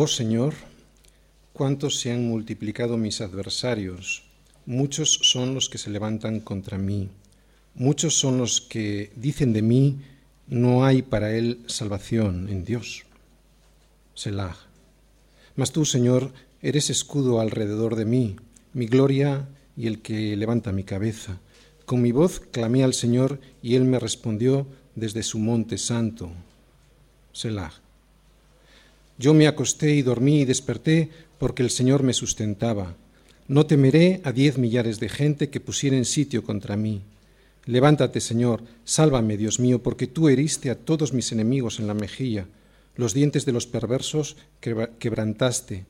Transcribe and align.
Oh 0.00 0.06
Señor, 0.06 0.54
cuántos 1.52 1.98
se 1.98 2.12
han 2.12 2.28
multiplicado 2.28 2.96
mis 2.96 3.20
adversarios, 3.20 4.22
muchos 4.64 5.18
son 5.22 5.54
los 5.54 5.68
que 5.68 5.78
se 5.78 5.90
levantan 5.90 6.38
contra 6.38 6.78
mí, 6.78 7.08
muchos 7.74 8.14
son 8.14 8.38
los 8.38 8.60
que 8.60 9.10
dicen 9.16 9.52
de 9.52 9.62
mí, 9.62 9.98
no 10.46 10.84
hay 10.84 11.02
para 11.02 11.34
él 11.34 11.64
salvación 11.66 12.48
en 12.48 12.64
Dios. 12.64 13.06
Selah. 14.14 14.56
Mas 15.56 15.72
tú, 15.72 15.84
Señor, 15.84 16.32
eres 16.62 16.90
escudo 16.90 17.40
alrededor 17.40 17.96
de 17.96 18.04
mí, 18.04 18.36
mi 18.74 18.86
gloria 18.86 19.48
y 19.76 19.88
el 19.88 20.00
que 20.00 20.36
levanta 20.36 20.70
mi 20.70 20.84
cabeza. 20.84 21.40
Con 21.86 22.02
mi 22.02 22.12
voz 22.12 22.38
clamé 22.38 22.84
al 22.84 22.94
Señor 22.94 23.40
y 23.62 23.74
él 23.74 23.82
me 23.82 23.98
respondió 23.98 24.68
desde 24.94 25.24
su 25.24 25.40
monte 25.40 25.76
santo. 25.76 26.30
Selah. 27.32 27.87
Yo 29.18 29.34
me 29.34 29.48
acosté 29.48 29.94
y 29.94 30.02
dormí 30.02 30.42
y 30.42 30.44
desperté 30.44 31.10
porque 31.38 31.62
el 31.62 31.70
Señor 31.70 32.04
me 32.04 32.12
sustentaba. 32.12 32.94
No 33.48 33.66
temeré 33.66 34.20
a 34.24 34.32
diez 34.32 34.58
millares 34.58 35.00
de 35.00 35.08
gente 35.08 35.50
que 35.50 35.60
pusieren 35.60 36.04
sitio 36.04 36.44
contra 36.44 36.76
mí. 36.76 37.02
Levántate, 37.66 38.20
Señor, 38.20 38.62
sálvame, 38.84 39.36
Dios 39.36 39.58
mío, 39.58 39.82
porque 39.82 40.06
tú 40.06 40.28
heriste 40.28 40.70
a 40.70 40.78
todos 40.78 41.12
mis 41.12 41.32
enemigos 41.32 41.80
en 41.80 41.86
la 41.86 41.94
mejilla. 41.94 42.46
Los 42.94 43.12
dientes 43.12 43.44
de 43.44 43.52
los 43.52 43.66
perversos 43.66 44.36
quebrantaste. 44.60 45.84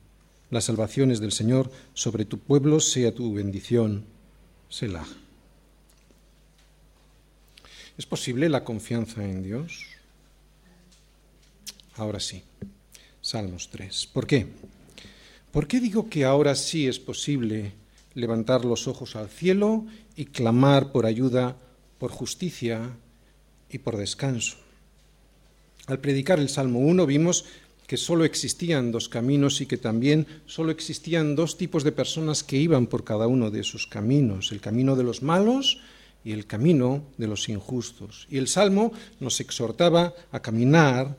Las 0.49 0.65
salvaciones 0.65 1.19
del 1.19 1.31
Señor 1.31 1.71
sobre 1.93 2.25
tu 2.25 2.39
pueblo 2.39 2.79
sea 2.79 3.13
tu 3.13 3.33
bendición. 3.33 4.05
Selah. 4.69 5.07
¿Es 7.97 8.05
posible 8.05 8.49
la 8.49 8.63
confianza 8.63 9.23
en 9.23 9.43
Dios? 9.43 9.85
Ahora 11.95 12.19
sí. 12.19 12.43
Salmos 13.29 13.69
3. 13.69 14.07
¿Por 14.11 14.25
qué? 14.25 14.47
¿Por 15.51 15.67
qué 15.67 15.79
digo 15.79 16.09
que 16.09 16.25
ahora 16.25 16.55
sí 16.55 16.87
es 16.87 16.97
posible 16.97 17.73
levantar 18.15 18.65
los 18.65 18.87
ojos 18.87 19.15
al 19.15 19.29
cielo 19.29 19.85
y 20.15 20.25
clamar 20.25 20.91
por 20.91 21.05
ayuda, 21.05 21.55
por 21.99 22.09
justicia 22.09 22.89
y 23.69 23.77
por 23.77 23.97
descanso? 23.97 24.57
Al 25.85 25.99
predicar 25.99 26.39
el 26.39 26.49
Salmo 26.49 26.79
1 26.79 27.05
vimos 27.05 27.45
que 27.85 27.97
solo 27.97 28.25
existían 28.25 28.91
dos 28.91 29.09
caminos 29.09 29.61
y 29.61 29.67
que 29.67 29.77
también 29.77 30.25
solo 30.47 30.71
existían 30.71 31.35
dos 31.35 31.55
tipos 31.55 31.83
de 31.83 31.91
personas 31.91 32.43
que 32.43 32.57
iban 32.57 32.87
por 32.87 33.03
cada 33.03 33.27
uno 33.27 33.51
de 33.51 33.59
esos 33.59 33.85
caminos, 33.85 34.51
el 34.51 34.59
camino 34.59 34.95
de 34.95 35.03
los 35.03 35.21
malos 35.21 35.77
y 36.25 36.31
el 36.31 36.47
camino 36.47 37.03
de 37.19 37.27
los 37.27 37.47
injustos. 37.47 38.25
Y 38.31 38.39
el 38.39 38.47
Salmo 38.47 38.91
nos 39.19 39.39
exhortaba 39.39 40.15
a 40.31 40.39
caminar 40.39 41.15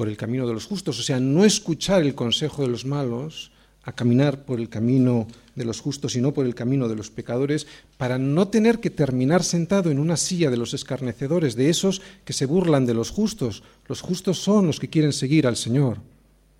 por 0.00 0.08
el 0.08 0.16
camino 0.16 0.46
de 0.46 0.54
los 0.54 0.64
justos, 0.64 0.98
o 0.98 1.02
sea, 1.02 1.20
no 1.20 1.44
escuchar 1.44 2.00
el 2.00 2.14
consejo 2.14 2.62
de 2.62 2.68
los 2.68 2.86
malos, 2.86 3.50
a 3.82 3.92
caminar 3.92 4.46
por 4.46 4.58
el 4.58 4.70
camino 4.70 5.28
de 5.54 5.66
los 5.66 5.78
justos 5.78 6.16
y 6.16 6.22
no 6.22 6.32
por 6.32 6.46
el 6.46 6.54
camino 6.54 6.88
de 6.88 6.96
los 6.96 7.10
pecadores, 7.10 7.66
para 7.98 8.16
no 8.16 8.48
tener 8.48 8.80
que 8.80 8.88
terminar 8.88 9.44
sentado 9.44 9.90
en 9.90 9.98
una 9.98 10.16
silla 10.16 10.50
de 10.50 10.56
los 10.56 10.72
escarnecedores, 10.72 11.54
de 11.54 11.68
esos 11.68 12.00
que 12.24 12.32
se 12.32 12.46
burlan 12.46 12.86
de 12.86 12.94
los 12.94 13.10
justos. 13.10 13.62
Los 13.88 14.00
justos 14.00 14.38
son 14.38 14.66
los 14.68 14.80
que 14.80 14.88
quieren 14.88 15.12
seguir 15.12 15.46
al 15.46 15.58
Señor, 15.58 15.98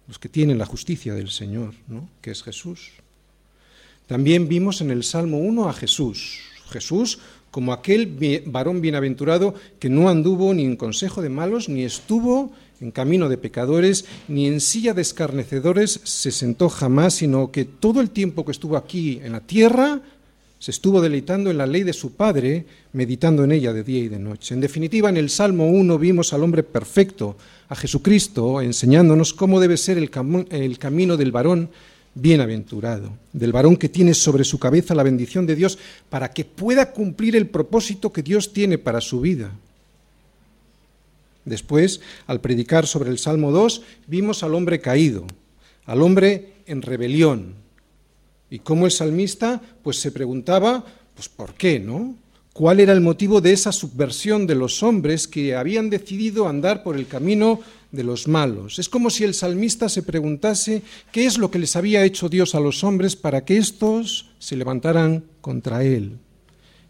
los 0.07 0.19
que 0.19 0.29
tienen 0.29 0.59
la 0.59 0.67
justicia 0.67 1.15
del 1.15 1.31
Señor, 1.31 1.73
¿no? 1.89 2.11
que 2.21 2.33
es 2.33 2.43
Jesús. 2.43 2.91
También 4.07 4.49
vimos 4.49 4.83
en 4.83 4.91
el 4.91 5.03
Salmo 5.03 5.39
1 5.39 5.67
a 5.67 5.73
Jesús, 5.73 6.41
Jesús 6.69 7.21
como 7.51 7.73
aquel 7.73 8.45
varón 8.47 8.81
bienaventurado 8.81 9.55
que 9.79 9.89
no 9.89 10.09
anduvo 10.09 10.53
ni 10.55 10.65
en 10.65 10.77
consejo 10.77 11.23
de 11.23 11.31
malos, 11.31 11.69
ni 11.71 11.85
estuvo 11.85 12.53
en 12.81 12.91
camino 12.91 13.29
de 13.29 13.39
pecadores, 13.39 14.05
ni 14.29 14.47
en 14.47 14.61
silla 14.61 14.95
de 14.95 15.03
escarnecedores 15.03 16.01
se 16.05 16.31
sentó 16.31 16.69
jamás, 16.69 17.15
sino 17.15 17.51
que 17.51 17.65
todo 17.65 18.01
el 18.01 18.11
tiempo 18.11 18.45
que 18.45 18.53
estuvo 18.53 18.77
aquí 18.77 19.21
en 19.23 19.33
la 19.33 19.41
tierra 19.41 20.01
se 20.59 20.71
estuvo 20.71 21.01
deleitando 21.01 21.51
en 21.51 21.57
la 21.57 21.67
ley 21.67 21.85
de 21.85 21.95
su 21.95 22.13
Padre, 22.13 22.67
meditando 22.93 23.45
en 23.45 23.53
ella 23.53 23.73
de 23.73 23.83
día 23.83 24.01
y 24.01 24.09
de 24.09 24.19
noche. 24.19 24.55
En 24.55 24.61
definitiva, 24.61 25.09
en 25.09 25.17
el 25.17 25.31
Salmo 25.31 25.71
1 25.71 25.99
vimos 25.99 26.35
al 26.35 26.43
hombre 26.43 26.63
perfecto, 26.63 27.37
a 27.71 27.75
Jesucristo, 27.75 28.61
enseñándonos 28.61 29.33
cómo 29.33 29.59
debe 29.59 29.79
ser 29.79 29.97
el, 29.97 30.11
el 30.51 30.79
camino 30.79 31.17
del 31.17 31.33
varón 31.33 31.71
bienaventurado, 32.15 33.11
del 33.33 33.53
varón 33.53 33.77
que 33.77 33.89
tiene 33.89 34.13
sobre 34.13 34.45
su 34.45 34.59
cabeza 34.59 34.95
la 34.95 35.03
bendición 35.03 35.47
de 35.47 35.57
Dios 35.57 35.79
para 36.11 36.31
que 36.31 36.45
pueda 36.45 36.93
cumplir 36.93 37.37
el 37.37 37.49
propósito 37.49 38.13
que 38.13 38.23
Dios 38.23 38.53
tiene 38.53 38.77
para 38.77 39.01
su 39.01 39.21
vida. 39.21 39.53
Después, 41.45 42.01
al 42.27 42.41
predicar 42.41 42.87
sobre 42.87 43.11
el 43.11 43.19
Salmo 43.19 43.51
2, 43.51 43.83
vimos 44.07 44.43
al 44.43 44.55
hombre 44.55 44.81
caído, 44.81 45.27
al 45.87 46.03
hombre 46.03 46.55
en 46.67 46.83
rebelión. 46.83 47.55
Y 48.51 48.59
cómo 48.61 48.87
el 48.87 48.93
salmista 48.93 49.61
pues 49.83 49.99
se 49.99 50.13
preguntaba, 50.13 50.85
pues 51.15 51.29
¿por 51.29 51.55
qué, 51.55 51.79
no? 51.79 52.17
¿Cuál 52.53 52.81
era 52.81 52.93
el 52.93 53.01
motivo 53.01 53.41
de 53.41 53.53
esa 53.53 53.71
subversión 53.71 54.47
de 54.47 54.57
los 54.57 54.83
hombres 54.83 55.29
que 55.29 55.55
habían 55.55 55.89
decidido 55.89 56.49
andar 56.49 56.83
por 56.83 56.97
el 56.97 57.07
camino 57.07 57.61
de 57.93 58.03
los 58.03 58.27
malos? 58.27 58.81
Es 58.81 58.89
como 58.89 59.09
si 59.09 59.23
el 59.23 59.35
salmista 59.35 59.89
se 59.89 60.03
preguntase 60.03 60.83
qué 61.13 61.27
es 61.27 61.39
lo 61.39 61.51
que 61.51 61.61
les 61.61 61.77
había 61.77 62.05
hecho 62.05 62.29
Dios 62.29 62.57
a 62.57 62.61
los 62.61 62.83
hombres 62.83 63.15
para 63.15 63.45
que 63.45 63.57
éstos 63.57 64.31
se 64.41 64.57
levantaran 64.57 65.25
contra 65.41 65.85
él. 65.85 66.19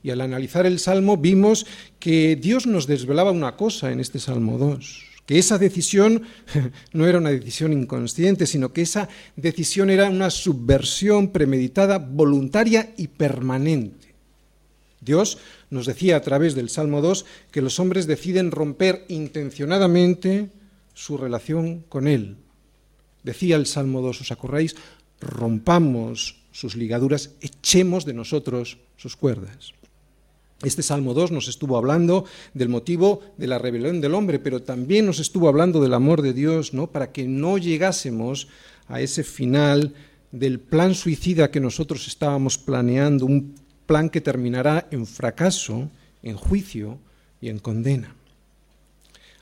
Y 0.03 0.11
al 0.11 0.21
analizar 0.21 0.67
el 0.67 0.79
Salmo 0.79 1.17
vimos 1.17 1.67
que 1.99 2.37
Dios 2.37 2.67
nos 2.67 2.87
desvelaba 2.87 3.31
una 3.31 3.57
cosa 3.57 3.93
en 3.93 4.01
este 4.01 4.19
Salmo 4.19 4.57
2, 4.57 5.03
que 5.27 5.39
esa 5.39 5.59
decisión 5.59 6.23
no 6.93 7.07
era 7.07 7.19
una 7.19 7.31
decisión 7.31 7.73
inconsciente, 7.73 8.47
sino 8.47 8.73
que 8.73 8.83
esa 8.83 9.09
decisión 9.37 9.91
era 9.91 10.09
una 10.09 10.31
subversión 10.31 11.29
premeditada, 11.29 11.99
voluntaria 11.99 12.95
y 12.97 13.09
permanente. 13.09 14.15
Dios 15.01 15.39
nos 15.71 15.87
decía 15.87 16.17
a 16.17 16.23
través 16.23 16.55
del 16.55 16.69
Salmo 16.69 17.01
2 17.01 17.25
que 17.51 17.63
los 17.63 17.79
hombres 17.81 18.07
deciden 18.07 18.51
romper 18.51 19.05
intencionadamente 19.09 20.51
su 20.95 21.17
relación 21.17 21.81
con 21.89 22.07
Él. 22.07 22.37
Decía 23.23 23.57
el 23.57 23.67
Salmo 23.67 24.03
2, 24.03 24.23
¿os 24.23 24.33
acordáis? 24.33 24.77
Rompamos 25.21 26.37
sus 26.53 26.77
ligaduras, 26.77 27.31
echemos 27.41 28.05
de 28.05 28.15
nosotros 28.15 28.79
sus 28.97 29.17
cuerdas. 29.17 29.73
Este 30.63 30.83
Salmo 30.83 31.15
2 31.15 31.31
nos 31.31 31.49
estuvo 31.49 31.79
hablando 31.79 32.27
del 32.53 32.69
motivo 32.69 33.23
de 33.39 33.47
la 33.47 33.59
rebelión 33.59 34.03
del 34.03 34.15
hombre, 34.15 34.39
pero 34.39 34.63
también 34.63 35.07
nos 35.07 35.19
estuvo 35.19 35.49
hablando 35.49 35.81
del 35.81 35.95
amor 35.95 36.21
de 36.21 36.35
Dios, 36.35 36.75
¿no? 36.75 36.89
Para 36.89 37.13
que 37.13 37.27
no 37.27 37.57
llegásemos 37.57 38.49
a 38.87 39.01
ese 39.01 39.25
final 39.25 39.95
del 40.33 40.61
plan 40.61 40.95
suicida 40.95 41.51
que 41.51 41.61
nosotros 41.61 42.07
estábamos 42.07 42.59
planeando, 42.59 43.25
un 43.25 43.55
plan 43.87 44.11
que 44.11 44.21
terminará 44.21 44.87
en 44.91 45.07
fracaso, 45.07 45.91
en 46.23 46.37
juicio 46.37 46.99
y 47.41 47.49
en 47.49 47.59
condena. 47.59 48.15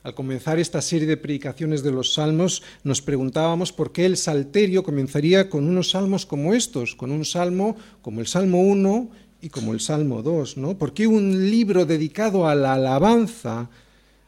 Al 0.05 0.15
comenzar 0.15 0.61
esta 0.61 0.81
serie 0.81 1.09
de 1.09 1.17
predicaciones 1.17 1.83
de 1.83 1.91
los 1.91 2.15
salmos, 2.15 2.63
nos 2.85 3.03
preguntábamos 3.03 3.73
por 3.73 3.91
qué 3.91 4.07
el 4.07 4.17
salterio 4.17 4.85
comenzaría 4.85 5.51
con 5.51 5.69
unos 5.69 5.91
salmos 5.91 6.25
como 6.25 6.55
estos, 6.55 6.95
con 6.95 7.11
un 7.11 7.25
salmo 7.25 7.77
como 8.01 8.21
el 8.21 8.29
Salmo 8.29 8.61
1 8.61 9.11
y 9.41 9.49
como 9.51 9.73
el 9.73 9.81
Salmo 9.81 10.23
2, 10.23 10.57
¿no? 10.57 10.77
¿Por 10.77 10.93
qué 10.93 11.07
un 11.07 11.51
libro 11.51 11.87
dedicado 11.87 12.49
a 12.49 12.55
la 12.55 12.75
alabanza, 12.75 13.71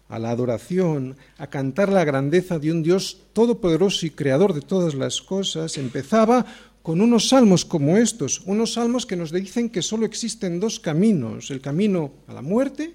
a 0.09 0.19
la 0.19 0.31
adoración, 0.31 1.17
a 1.39 1.47
cantar 1.49 1.91
la 1.91 2.05
grandeza 2.05 2.59
de 2.59 2.71
un 2.71 2.83
Dios 2.83 3.19
todopoderoso 3.33 4.07
y 4.07 4.11
creador 4.11 4.55
de 4.55 4.61
todas 4.61 4.95
las 4.95 5.21
cosas, 5.23 5.79
empezaba 5.79 6.45
con 6.83 7.01
unos 7.01 7.29
salmos 7.29 7.65
como 7.65 7.97
estos, 7.97 8.41
unos 8.47 8.75
salmos 8.75 9.07
que 9.07 9.17
nos 9.17 9.33
dicen 9.33 9.69
que 9.69 9.83
solo 9.83 10.07
existen 10.07 10.61
dos 10.61 10.81
caminos, 10.81 11.51
el 11.51 11.61
camino 11.61 12.13
a 12.27 12.35
la 12.35 12.43
muerte, 12.43 12.95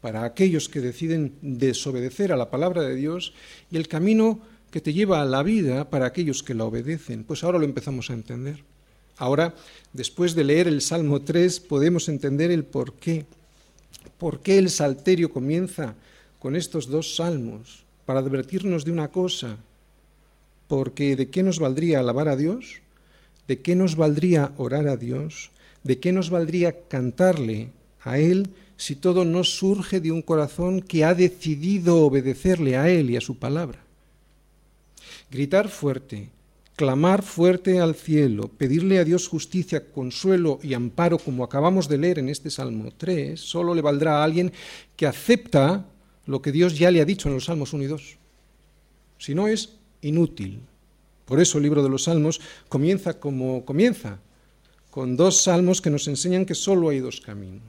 para 0.00 0.24
aquellos 0.24 0.68
que 0.68 0.80
deciden 0.80 1.34
desobedecer 1.42 2.32
a 2.32 2.36
la 2.36 2.50
palabra 2.50 2.82
de 2.82 2.94
Dios, 2.94 3.34
y 3.70 3.76
el 3.76 3.86
camino 3.86 4.40
que 4.70 4.80
te 4.80 4.92
lleva 4.92 5.20
a 5.20 5.26
la 5.26 5.42
vida 5.42 5.90
para 5.90 6.06
aquellos 6.06 6.42
que 6.42 6.54
la 6.54 6.64
obedecen. 6.64 7.24
Pues 7.24 7.44
ahora 7.44 7.58
lo 7.58 7.64
empezamos 7.64 8.10
a 8.10 8.14
entender. 8.14 8.64
Ahora, 9.20 9.54
después 9.92 10.34
de 10.34 10.44
leer 10.44 10.66
el 10.66 10.80
Salmo 10.80 11.20
3, 11.20 11.60
podemos 11.60 12.08
entender 12.08 12.50
el 12.50 12.64
por 12.64 12.94
qué. 12.94 13.26
¿Por 14.16 14.40
qué 14.40 14.56
el 14.56 14.70
Salterio 14.70 15.30
comienza 15.30 15.94
con 16.38 16.56
estos 16.56 16.88
dos 16.88 17.16
salmos? 17.16 17.84
Para 18.06 18.20
advertirnos 18.20 18.86
de 18.86 18.92
una 18.92 19.08
cosa. 19.08 19.58
Porque 20.68 21.16
¿de 21.16 21.28
qué 21.28 21.42
nos 21.42 21.58
valdría 21.58 22.00
alabar 22.00 22.28
a 22.28 22.36
Dios? 22.36 22.80
¿De 23.46 23.60
qué 23.60 23.76
nos 23.76 23.94
valdría 23.94 24.52
orar 24.56 24.88
a 24.88 24.96
Dios? 24.96 25.50
¿De 25.84 25.98
qué 25.98 26.12
nos 26.12 26.30
valdría 26.30 26.88
cantarle 26.88 27.72
a 28.00 28.18
Él 28.18 28.48
si 28.78 28.96
todo 28.96 29.26
no 29.26 29.44
surge 29.44 30.00
de 30.00 30.12
un 30.12 30.22
corazón 30.22 30.80
que 30.80 31.04
ha 31.04 31.14
decidido 31.14 31.98
obedecerle 32.06 32.78
a 32.78 32.88
Él 32.88 33.10
y 33.10 33.18
a 33.18 33.20
su 33.20 33.36
palabra? 33.36 33.80
Gritar 35.30 35.68
fuerte, 35.68 36.30
clamar 36.80 37.20
fuerte 37.20 37.78
al 37.78 37.94
cielo, 37.94 38.48
pedirle 38.48 38.98
a 38.98 39.04
Dios 39.04 39.28
justicia, 39.28 39.92
consuelo 39.92 40.58
y 40.62 40.72
amparo, 40.72 41.18
como 41.18 41.44
acabamos 41.44 41.90
de 41.90 41.98
leer 41.98 42.18
en 42.18 42.30
este 42.30 42.48
Salmo 42.48 42.90
3, 42.96 43.38
solo 43.38 43.74
le 43.74 43.82
valdrá 43.82 44.16
a 44.16 44.24
alguien 44.24 44.50
que 44.96 45.04
acepta 45.06 45.84
lo 46.24 46.40
que 46.40 46.52
Dios 46.52 46.78
ya 46.78 46.90
le 46.90 47.02
ha 47.02 47.04
dicho 47.04 47.28
en 47.28 47.34
los 47.34 47.44
Salmos 47.44 47.74
1 47.74 47.84
y 47.84 47.86
2. 47.86 48.16
Si 49.18 49.34
no 49.34 49.46
es 49.46 49.76
inútil, 50.00 50.60
Por 51.26 51.38
eso 51.38 51.58
el 51.58 51.64
libro 51.64 51.82
de 51.82 51.90
los 51.90 52.04
Salmos 52.04 52.40
comienza 52.70 53.20
como 53.20 53.66
comienza, 53.66 54.18
con 54.90 55.18
dos 55.18 55.42
salmos 55.42 55.82
que 55.82 55.90
nos 55.90 56.08
enseñan 56.08 56.46
que 56.46 56.54
solo 56.54 56.88
hay 56.88 57.00
dos 57.00 57.20
caminos, 57.20 57.62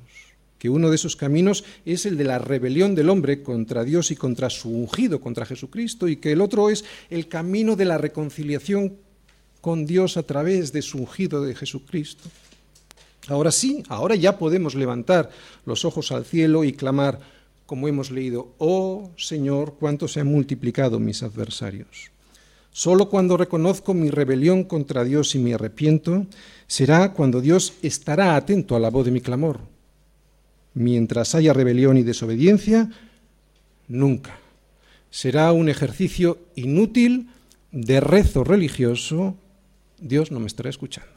que 0.61 0.69
uno 0.69 0.91
de 0.91 0.95
esos 0.95 1.15
caminos 1.15 1.63
es 1.87 2.05
el 2.05 2.17
de 2.17 2.23
la 2.23 2.37
rebelión 2.37 2.93
del 2.93 3.09
hombre 3.09 3.41
contra 3.41 3.83
Dios 3.83 4.11
y 4.11 4.15
contra 4.15 4.51
su 4.51 4.69
ungido, 4.69 5.19
contra 5.19 5.47
Jesucristo, 5.47 6.07
y 6.07 6.17
que 6.17 6.33
el 6.33 6.39
otro 6.39 6.69
es 6.69 6.85
el 7.09 7.27
camino 7.27 7.75
de 7.75 7.85
la 7.85 7.97
reconciliación 7.97 8.95
con 9.59 9.87
Dios 9.87 10.17
a 10.17 10.23
través 10.23 10.71
de 10.71 10.83
su 10.83 10.99
ungido 10.99 11.41
de 11.43 11.55
Jesucristo. 11.55 12.29
Ahora 13.27 13.49
sí, 13.49 13.81
ahora 13.89 14.13
ya 14.13 14.37
podemos 14.37 14.75
levantar 14.75 15.31
los 15.65 15.83
ojos 15.83 16.11
al 16.11 16.25
cielo 16.25 16.63
y 16.63 16.73
clamar, 16.73 17.17
como 17.65 17.87
hemos 17.87 18.11
leído, 18.11 18.53
oh 18.59 19.09
Señor, 19.17 19.77
cuánto 19.79 20.07
se 20.07 20.19
han 20.19 20.27
multiplicado 20.27 20.99
mis 20.99 21.23
adversarios. 21.23 22.11
Solo 22.71 23.09
cuando 23.09 23.35
reconozco 23.35 23.95
mi 23.95 24.11
rebelión 24.11 24.65
contra 24.65 25.03
Dios 25.05 25.33
y 25.33 25.39
me 25.39 25.55
arrepiento, 25.55 26.27
será 26.67 27.13
cuando 27.13 27.41
Dios 27.41 27.73
estará 27.81 28.35
atento 28.35 28.75
a 28.75 28.79
la 28.79 28.91
voz 28.91 29.05
de 29.05 29.11
mi 29.11 29.21
clamor. 29.21 29.70
Mientras 30.73 31.35
haya 31.35 31.53
rebelión 31.53 31.97
y 31.97 32.03
desobediencia, 32.03 32.89
nunca. 33.87 34.37
Será 35.09 35.51
un 35.51 35.67
ejercicio 35.67 36.39
inútil 36.55 37.27
de 37.71 37.99
rezo 37.99 38.43
religioso, 38.43 39.35
Dios 39.99 40.31
no 40.31 40.39
me 40.39 40.47
estará 40.47 40.69
escuchando. 40.69 41.11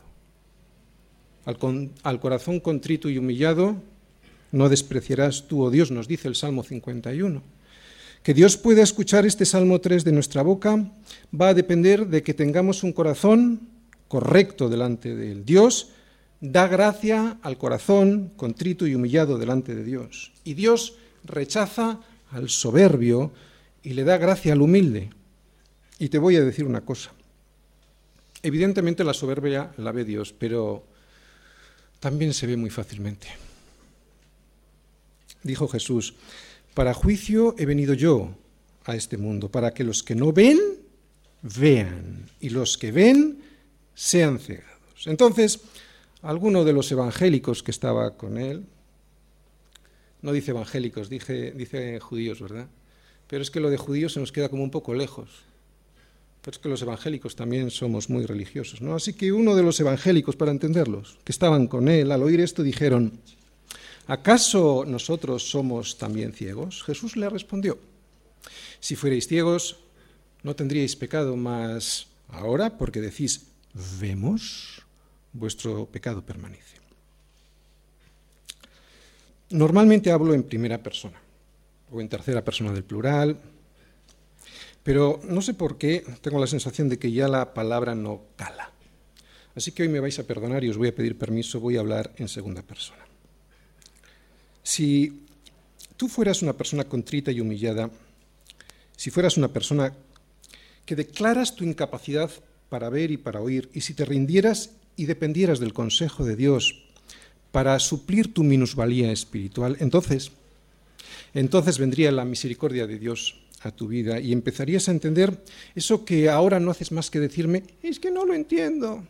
Al, 1.44 2.20
corazón 2.20 2.58
contrito 2.60 3.10
y 3.10 3.18
humillado 3.18 3.76
no 4.50 4.68
despreciarás 4.68 5.46
tú, 5.46 5.62
oh 5.62 5.70
Dios, 5.70 5.90
nos 5.90 6.08
dice 6.08 6.28
el 6.28 6.34
Salmo 6.34 6.62
51. 6.62 7.42
Que 8.22 8.34
Dios 8.34 8.56
pueda 8.56 8.82
escuchar 8.82 9.26
este 9.26 9.44
Salmo 9.44 9.80
3 9.80 10.04
de 10.04 10.12
nuestra 10.12 10.42
boca 10.42 10.90
va 11.38 11.48
a 11.48 11.54
depender 11.54 12.06
de 12.06 12.22
que 12.22 12.32
tengamos 12.32 12.82
un 12.82 12.92
corazón 12.92 13.68
correcto 14.08 14.70
delante 14.70 15.14
de 15.14 15.32
él. 15.32 15.44
Dios 15.44 15.90
da 16.44 16.68
gracia 16.68 17.38
al 17.40 17.56
corazón 17.56 18.30
contrito 18.36 18.86
y 18.86 18.94
humillado 18.94 19.38
delante 19.38 19.74
de 19.74 19.82
Dios. 19.82 20.32
Y 20.44 20.52
Dios 20.52 20.96
rechaza 21.24 22.00
al 22.30 22.50
soberbio 22.50 23.32
y 23.82 23.94
le 23.94 24.04
da 24.04 24.18
gracia 24.18 24.52
al 24.52 24.60
humilde. 24.60 25.08
Y 25.98 26.10
te 26.10 26.18
voy 26.18 26.36
a 26.36 26.44
decir 26.44 26.66
una 26.66 26.82
cosa. 26.82 27.12
Evidentemente 28.42 29.04
la 29.04 29.14
soberbia 29.14 29.72
la 29.78 29.90
ve 29.92 30.04
Dios, 30.04 30.34
pero 30.38 30.84
también 31.98 32.34
se 32.34 32.46
ve 32.46 32.58
muy 32.58 32.68
fácilmente. 32.68 33.28
Dijo 35.42 35.66
Jesús, 35.66 36.14
para 36.74 36.92
juicio 36.92 37.54
he 37.56 37.64
venido 37.64 37.94
yo 37.94 38.36
a 38.84 38.96
este 38.96 39.16
mundo, 39.16 39.50
para 39.50 39.72
que 39.72 39.82
los 39.82 40.02
que 40.02 40.14
no 40.14 40.30
ven, 40.30 40.58
vean, 41.40 42.28
y 42.38 42.50
los 42.50 42.76
que 42.76 42.92
ven, 42.92 43.38
sean 43.94 44.38
cegados. 44.38 45.06
Entonces, 45.06 45.60
alguno 46.24 46.64
de 46.64 46.72
los 46.72 46.90
evangélicos 46.90 47.62
que 47.62 47.70
estaba 47.70 48.16
con 48.16 48.38
él, 48.38 48.64
no 50.22 50.32
dice 50.32 50.52
evangélicos, 50.52 51.10
dice, 51.10 51.52
dice 51.52 52.00
judíos, 52.00 52.40
¿verdad? 52.40 52.66
Pero 53.28 53.42
es 53.42 53.50
que 53.50 53.60
lo 53.60 53.68
de 53.68 53.76
judíos 53.76 54.14
se 54.14 54.20
nos 54.20 54.32
queda 54.32 54.48
como 54.48 54.64
un 54.64 54.70
poco 54.70 54.94
lejos. 54.94 55.28
Pero 56.40 56.54
es 56.54 56.58
que 56.58 56.68
los 56.68 56.80
evangélicos 56.80 57.36
también 57.36 57.70
somos 57.70 58.08
muy 58.08 58.24
religiosos, 58.24 58.80
¿no? 58.80 58.94
Así 58.94 59.12
que 59.12 59.32
uno 59.32 59.54
de 59.54 59.62
los 59.62 59.78
evangélicos, 59.80 60.36
para 60.36 60.50
entenderlos, 60.50 61.18
que 61.24 61.32
estaban 61.32 61.66
con 61.66 61.88
él, 61.88 62.10
al 62.10 62.22
oír 62.22 62.40
esto 62.40 62.62
dijeron, 62.62 63.20
¿acaso 64.06 64.84
nosotros 64.86 65.50
somos 65.50 65.98
también 65.98 66.32
ciegos? 66.32 66.82
Jesús 66.84 67.16
le 67.16 67.28
respondió, 67.28 67.78
si 68.80 68.96
fuerais 68.96 69.28
ciegos, 69.28 69.76
no 70.42 70.56
tendríais 70.56 70.96
pecado, 70.96 71.36
mas 71.36 72.06
ahora, 72.28 72.78
porque 72.78 73.00
decís, 73.00 73.48
vemos, 74.00 74.83
vuestro 75.34 75.86
pecado 75.86 76.24
permanece. 76.24 76.78
Normalmente 79.50 80.10
hablo 80.10 80.32
en 80.32 80.44
primera 80.44 80.82
persona 80.82 81.20
o 81.90 82.00
en 82.00 82.08
tercera 82.08 82.42
persona 82.42 82.72
del 82.72 82.84
plural, 82.84 83.38
pero 84.82 85.20
no 85.24 85.42
sé 85.42 85.54
por 85.54 85.76
qué 85.76 86.04
tengo 86.22 86.40
la 86.40 86.46
sensación 86.46 86.88
de 86.88 86.98
que 86.98 87.12
ya 87.12 87.28
la 87.28 87.52
palabra 87.52 87.94
no 87.94 88.22
cala. 88.36 88.70
Así 89.54 89.72
que 89.72 89.82
hoy 89.82 89.88
me 89.88 90.00
vais 90.00 90.18
a 90.18 90.26
perdonar 90.26 90.64
y 90.64 90.70
os 90.70 90.76
voy 90.76 90.88
a 90.88 90.94
pedir 90.94 91.16
permiso, 91.16 91.60
voy 91.60 91.76
a 91.76 91.80
hablar 91.80 92.12
en 92.16 92.28
segunda 92.28 92.62
persona. 92.62 93.04
Si 94.62 95.26
tú 95.96 96.08
fueras 96.08 96.42
una 96.42 96.54
persona 96.54 96.84
contrita 96.84 97.30
y 97.30 97.40
humillada, 97.40 97.90
si 98.96 99.10
fueras 99.10 99.36
una 99.36 99.48
persona 99.48 99.92
que 100.84 100.96
declaras 100.96 101.54
tu 101.54 101.64
incapacidad 101.64 102.30
para 102.68 102.88
ver 102.88 103.10
y 103.10 103.16
para 103.16 103.40
oír, 103.40 103.70
y 103.72 103.82
si 103.82 103.94
te 103.94 104.04
rindieras 104.04 104.70
y 104.96 105.06
dependieras 105.06 105.60
del 105.60 105.72
consejo 105.72 106.24
de 106.24 106.36
Dios 106.36 106.84
para 107.52 107.78
suplir 107.78 108.34
tu 108.34 108.42
minusvalía 108.42 109.12
espiritual, 109.12 109.76
entonces, 109.80 110.32
entonces 111.34 111.78
vendría 111.78 112.10
la 112.10 112.24
misericordia 112.24 112.86
de 112.86 112.98
Dios 112.98 113.36
a 113.62 113.70
tu 113.70 113.88
vida 113.88 114.20
y 114.20 114.32
empezarías 114.32 114.88
a 114.88 114.92
entender 114.92 115.42
eso 115.74 116.04
que 116.04 116.28
ahora 116.28 116.60
no 116.60 116.70
haces 116.70 116.92
más 116.92 117.10
que 117.10 117.20
decirme, 117.20 117.64
es 117.82 117.98
que 117.98 118.10
no 118.10 118.24
lo 118.24 118.34
entiendo. 118.34 119.04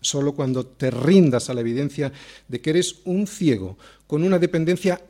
Solo 0.00 0.34
cuando 0.34 0.64
te 0.64 0.90
rindas 0.90 1.50
a 1.50 1.54
la 1.54 1.60
evidencia 1.60 2.12
de 2.46 2.60
que 2.60 2.70
eres 2.70 2.96
un 3.04 3.26
ciego 3.26 3.76
con 4.06 4.22
una 4.22 4.38
dependencia 4.38 5.00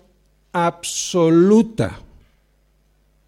absoluta, 0.52 2.00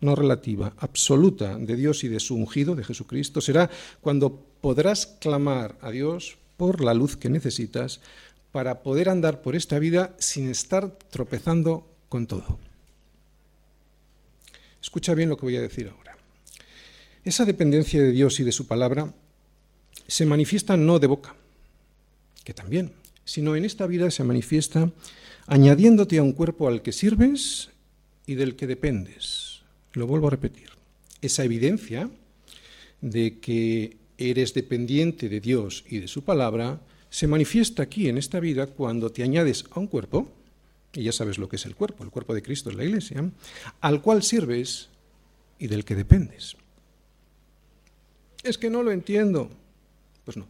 no 0.00 0.14
relativa, 0.14 0.72
absoluta 0.78 1.56
de 1.58 1.76
Dios 1.76 2.04
y 2.04 2.08
de 2.08 2.20
su 2.20 2.34
ungido, 2.34 2.74
de 2.74 2.84
Jesucristo, 2.84 3.40
será 3.40 3.70
cuando 4.00 4.32
podrás 4.60 5.06
clamar 5.06 5.76
a 5.80 5.90
Dios 5.90 6.38
por 6.56 6.82
la 6.82 6.94
luz 6.94 7.16
que 7.16 7.30
necesitas 7.30 8.00
para 8.52 8.82
poder 8.82 9.08
andar 9.08 9.42
por 9.42 9.56
esta 9.56 9.78
vida 9.78 10.14
sin 10.18 10.48
estar 10.50 10.90
tropezando 11.10 11.86
con 12.08 12.26
todo. 12.26 12.58
Escucha 14.82 15.14
bien 15.14 15.28
lo 15.28 15.36
que 15.36 15.46
voy 15.46 15.56
a 15.56 15.62
decir 15.62 15.88
ahora. 15.88 16.16
Esa 17.24 17.44
dependencia 17.44 18.02
de 18.02 18.12
Dios 18.12 18.40
y 18.40 18.44
de 18.44 18.52
su 18.52 18.66
palabra 18.66 19.12
se 20.06 20.26
manifiesta 20.26 20.76
no 20.76 20.98
de 20.98 21.06
boca, 21.06 21.34
que 22.44 22.54
también, 22.54 22.92
sino 23.24 23.54
en 23.56 23.64
esta 23.64 23.86
vida 23.86 24.10
se 24.10 24.24
manifiesta 24.24 24.90
añadiéndote 25.46 26.18
a 26.18 26.22
un 26.22 26.32
cuerpo 26.32 26.68
al 26.68 26.82
que 26.82 26.92
sirves 26.92 27.70
y 28.26 28.34
del 28.34 28.56
que 28.56 28.66
dependes. 28.66 29.49
Lo 29.92 30.06
vuelvo 30.06 30.28
a 30.28 30.30
repetir. 30.30 30.70
Esa 31.20 31.44
evidencia 31.44 32.10
de 33.00 33.38
que 33.38 33.96
eres 34.18 34.54
dependiente 34.54 35.28
de 35.28 35.40
Dios 35.40 35.84
y 35.88 35.98
de 35.98 36.08
su 36.08 36.22
palabra 36.22 36.80
se 37.08 37.26
manifiesta 37.26 37.82
aquí 37.82 38.08
en 38.08 38.18
esta 38.18 38.38
vida 38.38 38.66
cuando 38.66 39.10
te 39.10 39.22
añades 39.22 39.64
a 39.70 39.80
un 39.80 39.88
cuerpo, 39.88 40.30
y 40.92 41.02
ya 41.02 41.12
sabes 41.12 41.38
lo 41.38 41.48
que 41.48 41.56
es 41.56 41.66
el 41.66 41.74
cuerpo, 41.74 42.04
el 42.04 42.10
cuerpo 42.10 42.34
de 42.34 42.42
Cristo 42.42 42.70
es 42.70 42.76
la 42.76 42.84
iglesia, 42.84 43.30
al 43.80 44.02
cual 44.02 44.22
sirves 44.22 44.88
y 45.58 45.66
del 45.66 45.84
que 45.84 45.94
dependes. 45.94 46.56
Es 48.42 48.58
que 48.58 48.70
no 48.70 48.82
lo 48.82 48.92
entiendo. 48.92 49.50
Pues 50.24 50.36
no. 50.36 50.46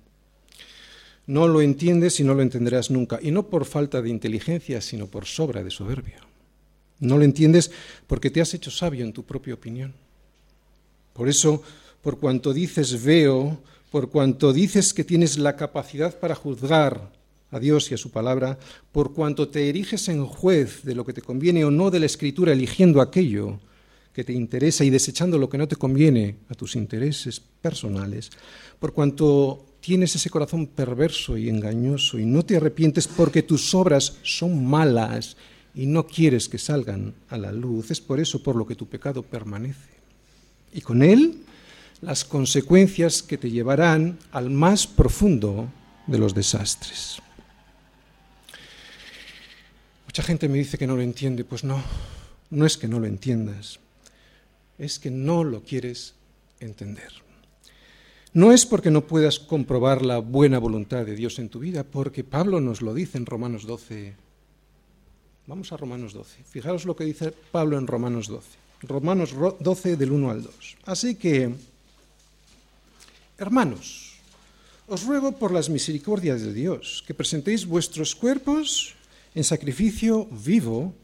No 1.26 1.48
lo 1.48 1.62
entiendes 1.62 2.18
y 2.20 2.24
no 2.24 2.34
lo 2.34 2.42
entenderás 2.42 2.90
nunca, 2.90 3.18
y 3.22 3.30
no 3.30 3.46
por 3.48 3.64
falta 3.64 4.02
de 4.02 4.10
inteligencia, 4.10 4.80
sino 4.80 5.06
por 5.06 5.26
sobra 5.26 5.62
de 5.62 5.70
soberbia. 5.70 6.20
No 7.00 7.18
lo 7.18 7.24
entiendes 7.24 7.70
porque 8.06 8.30
te 8.30 8.40
has 8.40 8.54
hecho 8.54 8.70
sabio 8.70 9.04
en 9.04 9.12
tu 9.12 9.24
propia 9.24 9.54
opinión. 9.54 9.94
Por 11.12 11.28
eso, 11.28 11.62
por 12.02 12.18
cuanto 12.18 12.52
dices 12.52 13.02
veo, 13.02 13.58
por 13.90 14.10
cuanto 14.10 14.52
dices 14.52 14.94
que 14.94 15.04
tienes 15.04 15.38
la 15.38 15.56
capacidad 15.56 16.18
para 16.18 16.34
juzgar 16.34 17.10
a 17.50 17.58
Dios 17.58 17.90
y 17.90 17.94
a 17.94 17.98
su 17.98 18.10
palabra, 18.10 18.58
por 18.92 19.12
cuanto 19.12 19.48
te 19.48 19.68
eriges 19.68 20.08
en 20.08 20.24
juez 20.24 20.84
de 20.84 20.94
lo 20.94 21.04
que 21.04 21.12
te 21.12 21.22
conviene 21.22 21.64
o 21.64 21.70
no 21.70 21.90
de 21.90 21.98
la 21.98 22.06
escritura, 22.06 22.52
eligiendo 22.52 23.00
aquello 23.00 23.58
que 24.12 24.24
te 24.24 24.32
interesa 24.32 24.84
y 24.84 24.90
desechando 24.90 25.38
lo 25.38 25.48
que 25.48 25.58
no 25.58 25.66
te 25.66 25.76
conviene 25.76 26.36
a 26.48 26.54
tus 26.54 26.76
intereses 26.76 27.40
personales, 27.40 28.30
por 28.78 28.92
cuanto 28.92 29.66
tienes 29.80 30.14
ese 30.14 30.30
corazón 30.30 30.66
perverso 30.66 31.36
y 31.36 31.48
engañoso 31.48 32.18
y 32.18 32.24
no 32.24 32.44
te 32.44 32.56
arrepientes 32.56 33.08
porque 33.08 33.42
tus 33.42 33.74
obras 33.74 34.16
son 34.22 34.64
malas 34.64 35.36
y 35.74 35.86
no 35.86 36.06
quieres 36.06 36.48
que 36.48 36.58
salgan 36.58 37.14
a 37.28 37.38
la 37.38 37.52
luz, 37.52 37.90
es 37.90 38.00
por 38.00 38.20
eso 38.20 38.42
por 38.42 38.56
lo 38.56 38.66
que 38.66 38.74
tu 38.74 38.86
pecado 38.86 39.22
permanece. 39.22 39.90
Y 40.72 40.80
con 40.80 41.02
él 41.02 41.38
las 42.00 42.24
consecuencias 42.24 43.22
que 43.22 43.38
te 43.38 43.50
llevarán 43.50 44.18
al 44.32 44.50
más 44.50 44.86
profundo 44.86 45.70
de 46.06 46.18
los 46.18 46.34
desastres. 46.34 47.18
Mucha 50.06 50.22
gente 50.22 50.48
me 50.48 50.58
dice 50.58 50.78
que 50.78 50.86
no 50.86 50.96
lo 50.96 51.02
entiende, 51.02 51.44
pues 51.44 51.62
no, 51.62 51.82
no 52.50 52.66
es 52.66 52.76
que 52.76 52.88
no 52.88 52.98
lo 52.98 53.06
entiendas, 53.06 53.78
es 54.78 54.98
que 54.98 55.10
no 55.10 55.44
lo 55.44 55.62
quieres 55.62 56.14
entender. 56.58 57.12
No 58.32 58.52
es 58.52 58.64
porque 58.64 58.90
no 58.90 59.06
puedas 59.06 59.38
comprobar 59.38 60.02
la 60.02 60.18
buena 60.18 60.58
voluntad 60.58 61.04
de 61.04 61.16
Dios 61.16 61.38
en 61.38 61.48
tu 61.48 61.58
vida, 61.58 61.84
porque 61.84 62.24
Pablo 62.24 62.60
nos 62.60 62.80
lo 62.80 62.94
dice 62.94 63.18
en 63.18 63.26
Romanos 63.26 63.66
12. 63.66 64.14
Vamos 65.50 65.72
a 65.72 65.76
Romanos 65.76 66.14
12. 66.14 66.46
Fijaros 66.46 66.86
lo 66.86 66.94
que 66.94 67.02
dice 67.02 67.34
Pablo 67.34 67.76
en 67.76 67.88
Romanos 67.88 68.28
12. 68.28 68.86
Romanos 68.86 69.34
12 69.34 69.96
del 69.96 70.12
1 70.12 70.30
al 70.30 70.44
2. 70.44 70.54
Así 70.86 71.16
que, 71.16 71.50
hermanos, 73.36 74.14
os 74.86 75.02
ruego 75.02 75.32
por 75.32 75.50
las 75.50 75.68
misericordias 75.68 76.42
de 76.42 76.54
Dios 76.54 77.02
que 77.02 77.18
presentéis 77.18 77.66
vuestros 77.66 78.14
cuerpos 78.14 78.94
en 79.34 79.42
sacrificio 79.42 80.30
vivo, 80.30 80.94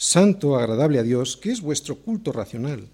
santo, 0.00 0.56
agradable 0.56 0.98
a 0.98 1.04
Dios, 1.04 1.36
que 1.36 1.52
es 1.52 1.60
vuestro 1.60 2.00
culto 2.00 2.32
racional. 2.32 2.88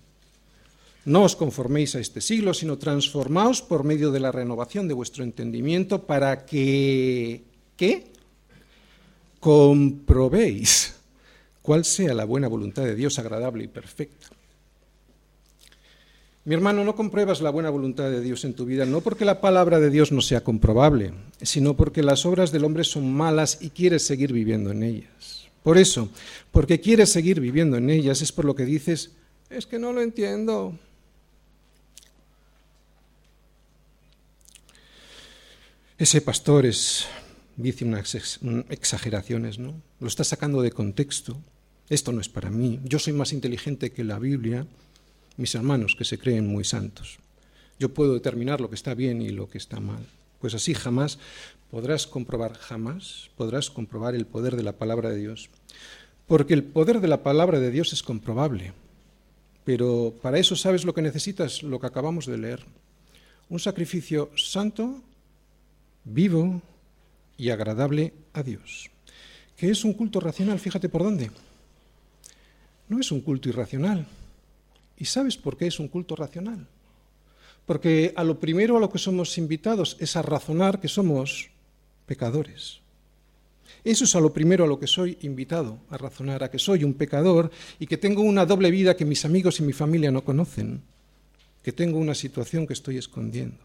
No 1.07 1.23
os 1.23 1.39
conforméis 1.39 1.95
a 1.95 2.03
este 2.03 2.19
siglo, 2.19 2.51
sino 2.51 2.83
transformaos 2.83 3.63
por 3.63 3.87
medio 3.87 4.11
de 4.11 4.19
la 4.19 4.35
renovación 4.35 4.91
de 4.91 4.99
vuestro 4.99 5.23
entendimiento 5.23 6.03
para 6.03 6.43
que, 6.43 7.47
¿qué? 7.79 8.11
Comprobéis 9.39 10.96
cuál 11.67 11.85
sea 11.85 12.15
la 12.15 12.25
buena 12.25 12.47
voluntad 12.47 12.85
de 12.85 12.95
Dios 12.95 13.19
agradable 13.19 13.65
y 13.65 13.67
perfecta. 13.69 14.29
Mi 16.45 16.55
hermano, 16.55 16.85
no 16.85 16.95
compruebas 16.95 17.41
la 17.41 17.51
buena 17.51 17.71
voluntad 17.71 18.09
de 18.09 18.21
Dios 18.21 18.45
en 18.45 18.55
tu 18.55 18.67
vida, 18.67 18.87
no 18.87 19.01
porque 19.01 19.25
la 19.25 19.41
palabra 19.41 19.81
de 19.81 19.91
Dios 19.91 20.13
no 20.13 20.21
sea 20.21 20.45
comprobable, 20.45 21.13
sino 21.43 21.75
porque 21.75 22.05
las 22.05 22.25
obras 22.25 22.53
del 22.53 22.65
hombre 22.65 22.85
son 22.85 23.13
malas 23.13 23.59
y 23.61 23.71
quieres 23.71 24.07
seguir 24.07 24.33
viviendo 24.33 24.71
en 24.71 24.85
ellas. 24.85 25.49
Por 25.65 25.77
eso, 25.77 26.09
porque 26.53 26.81
quieres 26.81 27.11
seguir 27.11 27.41
viviendo 27.41 27.77
en 27.77 27.91
ellas, 27.91 28.23
es 28.23 28.31
por 28.31 28.45
lo 28.45 28.55
que 28.55 28.65
dices, 28.65 29.11
es 29.51 29.67
que 29.67 29.81
no 29.81 29.93
lo 29.93 30.03
entiendo. 30.03 30.79
Ese 35.99 36.21
pastor 36.21 36.65
es, 36.65 37.07
dice 37.57 37.85
unas 37.85 38.39
exageraciones, 38.69 39.59
¿no? 39.59 39.83
Lo 39.99 40.07
está 40.07 40.23
sacando 40.23 40.63
de 40.63 40.71
contexto. 40.71 41.41
Esto 41.89 42.13
no 42.13 42.21
es 42.21 42.29
para 42.29 42.51
mí. 42.51 42.81
Yo 42.85 42.99
soy 42.99 43.13
más 43.13 43.33
inteligente 43.33 43.93
que 43.93 44.05
la 44.05 44.19
Biblia 44.19 44.67
mis 45.37 45.55
hermanos 45.55 45.95
que 45.97 46.05
se 46.05 46.19
creen 46.19 46.47
muy 46.47 46.65
santos. 46.65 47.19
Yo 47.79 47.93
puedo 47.93 48.15
determinar 48.15 48.61
lo 48.61 48.69
que 48.69 48.75
está 48.75 48.95
bien 48.95 49.21
y 49.21 49.31
lo 49.31 49.49
que 49.49 49.59
está 49.59 49.81
mal. 49.81 50.05
Pues 50.41 50.55
así 50.55 50.75
jamás 50.75 51.19
podrás 51.71 52.07
comprobar, 52.07 52.55
jamás 52.55 53.31
podrás 53.37 53.71
comprobar 53.71 54.15
el 54.15 54.27
poder 54.27 54.57
de 54.57 54.63
la 54.63 54.73
palabra 54.73 55.11
de 55.11 55.19
Dios. 55.19 55.51
Porque 56.27 56.55
el 56.55 56.65
poder 56.65 57.01
de 57.01 57.09
la 57.09 57.23
palabra 57.23 57.61
de 57.61 57.71
Dios 57.71 57.93
es 57.93 58.03
comprobable. 58.03 58.73
Pero 59.65 60.15
para 60.23 60.39
eso 60.39 60.57
sabes 60.57 60.85
lo 60.85 60.95
que 60.95 61.03
necesitas, 61.03 61.63
lo 61.63 61.81
que 61.81 61.87
acabamos 61.87 62.27
de 62.27 62.39
leer. 62.39 62.65
Un 63.49 63.59
sacrificio 63.59 64.31
santo, 64.37 65.03
vivo 66.05 66.63
y 67.37 67.51
agradable 67.51 68.13
a 68.33 68.43
Dios. 68.43 68.91
¿Qué 69.57 69.71
es 69.71 69.85
un 69.85 69.93
culto 69.93 70.21
racional? 70.21 70.59
Fíjate 70.59 70.89
por 70.89 71.03
dónde. 71.03 71.31
No 72.89 73.01
es 73.01 73.11
un 73.11 73.21
culto 73.21 73.49
irracional 73.49 74.07
¿Y 74.99 75.05
sabes 75.05 75.37
por 75.37 75.57
qué 75.57 75.67
es 75.67 75.79
un 75.79 75.89
culto 75.89 76.17
racional? 76.17 76.67
Porque 77.67 78.13
a 78.17 78.25
lo 78.25 78.39
primero 78.41 78.77
a 78.77 78.81
lo 78.81 78.91
que 78.91 78.99
somos 78.99 79.37
invitados 79.39 79.97
es 80.01 80.17
a 80.17 80.23
razonar 80.23 80.81
que 80.81 80.89
somos 80.89 81.51
pecadores. 82.07 82.81
Eso 83.85 84.05
es 84.05 84.15
a 84.15 84.21
lo 84.21 84.33
primero 84.33 84.65
a 84.65 84.67
lo 84.67 84.79
que 84.79 84.87
soy 84.87 85.19
invitado, 85.23 85.79
a 85.91 85.97
razonar, 85.99 86.43
a 86.43 86.51
que 86.51 86.59
soy 86.59 86.85
un 86.85 86.95
pecador 86.95 87.51
y 87.79 87.87
que 87.87 87.99
tengo 87.99 88.23
una 88.23 88.47
doble 88.47 88.71
vida 88.71 88.97
que 88.97 89.05
mis 89.05 89.25
amigos 89.25 89.61
y 89.61 89.65
mi 89.65 89.73
familia 89.73 90.11
no 90.11 90.25
conocen, 90.25 90.83
que 91.63 91.73
tengo 91.73 91.99
una 91.99 92.15
situación 92.15 92.67
que 92.67 92.73
estoy 92.73 92.97
escondiendo. 92.97 93.59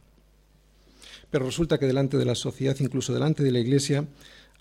Pero 1.29 1.45
resulta 1.45 1.77
que 1.77 1.85
delante 1.85 2.17
de 2.17 2.25
la 2.25 2.35
sociedad, 2.35 2.75
incluso 2.79 3.13
delante 3.13 3.43
de 3.43 3.51
la 3.51 3.59
iglesia, 3.59 4.05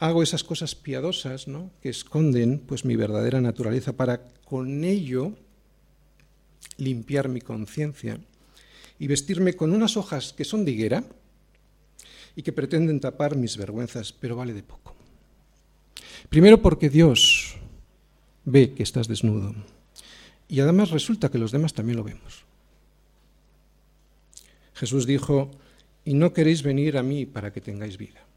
hago 0.00 0.22
esas 0.22 0.42
cosas 0.42 0.74
piadosas 0.74 1.46
¿no? 1.46 1.70
que 1.82 1.90
esconden 1.90 2.58
pues, 2.58 2.84
mi 2.84 2.96
verdadera 2.96 3.40
naturaleza 3.40 3.92
para 3.92 4.28
con 4.44 4.82
ello 4.82 5.34
limpiar 6.78 7.28
mi 7.28 7.40
conciencia 7.40 8.18
y 8.98 9.06
vestirme 9.06 9.54
con 9.54 9.72
unas 9.72 9.96
hojas 9.96 10.32
que 10.32 10.44
son 10.44 10.64
de 10.64 10.72
higuera 10.72 11.04
y 12.34 12.42
que 12.42 12.52
pretenden 12.52 13.00
tapar 13.00 13.36
mis 13.36 13.56
vergüenzas, 13.56 14.12
pero 14.12 14.36
vale 14.36 14.54
de 14.54 14.62
poco. 14.62 14.94
Primero 16.30 16.62
porque 16.62 16.88
Dios 16.88 17.56
ve 18.44 18.72
que 18.72 18.82
estás 18.82 19.06
desnudo 19.06 19.54
y 20.48 20.60
además 20.60 20.90
resulta 20.90 21.30
que 21.30 21.38
los 21.38 21.52
demás 21.52 21.74
también 21.74 21.98
lo 21.98 22.04
vemos. 22.04 22.44
Jesús 24.74 25.06
dijo, 25.06 25.50
y 26.06 26.14
no 26.14 26.32
queréis 26.32 26.62
venir 26.62 26.96
a 26.96 27.02
mí 27.02 27.26
para 27.26 27.52
que 27.52 27.60
tengáis 27.60 27.98
vida. 27.98 28.29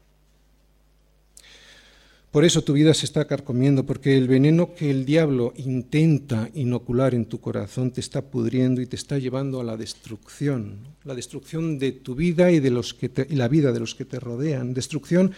Por 2.34 2.44
eso 2.44 2.64
tu 2.64 2.72
vida 2.72 2.92
se 2.94 3.06
está 3.06 3.28
carcomiendo, 3.28 3.86
porque 3.86 4.18
el 4.18 4.26
veneno 4.26 4.74
que 4.74 4.90
el 4.90 5.04
diablo 5.04 5.52
intenta 5.54 6.50
inocular 6.52 7.14
en 7.14 7.26
tu 7.26 7.40
corazón 7.40 7.92
te 7.92 8.00
está 8.00 8.22
pudriendo 8.22 8.80
y 8.80 8.86
te 8.86 8.96
está 8.96 9.18
llevando 9.18 9.60
a 9.60 9.64
la 9.64 9.76
destrucción, 9.76 10.80
la 11.04 11.14
destrucción 11.14 11.78
de 11.78 11.92
tu 11.92 12.16
vida 12.16 12.50
y 12.50 12.58
de 12.58 12.70
los 12.70 12.92
que 12.92 13.28
la 13.30 13.46
vida 13.46 13.70
de 13.70 13.78
los 13.78 13.94
que 13.94 14.04
te 14.04 14.18
rodean, 14.18 14.74
destrucción 14.74 15.32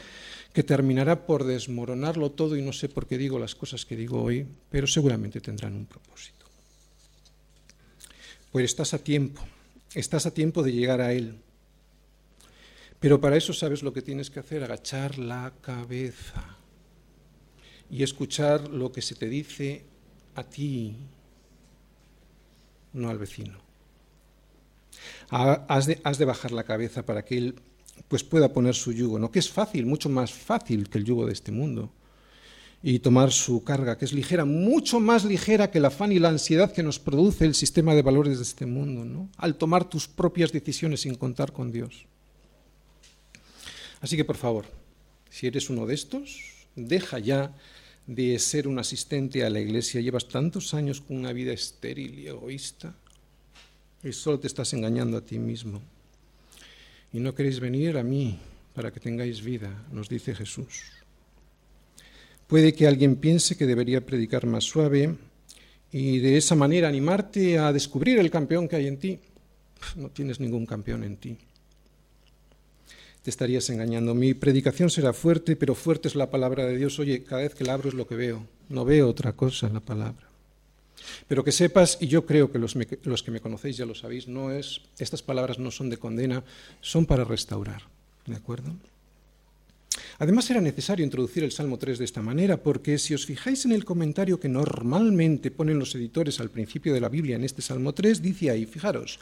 que 0.55 0.62
terminará 0.62 1.26
por 1.26 1.45
desmoronarlo 1.45 2.31
todo 2.31 2.57
y 2.57 2.62
no 2.62 2.73
sé 2.73 2.88
por 2.88 3.07
qué 3.07 3.19
digo 3.19 3.38
las 3.38 3.55
cosas 3.55 3.85
que 3.85 3.95
digo 3.95 4.23
hoy, 4.23 4.47
pero 4.71 4.87
seguramente 4.87 5.43
tendrán 5.43 5.75
un 5.75 5.85
propósito. 5.85 6.47
Pues 8.50 8.65
estás 8.65 8.95
a 8.95 9.05
tiempo, 9.05 9.43
estás 9.93 10.25
a 10.25 10.33
tiempo 10.33 10.62
de 10.62 10.73
llegar 10.73 11.03
a 11.03 11.12
él. 11.12 11.37
Pero 13.00 13.21
para 13.21 13.37
eso 13.37 13.53
sabes 13.53 13.83
lo 13.83 13.93
que 13.93 14.00
tienes 14.00 14.31
que 14.31 14.41
hacer, 14.41 14.65
agachar 14.65 15.19
la 15.19 15.53
cabeza 15.61 16.55
y 17.90 18.02
escuchar 18.02 18.69
lo 18.69 18.93
que 18.93 19.02
se 19.02 19.14
te 19.14 19.28
dice 19.28 19.85
a 20.35 20.45
ti, 20.45 20.97
no 22.93 23.09
al 23.09 23.19
vecino. 23.19 23.59
Has 25.28 25.87
de, 25.87 26.25
bajar 26.25 26.52
la 26.52 26.64
cabeza 26.64 27.05
para 27.05 27.25
que 27.25 27.38
él 27.38 27.55
pues 28.09 28.23
pueda 28.23 28.52
poner 28.52 28.75
su 28.75 28.93
yugo, 28.93 29.19
¿no? 29.19 29.31
que 29.31 29.38
es 29.38 29.50
fácil, 29.50 29.87
mucho 29.87 30.09
más 30.09 30.33
fácil 30.33 30.88
que 30.88 30.99
el 30.99 31.05
yugo 31.05 31.26
de 31.26 31.33
este 31.33 31.50
mundo, 31.50 31.90
y 32.83 32.99
tomar 32.99 33.33
su 33.33 33.64
carga, 33.64 33.97
que 33.97 34.05
es 34.05 34.12
ligera, 34.12 34.45
mucho 34.45 35.00
más 35.00 35.25
ligera 35.25 35.71
que 35.71 35.78
el 35.78 35.87
afán 35.87 36.12
y 36.12 36.19
la 36.19 36.28
ansiedad 36.28 36.73
que 36.73 36.83
nos 36.83 36.99
produce 36.99 37.45
el 37.45 37.55
sistema 37.55 37.95
de 37.95 38.02
valores 38.02 38.37
de 38.37 38.45
este 38.45 38.66
mundo, 38.66 39.05
¿no? 39.05 39.31
al 39.38 39.57
tomar 39.57 39.88
tus 39.88 40.07
propias 40.07 40.52
decisiones 40.52 41.00
sin 41.00 41.14
contar 41.14 41.52
con 41.52 41.73
Dios. 41.73 42.07
Así 44.00 44.16
que, 44.16 44.25
por 44.25 44.37
favor, 44.37 44.66
si 45.31 45.47
eres 45.47 45.71
uno 45.71 45.87
de 45.87 45.95
estos, 45.95 46.66
deja 46.76 47.19
ya 47.19 47.55
de 48.06 48.38
ser 48.38 48.68
un 48.68 48.78
asistente 48.78 49.44
a 49.44 49.50
la 49.50 49.60
iglesia. 49.60 50.00
Llevas 50.00 50.28
tantos 50.28 50.75
años 50.75 51.00
con 51.00 51.16
una 51.16 51.32
vida 51.32 51.52
estéril 51.52 52.18
y 52.18 52.28
egoísta 52.28 52.94
y 54.02 54.12
solo 54.12 54.38
te 54.38 54.46
estás 54.46 54.72
engañando 54.72 55.16
a 55.16 55.25
ti 55.25 55.38
mismo. 55.38 55.82
Y 57.12 57.20
no 57.20 57.34
queréis 57.34 57.60
venir 57.60 57.96
a 57.98 58.02
mí 58.02 58.38
para 58.75 58.92
que 58.92 59.00
tengáis 59.00 59.42
vida, 59.42 59.86
nos 59.90 60.08
dice 60.08 60.34
Jesús. 60.34 60.82
Puede 62.46 62.75
que 62.75 62.86
alguien 62.86 63.16
piense 63.16 63.56
que 63.56 63.66
debería 63.66 64.04
predicar 64.04 64.46
más 64.46 64.64
suave 64.64 65.14
y 65.90 66.18
de 66.18 66.36
esa 66.36 66.54
manera 66.54 66.88
animarte 66.88 67.58
a 67.58 67.72
descubrir 67.72 68.18
el 68.18 68.30
campeón 68.30 68.68
que 68.68 68.76
hay 68.76 68.86
en 68.86 68.98
ti. 68.98 69.18
No 69.96 70.10
tienes 70.10 70.38
ningún 70.38 70.66
campeón 70.66 71.02
en 71.02 71.16
ti 71.16 71.38
te 73.26 73.30
estarías 73.30 73.68
engañando. 73.71 74.14
Mi 74.14 74.35
predicación 74.35 74.88
será 74.88 75.12
fuerte, 75.12 75.56
pero 75.56 75.75
fuerte 75.75 76.06
es 76.06 76.14
la 76.14 76.30
palabra 76.30 76.64
de 76.64 76.76
Dios. 76.76 76.97
Oye, 77.00 77.25
cada 77.25 77.42
vez 77.42 77.56
que 77.56 77.64
la 77.64 77.73
abro 77.73 77.88
es 77.88 77.95
lo 77.97 78.06
que 78.06 78.14
veo. 78.14 78.47
No 78.68 78.85
veo 78.85 79.09
otra 79.09 79.33
cosa 79.33 79.66
en 79.66 79.75
la 79.75 79.80
palabra. 79.80 80.28
Pero 81.26 81.42
que 81.42 81.50
sepas, 81.50 81.99
y 82.00 82.06
yo 82.06 82.25
creo 82.25 82.52
que 82.52 82.61
los, 82.61 82.75
que 82.76 83.30
me 83.33 83.40
conocéis 83.40 83.78
ya 83.78 83.85
lo 83.85 83.97
sabéis, 83.97 84.28
no 84.28 84.52
es, 84.52 84.80
estas 85.00 85.23
palabras 85.23 85.59
no 85.59 85.73
son 85.73 85.90
de 85.90 85.97
condena, 85.97 86.45
son 86.80 87.04
para 87.04 87.25
restaurar. 87.25 87.83
¿De 88.26 88.37
acuerdo? 88.37 88.73
Además 90.21 90.49
era 90.49 90.61
necesario 90.61 91.04
introducir 91.04 91.42
el 91.42 91.50
Salmo 91.50 91.78
3 91.78 91.99
de 91.99 92.04
esta 92.04 92.23
manera, 92.23 92.62
porque 92.62 92.97
si 92.97 93.12
os 93.12 93.26
fijáis 93.26 93.64
en 93.64 93.73
el 93.73 93.85
comentario 93.85 94.38
que 94.38 94.49
normalmente 94.49 95.50
ponen 95.50 95.80
los 95.80 95.92
editores 95.97 96.38
al 96.38 96.50
principio 96.50 96.95
de 96.95 97.00
la 97.00 97.09
Biblia 97.09 97.35
en 97.35 97.42
este 97.42 97.61
Salmo 97.61 97.92
3, 97.92 98.23
dice 98.23 98.50
ahí, 98.50 98.66
fijaros, 98.66 99.18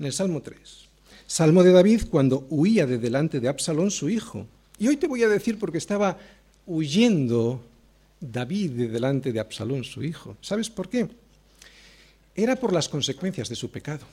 en 0.00 0.06
el 0.06 0.12
Salmo 0.12 0.42
3, 0.42 0.88
Salmo 1.26 1.62
de 1.62 1.72
David 1.72 2.02
cuando 2.10 2.46
huía 2.50 2.86
de 2.86 2.98
delante 2.98 3.40
de 3.40 3.48
Absalón 3.48 3.90
su 3.90 4.08
hijo. 4.08 4.46
Y 4.78 4.88
hoy 4.88 4.96
te 4.96 5.06
voy 5.06 5.22
a 5.22 5.28
decir 5.28 5.58
porque 5.58 5.78
estaba 5.78 6.18
huyendo 6.66 7.62
David 8.20 8.70
de 8.72 8.88
delante 8.88 9.32
de 9.32 9.40
Absalón 9.40 9.84
su 9.84 10.02
hijo. 10.02 10.36
¿Sabes 10.40 10.70
por 10.70 10.88
qué? 10.88 11.08
Era 12.34 12.56
por 12.56 12.72
las 12.72 12.88
consecuencias 12.88 13.48
de 13.48 13.56
su 13.56 13.70
pecado. 13.70 14.04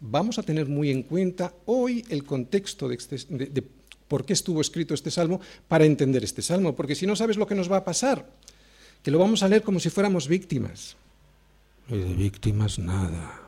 Vamos 0.00 0.38
a 0.38 0.42
tener 0.42 0.66
muy 0.66 0.90
en 0.90 1.02
cuenta 1.02 1.52
hoy 1.64 2.04
el 2.10 2.24
contexto 2.24 2.88
de, 2.88 2.96
este, 2.96 3.64
por 4.06 4.24
qué 4.24 4.34
estuvo 4.34 4.60
escrito 4.60 4.94
este 4.94 5.10
salmo 5.10 5.40
para 5.68 5.84
entender 5.84 6.22
este 6.22 6.42
salmo, 6.42 6.76
porque 6.76 6.94
si 6.94 7.06
no 7.06 7.16
sabes 7.16 7.36
lo 7.36 7.46
que 7.46 7.54
nos 7.54 7.70
va 7.70 7.78
a 7.78 7.84
pasar, 7.84 8.28
que 9.02 9.10
lo 9.10 9.18
vamos 9.18 9.42
a 9.42 9.48
leer 9.48 9.62
como 9.62 9.80
si 9.80 9.90
fuéramos 9.90 10.28
víctimas. 10.28 10.96
Y 11.88 11.96
de 11.96 12.14
víctimas 12.14 12.78
nada. 12.78 13.45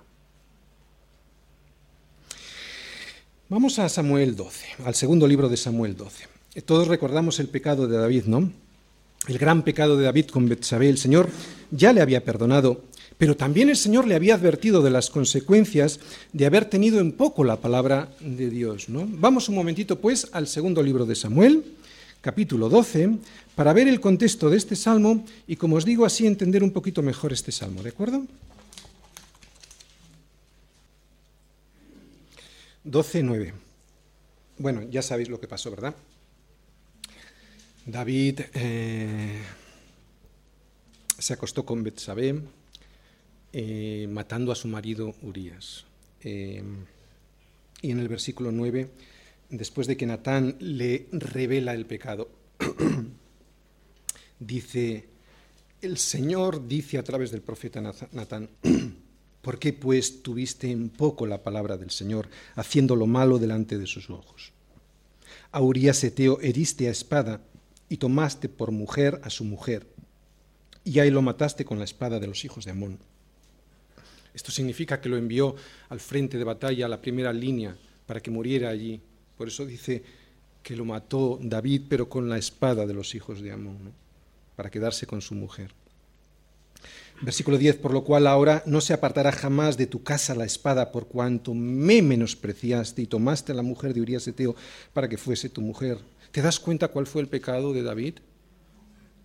Vamos 3.51 3.79
a 3.79 3.89
Samuel 3.89 4.37
12, 4.37 4.67
al 4.85 4.95
segundo 4.95 5.27
libro 5.27 5.49
de 5.49 5.57
Samuel 5.57 5.97
12. 5.97 6.27
Todos 6.67 6.87
recordamos 6.87 7.41
el 7.41 7.49
pecado 7.49 7.89
de 7.89 7.97
David, 7.97 8.25
¿no? 8.27 8.53
el 9.27 9.39
gran 9.39 9.63
pecado 9.63 9.97
de 9.97 10.05
David 10.05 10.27
con 10.27 10.51
Betsabé, 10.51 10.91
el 10.91 10.99
Señor 10.99 11.31
ya 11.71 11.95
le 11.95 12.03
había 12.03 12.25
perdonado, 12.25 12.85
pero 13.17 13.39
también 13.39 13.71
el 13.71 13.79
Señor 13.79 14.07
le 14.07 14.17
había 14.17 14.35
advertido 14.35 14.83
de 14.83 14.91
las 14.91 15.09
consecuencias 15.09 15.99
de 16.35 16.45
haber 16.45 16.67
tenido 16.67 17.01
en 17.01 17.13
poco 17.13 17.43
la 17.43 17.57
palabra 17.57 18.11
de 18.21 18.51
Dios. 18.51 18.91
¿no? 18.91 19.09
Vamos 19.09 19.49
un 19.49 19.55
momentito, 19.55 19.99
pues, 19.99 20.29
al 20.33 20.47
segundo 20.47 20.83
libro 20.83 21.07
de 21.07 21.15
Samuel, 21.15 21.65
capítulo 22.21 22.69
12, 22.69 23.17
para 23.55 23.73
ver 23.73 23.89
el 23.89 24.01
contexto 24.01 24.51
de 24.51 24.59
este 24.59 24.77
salmo 24.77 25.25
y, 25.47 25.57
como 25.57 25.77
os 25.77 25.87
digo, 25.87 26.05
así 26.05 26.27
entender 26.27 26.63
un 26.63 26.71
poquito 26.71 27.01
mejor 27.01 27.33
este 27.33 27.51
salmo, 27.51 27.83
¿de 27.83 27.89
acuerdo? 27.89 28.25
12.9. 32.85 33.53
Bueno, 34.59 34.83
ya 34.83 35.03
sabéis 35.03 35.29
lo 35.29 35.41
que 35.41 35.49
pasó, 35.49 35.71
¿verdad? 35.71 35.95
David 37.87 38.41
eh, 38.55 39.41
se 41.19 41.33
acostó 41.33 41.65
con 41.65 41.83
Betsabé, 41.83 42.39
eh, 43.53 44.07
matando 44.11 44.53
a 44.53 44.55
su 44.55 44.69
marido 44.69 45.15
Urias. 45.23 45.85
Eh, 46.21 46.63
y 47.81 47.91
en 47.91 47.99
el 47.99 48.09
versículo 48.09 48.53
9, 48.53 48.91
después 49.51 49.87
de 49.87 49.97
que 49.97 50.07
Natán 50.07 50.57
le 50.61 51.07
revela 51.13 51.73
el 51.73 51.87
pecado, 51.87 52.29
dice, 54.39 55.05
el 55.81 55.99
Señor 55.99 56.67
dice 56.69 56.99
a 56.99 57.05
través 57.05 57.31
del 57.31 57.41
profeta 57.41 57.81
Natán, 57.81 58.51
¿por 59.43 59.59
qué 59.59 59.73
pues 59.73 60.23
tuviste 60.23 60.71
en 60.71 60.89
poco 60.89 61.27
la 61.27 61.43
palabra 61.43 61.77
del 61.77 61.91
Señor, 61.91 62.29
haciendo 62.55 62.97
lo 62.97 63.07
malo 63.07 63.39
delante 63.39 63.79
de 63.79 63.87
sus 63.87 64.11
ojos? 64.11 64.53
A 65.53 65.61
Urias 65.61 66.03
Eteo 66.05 66.41
heriste 66.41 66.89
a 66.89 66.91
espada 66.91 67.41
y 67.89 67.97
tomaste 67.97 68.49
por 68.49 68.71
mujer 68.71 69.21
a 69.25 69.31
su 69.31 69.45
mujer, 69.45 69.87
y 70.85 70.99
ahí 70.99 71.11
lo 71.11 71.23
mataste 71.23 71.65
con 71.65 71.79
la 71.79 71.85
espada 71.85 72.21
de 72.21 72.27
los 72.27 72.45
hijos 72.45 72.65
de 72.65 72.71
Amón. 72.71 72.99
Esto 74.35 74.53
significa 74.53 75.01
que 75.01 75.09
lo 75.09 75.17
envió 75.17 75.57
al 75.89 76.01
frente 76.01 76.39
de 76.39 76.45
batalla, 76.45 76.87
a 76.87 76.89
la 76.89 77.01
primera 77.01 77.33
línea, 77.33 77.77
para 78.07 78.21
que 78.21 78.31
muriera 78.31 78.69
allí. 78.69 79.01
Por 79.37 79.49
eso 79.49 79.67
dice 79.67 80.03
que 80.63 80.77
lo 80.77 80.85
mató 80.85 81.39
David, 81.43 81.83
pero 81.89 82.09
con 82.09 82.29
la 82.29 82.39
espada 82.39 82.87
de 82.87 82.95
los 82.95 83.15
hijos 83.15 83.41
de 83.41 83.53
Amón, 83.53 83.93
para 84.55 84.71
quedarse 84.71 85.07
con 85.07 85.21
su 85.21 85.35
mujer. 85.35 85.73
Versículo 87.21 87.59
10, 87.59 87.79
por 87.79 87.93
lo 87.93 88.05
cual 88.05 88.29
ahora 88.29 88.63
no 88.65 88.81
se 88.81 88.93
apartará 88.93 89.33
jamás 89.33 89.77
de 89.77 89.87
tu 89.87 90.05
casa 90.05 90.37
la 90.37 90.45
espada, 90.45 90.93
por 90.93 91.09
cuanto 91.09 91.53
me 91.53 92.01
menospreciaste 92.01 93.03
y 93.03 93.07
tomaste 93.07 93.53
a 93.53 93.57
la 93.57 93.63
mujer 93.63 93.93
de 93.93 94.01
Urias 94.01 94.29
Eteo 94.29 94.55
para 94.93 95.09
que 95.09 95.19
fuese 95.19 95.49
tu 95.49 95.61
mujer. 95.61 95.99
¿Te 96.31 96.43
das 96.43 96.61
cuenta 96.61 96.89
cuál 96.89 97.07
fue 97.07 97.23
el 97.23 97.29
pecado 97.29 97.73
de 97.73 97.83
David? 97.83 98.15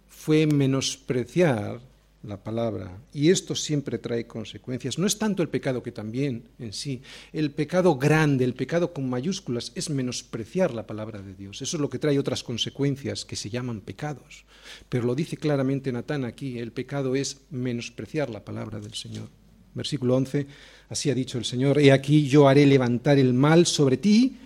Fue 0.08 0.48
menospreciar 0.48 1.82
la 2.24 2.42
palabra. 2.42 2.98
Y 3.14 3.30
esto 3.30 3.54
siempre 3.54 3.98
trae 3.98 4.26
consecuencias. 4.26 4.98
No 4.98 5.06
es 5.06 5.20
tanto 5.20 5.44
el 5.44 5.50
pecado 5.50 5.84
que 5.84 5.92
también 5.92 6.44
en 6.58 6.72
sí. 6.72 7.02
El 7.34 7.52
pecado 7.52 7.96
grande, 7.98 8.46
el 8.46 8.54
pecado 8.54 8.94
con 8.94 9.10
mayúsculas, 9.10 9.72
es 9.76 9.90
menospreciar 9.90 10.74
la 10.74 10.88
palabra 10.88 11.22
de 11.22 11.34
Dios. 11.36 11.62
Eso 11.62 11.78
es 11.78 11.82
lo 11.82 11.90
que 11.90 12.00
trae 12.00 12.18
otras 12.18 12.44
consecuencias 12.44 13.26
que 13.26 13.36
se 13.36 13.50
llaman 13.50 13.82
pecados. 13.82 14.46
Pero 14.88 15.06
lo 15.06 15.16
dice 15.16 15.38
claramente 15.38 15.92
Natán 15.92 16.24
aquí, 16.24 16.60
el 16.60 16.72
pecado 16.72 17.16
es 17.16 17.42
menospreciar 17.52 18.30
la 18.30 18.46
palabra 18.46 18.80
del 18.80 18.94
Señor. 18.94 19.28
Versículo 19.76 20.16
11, 20.16 20.48
así 20.90 21.10
ha 21.10 21.16
dicho 21.16 21.38
el 21.38 21.46
Señor, 21.46 21.80
he 21.80 21.92
aquí 21.92 22.28
yo 22.28 22.48
haré 22.48 22.66
levantar 22.66 23.18
el 23.18 23.34
mal 23.34 23.66
sobre 23.66 23.98
ti 23.98 24.38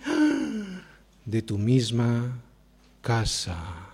de 1.24 1.42
tu 1.42 1.58
misma 1.58 2.40
casa. 3.02 3.88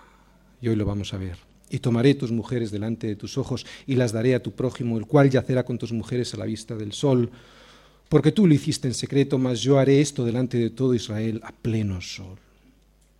Y 0.62 0.68
hoy 0.68 0.76
lo 0.76 0.86
vamos 0.86 1.12
a 1.12 1.18
ver. 1.18 1.53
Y 1.74 1.80
tomaré 1.80 2.14
tus 2.14 2.30
mujeres 2.30 2.70
delante 2.70 3.08
de 3.08 3.16
tus 3.16 3.36
ojos 3.36 3.66
y 3.84 3.96
las 3.96 4.12
daré 4.12 4.36
a 4.36 4.42
tu 4.42 4.52
prójimo, 4.52 4.96
el 4.96 5.06
cual 5.06 5.28
yacerá 5.28 5.64
con 5.64 5.76
tus 5.76 5.90
mujeres 5.90 6.32
a 6.32 6.36
la 6.36 6.44
vista 6.44 6.76
del 6.76 6.92
sol. 6.92 7.32
Porque 8.08 8.30
tú 8.30 8.46
lo 8.46 8.54
hiciste 8.54 8.86
en 8.86 8.94
secreto, 8.94 9.38
mas 9.38 9.60
yo 9.60 9.80
haré 9.80 10.00
esto 10.00 10.24
delante 10.24 10.56
de 10.56 10.70
todo 10.70 10.94
Israel 10.94 11.40
a 11.42 11.50
pleno 11.50 12.00
sol. 12.00 12.38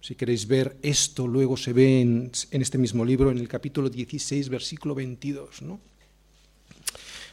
Si 0.01 0.15
queréis 0.15 0.47
ver 0.47 0.77
esto, 0.83 1.27
luego 1.27 1.57
se 1.57 1.73
ve 1.73 2.01
en, 2.01 2.31
en 2.53 2.63
este 2.63 2.79
mismo 2.79 3.05
libro, 3.05 3.33
en 3.33 3.39
el 3.39 3.49
capítulo 3.49 3.91
16, 3.91 4.49
versículo 4.49 4.95
22, 4.95 5.63
¿no? 5.63 5.81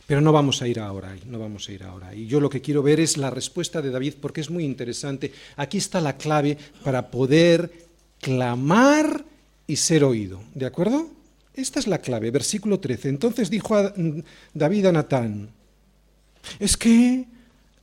Pero 0.08 0.22
no 0.22 0.32
vamos 0.32 0.64
a 0.64 0.68
ir 0.68 0.80
ahora 0.80 1.12
ahí, 1.12 1.22
no 1.28 1.38
vamos 1.38 1.70
a 1.70 1.72
ir 1.72 1.84
ahora. 1.84 2.16
Y 2.16 2.26
yo 2.26 2.40
lo 2.40 2.50
que 2.50 2.62
quiero 2.62 2.82
ver 2.82 3.00
es 3.00 3.16
la 3.18 3.30
respuesta 3.30 3.80
de 3.80 3.92
David 3.92 4.16
porque 4.20 4.42
es 4.42 4.50
muy 4.50 4.66
interesante. 4.66 5.32
Aquí 5.56 5.78
está 5.78 6.02
la 6.02 6.18
clave 6.18 6.58
para 6.84 7.12
poder 7.12 7.72
clamar 8.20 9.24
y 9.72 9.78
ser 9.78 10.04
oído. 10.04 10.44
¿De 10.54 10.66
acuerdo? 10.66 11.10
Esta 11.54 11.80
es 11.80 11.88
la 11.88 12.00
clave, 12.00 12.30
versículo 12.30 12.82
13. 12.82 13.08
Entonces 13.08 13.50
dijo 13.50 13.74
David 14.54 14.88
a 14.88 14.92
Natán, 14.92 15.50
es 16.60 16.76
que 16.76 17.26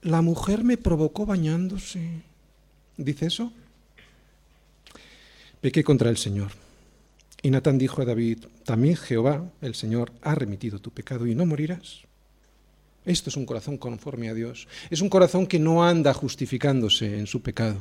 la 0.02 0.20
mujer 0.20 0.64
me 0.64 0.76
provocó 0.76 1.24
bañándose. 1.24 2.06
¿Dice 2.98 3.26
eso? 3.28 3.50
Pequé 5.62 5.82
contra 5.82 6.10
el 6.10 6.18
Señor. 6.18 6.50
Y 7.40 7.48
Natán 7.48 7.78
dijo 7.78 8.02
a 8.02 8.04
David, 8.04 8.40
también 8.66 8.94
Jehová, 8.94 9.50
el 9.62 9.74
Señor, 9.74 10.12
ha 10.20 10.34
remitido 10.34 10.80
tu 10.80 10.90
pecado 10.90 11.26
y 11.26 11.34
no 11.34 11.46
morirás. 11.46 12.00
Esto 13.06 13.30
es 13.30 13.36
un 13.38 13.46
corazón 13.46 13.78
conforme 13.78 14.28
a 14.28 14.34
Dios. 14.34 14.68
Es 14.90 15.00
un 15.00 15.08
corazón 15.08 15.46
que 15.46 15.58
no 15.58 15.86
anda 15.86 16.12
justificándose 16.12 17.18
en 17.18 17.26
su 17.26 17.40
pecado. 17.40 17.78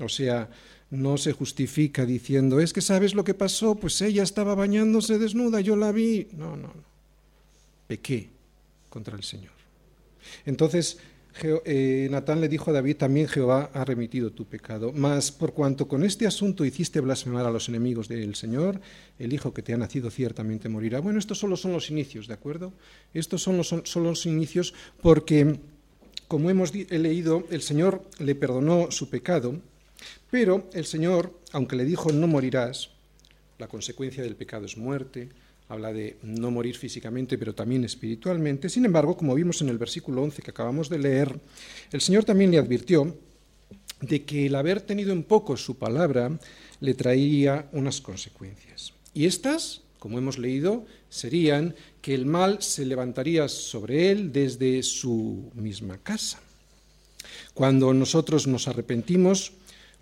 O 0.00 0.08
sea, 0.08 0.48
no 0.90 1.16
se 1.16 1.32
justifica 1.32 2.04
diciendo, 2.04 2.60
es 2.60 2.72
que 2.72 2.80
sabes 2.80 3.14
lo 3.14 3.24
que 3.24 3.34
pasó, 3.34 3.74
pues 3.74 4.00
ella 4.02 4.22
estaba 4.22 4.54
bañándose 4.54 5.18
desnuda, 5.18 5.60
yo 5.60 5.74
la 5.74 5.90
vi. 5.90 6.28
No, 6.32 6.56
no, 6.56 6.68
no. 6.68 6.84
Pequé 7.86 8.28
contra 8.90 9.16
el 9.16 9.22
Señor. 9.22 9.52
Entonces, 10.44 10.98
eh, 11.64 12.08
Natán 12.10 12.40
le 12.42 12.48
dijo 12.48 12.70
a 12.70 12.74
David, 12.74 12.96
también 12.96 13.26
Jehová 13.26 13.70
ha 13.72 13.84
remitido 13.86 14.32
tu 14.32 14.44
pecado, 14.44 14.92
mas 14.94 15.32
por 15.32 15.54
cuanto 15.54 15.88
con 15.88 16.04
este 16.04 16.26
asunto 16.26 16.64
hiciste 16.64 17.00
blasfemar 17.00 17.46
a 17.46 17.50
los 17.50 17.70
enemigos 17.70 18.06
del 18.06 18.34
Señor, 18.34 18.80
el 19.18 19.32
hijo 19.32 19.54
que 19.54 19.62
te 19.62 19.72
ha 19.72 19.78
nacido 19.78 20.10
ciertamente 20.10 20.68
morirá. 20.68 21.00
Bueno, 21.00 21.18
estos 21.18 21.38
solo 21.38 21.56
son 21.56 21.72
los 21.72 21.90
inicios, 21.90 22.28
¿de 22.28 22.34
acuerdo? 22.34 22.72
Estos 23.14 23.42
son 23.42 23.56
los, 23.56 23.68
son 23.68 24.04
los 24.04 24.26
inicios 24.26 24.74
porque, 25.00 25.58
como 26.28 26.50
hemos 26.50 26.74
leído, 26.74 27.46
el 27.50 27.62
Señor 27.62 28.04
le 28.18 28.34
perdonó 28.34 28.90
su 28.90 29.08
pecado, 29.08 29.58
pero 30.30 30.68
el 30.72 30.84
Señor, 30.84 31.38
aunque 31.52 31.76
le 31.76 31.84
dijo 31.84 32.12
no 32.12 32.26
morirás, 32.26 32.90
la 33.58 33.68
consecuencia 33.68 34.22
del 34.22 34.36
pecado 34.36 34.66
es 34.66 34.76
muerte, 34.76 35.28
habla 35.68 35.92
de 35.92 36.18
no 36.22 36.50
morir 36.50 36.76
físicamente, 36.76 37.38
pero 37.38 37.54
también 37.54 37.84
espiritualmente. 37.84 38.68
Sin 38.68 38.84
embargo, 38.84 39.16
como 39.16 39.34
vimos 39.34 39.62
en 39.62 39.68
el 39.68 39.78
versículo 39.78 40.22
11 40.22 40.42
que 40.42 40.50
acabamos 40.50 40.88
de 40.88 40.98
leer, 40.98 41.38
el 41.92 42.00
Señor 42.00 42.24
también 42.24 42.50
le 42.50 42.58
advirtió 42.58 43.16
de 44.00 44.24
que 44.24 44.46
el 44.46 44.54
haber 44.54 44.80
tenido 44.80 45.12
en 45.12 45.22
poco 45.22 45.56
su 45.56 45.78
palabra 45.78 46.38
le 46.80 46.94
traía 46.94 47.68
unas 47.72 48.00
consecuencias. 48.00 48.92
Y 49.14 49.26
estas, 49.26 49.82
como 49.98 50.18
hemos 50.18 50.38
leído, 50.38 50.84
serían 51.08 51.74
que 52.00 52.14
el 52.14 52.26
mal 52.26 52.60
se 52.60 52.84
levantaría 52.84 53.48
sobre 53.48 54.10
él 54.10 54.32
desde 54.32 54.82
su 54.82 55.50
misma 55.54 55.98
casa. 55.98 56.40
Cuando 57.54 57.94
nosotros 57.94 58.46
nos 58.46 58.66
arrepentimos, 58.66 59.52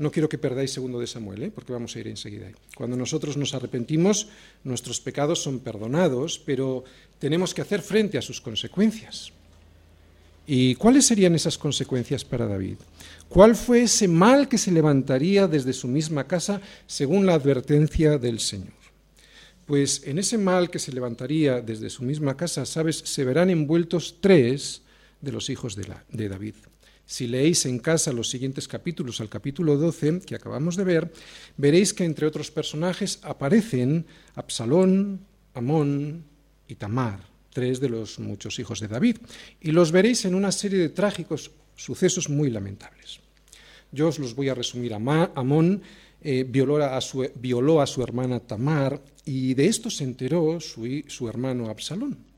no 0.00 0.10
quiero 0.10 0.30
que 0.32 0.40
perdáis 0.40 0.72
segundo 0.72 0.96
de 0.96 1.06
Samuel, 1.06 1.42
¿eh? 1.42 1.50
porque 1.52 1.76
vamos 1.76 1.94
a 1.94 2.00
ir 2.00 2.08
enseguida. 2.08 2.48
Cuando 2.74 2.96
nosotros 2.96 3.36
nos 3.36 3.52
arrepentimos, 3.52 4.28
nuestros 4.64 4.98
pecados 4.98 5.42
son 5.42 5.60
perdonados, 5.60 6.40
pero 6.40 6.84
tenemos 7.18 7.52
que 7.52 7.60
hacer 7.60 7.82
frente 7.82 8.16
a 8.16 8.22
sus 8.22 8.40
consecuencias. 8.40 9.30
¿Y 10.46 10.74
cuáles 10.76 11.04
serían 11.04 11.34
esas 11.34 11.58
consecuencias 11.58 12.24
para 12.24 12.46
David? 12.48 12.76
¿Cuál 13.28 13.54
fue 13.54 13.82
ese 13.82 14.08
mal 14.08 14.48
que 14.48 14.56
se 14.56 14.72
levantaría 14.72 15.46
desde 15.46 15.74
su 15.74 15.86
misma 15.86 16.26
casa 16.26 16.62
según 16.86 17.26
la 17.26 17.34
advertencia 17.34 18.16
del 18.16 18.40
Señor? 18.40 18.72
Pues 19.66 20.00
en 20.06 20.18
ese 20.18 20.38
mal 20.38 20.70
que 20.70 20.78
se 20.78 20.92
levantaría 20.92 21.60
desde 21.60 21.90
su 21.90 22.04
misma 22.04 22.38
casa, 22.38 22.64
sabes, 22.64 22.96
se 23.04 23.22
verán 23.22 23.50
envueltos 23.50 24.16
tres 24.22 24.80
de 25.20 25.30
los 25.30 25.50
hijos 25.50 25.76
de 25.76 26.28
David. 26.28 26.54
Si 27.10 27.26
leéis 27.26 27.66
en 27.66 27.80
casa 27.80 28.12
los 28.12 28.30
siguientes 28.30 28.68
capítulos, 28.68 29.20
al 29.20 29.28
capítulo 29.28 29.76
12 29.76 30.20
que 30.20 30.36
acabamos 30.36 30.76
de 30.76 30.84
ver, 30.84 31.10
veréis 31.56 31.90
que 31.90 32.04
entre 32.04 32.24
otros 32.24 32.52
personajes 32.52 33.18
aparecen 33.22 34.06
Absalón, 34.36 35.18
Amón 35.52 36.22
y 36.68 36.76
Tamar, 36.76 37.18
tres 37.52 37.80
de 37.80 37.88
los 37.88 38.20
muchos 38.20 38.60
hijos 38.60 38.78
de 38.78 38.86
David, 38.86 39.16
y 39.60 39.72
los 39.72 39.90
veréis 39.90 40.24
en 40.24 40.36
una 40.36 40.52
serie 40.52 40.78
de 40.78 40.90
trágicos 40.90 41.50
sucesos 41.74 42.30
muy 42.30 42.48
lamentables. 42.48 43.18
Yo 43.90 44.06
os 44.06 44.20
los 44.20 44.36
voy 44.36 44.48
a 44.48 44.54
resumir. 44.54 44.94
Amón 44.94 45.82
eh, 46.22 46.46
violó, 46.48 46.76
a 46.76 47.00
su, 47.00 47.28
violó, 47.34 47.80
a 47.80 47.88
su, 47.88 48.04
hermana 48.04 48.38
Tamar 48.38 49.02
y 49.24 49.54
de 49.54 49.66
esto 49.66 49.90
se 49.90 50.04
enteró 50.04 50.60
su, 50.60 51.02
su 51.08 51.28
hermano 51.28 51.70
Absalón. 51.70 52.29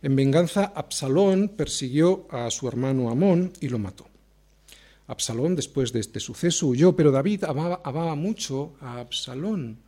En 0.00 0.14
venganza, 0.14 0.72
Absalón 0.76 1.48
persiguió 1.48 2.28
a 2.30 2.50
su 2.50 2.68
hermano 2.68 3.10
Amón 3.10 3.52
y 3.60 3.68
lo 3.68 3.78
mató. 3.78 4.06
Absalón, 5.08 5.56
después 5.56 5.92
de 5.92 6.00
este 6.00 6.20
suceso, 6.20 6.68
huyó, 6.68 6.94
pero 6.94 7.10
David 7.10 7.44
amaba, 7.44 8.14
mucho 8.14 8.74
a 8.80 9.00
Absalón 9.00 9.78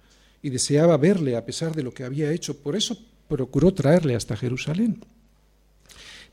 y 0.43 0.51
deseaba 0.51 0.97
verle 0.97 1.37
a 1.37 1.45
pesar 1.45 1.75
de 1.75 1.83
lo 1.83 1.93
que 1.93 2.05
había 2.05 2.33
hecho. 2.33 2.57
Por 2.57 2.75
eso 2.75 2.97
procuró 3.29 3.73
traerle 3.73 4.17
hasta 4.17 4.37
Jerusalén. 4.37 5.05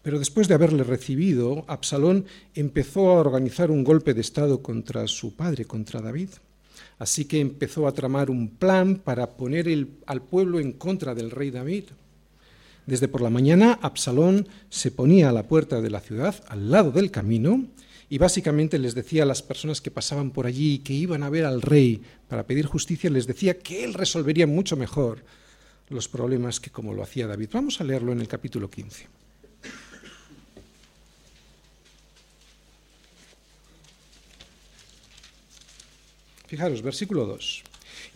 Pero 0.02 0.20
después 0.20 0.48
de 0.48 0.54
haberle 0.56 0.84
recibido, 0.84 1.66
Absalón 1.68 2.26
empezó 2.56 3.10
a 3.10 3.20
organizar 3.20 3.70
un 3.70 3.84
golpe 3.84 4.13
de 4.13 4.22
Estado 4.22 4.63
contra 4.63 5.06
su 5.08 5.36
padre, 5.36 5.66
contra 5.66 6.02
David. 6.02 6.30
Así 6.98 7.26
que 7.26 7.42
empezó 7.42 7.88
a 7.88 7.92
tramar 7.92 8.32
un 8.32 8.50
plan 8.50 8.96
para 8.96 9.36
poner 9.36 9.68
al 10.06 10.22
pueblo 10.24 10.60
en 10.60 10.72
contra 10.72 11.13
del 11.13 11.30
rey 11.30 11.52
David. 11.52 11.86
Desde 12.88 13.10
por 13.10 13.21
la 13.21 13.30
mañana, 13.30 13.78
Absalón 13.82 14.47
se 14.69 14.91
ponía 14.91 15.28
a 15.28 15.34
la 15.34 15.43
puerta 15.43 15.82
de 15.82 15.89
la 15.89 16.00
ciudad, 16.00 16.41
al 16.47 16.71
lado 16.71 16.91
del 16.91 17.12
camino, 17.12 17.65
y 18.10 18.17
básicamente 18.17 18.80
les 18.80 18.95
decía 18.95 19.23
a 19.23 19.26
las 19.26 19.41
personas 19.41 19.82
que 19.82 19.91
pasaban 19.91 20.32
por 20.32 20.47
allí 20.47 20.76
y 20.76 20.80
que 20.80 20.93
iban 20.93 21.21
a 21.21 21.30
ver 21.30 21.43
al 21.43 21.62
rey 21.62 22.02
para 22.30 22.47
pedir 22.47 22.65
justicia, 22.65 23.10
les 23.10 23.28
decía 23.28 23.60
que 23.60 23.84
él 23.84 23.93
resolvería 23.93 24.47
mucho 24.47 24.78
mejor 24.78 25.26
los 25.89 26.08
problemas 26.08 26.62
que 26.62 26.69
como 26.69 26.93
lo 26.93 27.04
hacía 27.04 27.28
David. 27.28 27.50
Vamos 27.52 27.82
a 27.82 27.84
leerlo 27.84 28.13
en 28.13 28.21
el 28.21 28.28
capítulo 28.30 28.69
15. 28.69 29.08
Fijaros, 36.47 36.82
versículo 36.82 37.26
2. 37.26 37.63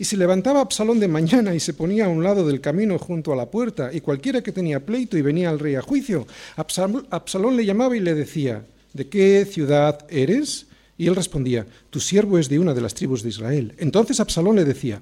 Y 0.02 0.04
se 0.04 0.16
levantaba 0.16 0.62
Absalón 0.62 0.98
de 0.98 1.06
mañana 1.06 1.54
y 1.54 1.60
se 1.60 1.74
ponía 1.74 2.06
a 2.06 2.08
un 2.08 2.24
lado 2.24 2.44
del 2.44 2.60
camino 2.60 2.98
junto 2.98 3.32
a 3.32 3.36
la 3.36 3.52
puerta, 3.52 3.92
y 3.92 4.00
cualquiera 4.00 4.42
que 4.42 4.50
tenía 4.50 4.84
pleito 4.84 5.16
y 5.16 5.22
venía 5.22 5.48
al 5.48 5.60
rey 5.60 5.76
a 5.76 5.80
juicio, 5.80 6.26
Absalón 6.56 7.56
le 7.56 7.64
llamaba 7.64 7.96
y 7.96 8.00
le 8.00 8.16
decía, 8.16 8.66
¿de 8.94 9.08
qué 9.08 9.46
ciudad 9.48 10.04
eres? 10.10 10.66
Y 10.98 11.06
él 11.06 11.14
respondía, 11.14 11.68
tu 11.88 12.00
siervo 12.00 12.36
es 12.40 12.48
de 12.48 12.58
una 12.58 12.74
de 12.74 12.80
las 12.80 12.94
tribus 12.94 13.22
de 13.22 13.28
Israel. 13.28 13.74
Entonces 13.78 14.18
Absalón 14.18 14.56
le 14.56 14.64
decía, 14.64 15.00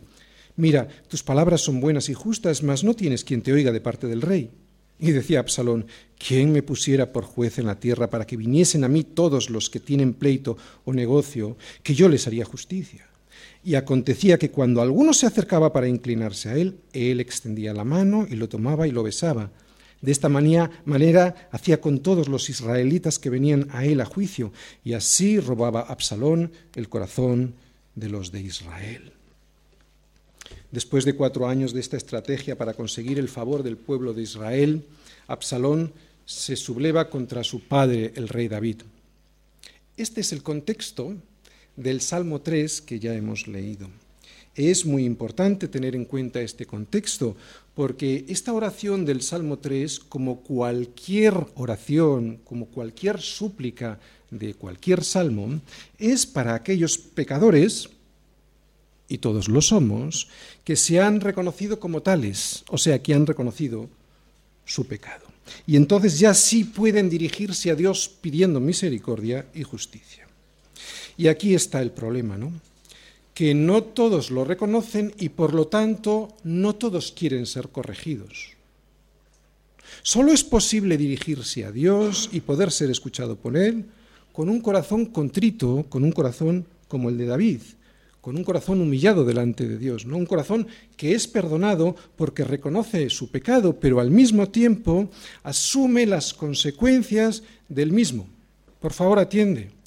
mira, 0.56 0.86
tus 1.08 1.22
palabras 1.22 1.62
son 1.62 1.80
buenas 1.80 2.10
y 2.10 2.12
justas, 2.12 2.62
mas 2.62 2.84
no 2.84 2.92
tienes 2.92 3.24
quien 3.24 3.40
te 3.40 3.54
oiga 3.54 3.72
de 3.72 3.80
parte 3.80 4.06
del 4.06 4.20
rey. 4.20 4.50
Y 4.98 5.12
decía 5.12 5.40
Absalón, 5.40 5.86
¿quién 6.18 6.52
me 6.52 6.62
pusiera 6.62 7.10
por 7.10 7.24
juez 7.24 7.58
en 7.58 7.64
la 7.64 7.80
tierra 7.80 8.10
para 8.10 8.26
que 8.26 8.36
viniesen 8.36 8.84
a 8.84 8.88
mí 8.88 9.04
todos 9.04 9.48
los 9.48 9.70
que 9.70 9.80
tienen 9.80 10.12
pleito 10.12 10.58
o 10.84 10.92
negocio, 10.92 11.56
que 11.82 11.94
yo 11.94 12.10
les 12.10 12.26
haría 12.26 12.44
justicia? 12.44 13.09
Y 13.62 13.74
acontecía 13.74 14.38
que 14.38 14.50
cuando 14.50 14.80
alguno 14.80 15.12
se 15.12 15.26
acercaba 15.26 15.72
para 15.72 15.88
inclinarse 15.88 16.48
a 16.48 16.56
él, 16.56 16.78
él 16.92 17.20
extendía 17.20 17.74
la 17.74 17.84
mano 17.84 18.26
y 18.28 18.36
lo 18.36 18.48
tomaba 18.48 18.88
y 18.88 18.90
lo 18.90 19.02
besaba. 19.02 19.50
De 20.00 20.12
esta 20.12 20.30
manera 20.30 21.48
hacía 21.52 21.80
con 21.80 22.00
todos 22.00 22.28
los 22.28 22.48
israelitas 22.48 23.18
que 23.18 23.28
venían 23.28 23.68
a 23.70 23.84
él 23.84 24.00
a 24.00 24.06
juicio, 24.06 24.50
y 24.82 24.94
así 24.94 25.38
robaba 25.38 25.82
Absalón 25.82 26.52
el 26.74 26.88
corazón 26.88 27.54
de 27.94 28.08
los 28.08 28.32
de 28.32 28.40
Israel. 28.40 29.12
Después 30.70 31.04
de 31.04 31.14
cuatro 31.14 31.48
años 31.48 31.74
de 31.74 31.80
esta 31.80 31.98
estrategia 31.98 32.56
para 32.56 32.74
conseguir 32.74 33.18
el 33.18 33.28
favor 33.28 33.62
del 33.62 33.76
pueblo 33.76 34.14
de 34.14 34.22
Israel, 34.22 34.86
Absalón 35.26 35.92
se 36.24 36.56
subleva 36.56 37.10
contra 37.10 37.44
su 37.44 37.60
padre, 37.60 38.12
el 38.14 38.28
rey 38.28 38.48
David. 38.48 38.82
Este 39.96 40.22
es 40.22 40.32
el 40.32 40.42
contexto 40.42 41.14
del 41.80 42.00
Salmo 42.00 42.40
3 42.40 42.82
que 42.82 43.00
ya 43.00 43.14
hemos 43.14 43.48
leído. 43.48 43.88
Es 44.54 44.84
muy 44.84 45.04
importante 45.04 45.68
tener 45.68 45.94
en 45.94 46.04
cuenta 46.04 46.40
este 46.40 46.66
contexto, 46.66 47.36
porque 47.74 48.24
esta 48.28 48.52
oración 48.52 49.04
del 49.04 49.22
Salmo 49.22 49.58
3, 49.58 50.00
como 50.00 50.40
cualquier 50.40 51.34
oración, 51.54 52.40
como 52.44 52.66
cualquier 52.66 53.20
súplica 53.20 53.98
de 54.30 54.54
cualquier 54.54 55.04
salmo, 55.04 55.60
es 55.98 56.26
para 56.26 56.54
aquellos 56.54 56.98
pecadores, 56.98 57.88
y 59.08 59.18
todos 59.18 59.48
lo 59.48 59.60
somos, 59.60 60.28
que 60.62 60.76
se 60.76 61.00
han 61.00 61.20
reconocido 61.20 61.80
como 61.80 62.02
tales, 62.02 62.64
o 62.68 62.78
sea, 62.78 63.02
que 63.02 63.14
han 63.14 63.26
reconocido 63.26 63.88
su 64.64 64.86
pecado. 64.86 65.26
Y 65.66 65.76
entonces 65.76 66.18
ya 66.18 66.32
sí 66.34 66.64
pueden 66.64 67.08
dirigirse 67.10 67.70
a 67.70 67.74
Dios 67.74 68.08
pidiendo 68.08 68.60
misericordia 68.60 69.46
y 69.52 69.64
justicia. 69.64 70.29
Y 71.20 71.28
aquí 71.28 71.54
está 71.54 71.82
el 71.82 71.90
problema, 71.90 72.38
¿no? 72.38 72.50
Que 73.34 73.52
no 73.52 73.82
todos 73.82 74.30
lo 74.30 74.46
reconocen 74.46 75.12
y 75.18 75.28
por 75.28 75.52
lo 75.52 75.66
tanto 75.66 76.28
no 76.44 76.76
todos 76.76 77.12
quieren 77.12 77.44
ser 77.44 77.68
corregidos. 77.68 78.56
Solo 80.00 80.32
es 80.32 80.42
posible 80.42 80.96
dirigirse 80.96 81.66
a 81.66 81.72
Dios 81.72 82.30
y 82.32 82.40
poder 82.40 82.70
ser 82.70 82.90
escuchado 82.90 83.36
por 83.36 83.58
Él 83.58 83.84
con 84.32 84.48
un 84.48 84.62
corazón 84.62 85.04
contrito, 85.04 85.84
con 85.90 86.04
un 86.04 86.12
corazón 86.12 86.64
como 86.88 87.10
el 87.10 87.18
de 87.18 87.26
David, 87.26 87.60
con 88.22 88.38
un 88.38 88.42
corazón 88.42 88.80
humillado 88.80 89.26
delante 89.26 89.68
de 89.68 89.76
Dios, 89.76 90.06
¿no? 90.06 90.16
Un 90.16 90.24
corazón 90.24 90.68
que 90.96 91.14
es 91.14 91.28
perdonado 91.28 91.96
porque 92.16 92.44
reconoce 92.44 93.10
su 93.10 93.30
pecado, 93.30 93.78
pero 93.78 94.00
al 94.00 94.10
mismo 94.10 94.48
tiempo 94.48 95.10
asume 95.42 96.06
las 96.06 96.32
consecuencias 96.32 97.42
del 97.68 97.92
mismo. 97.92 98.26
Por 98.80 98.94
favor, 98.94 99.18
atiende 99.18 99.79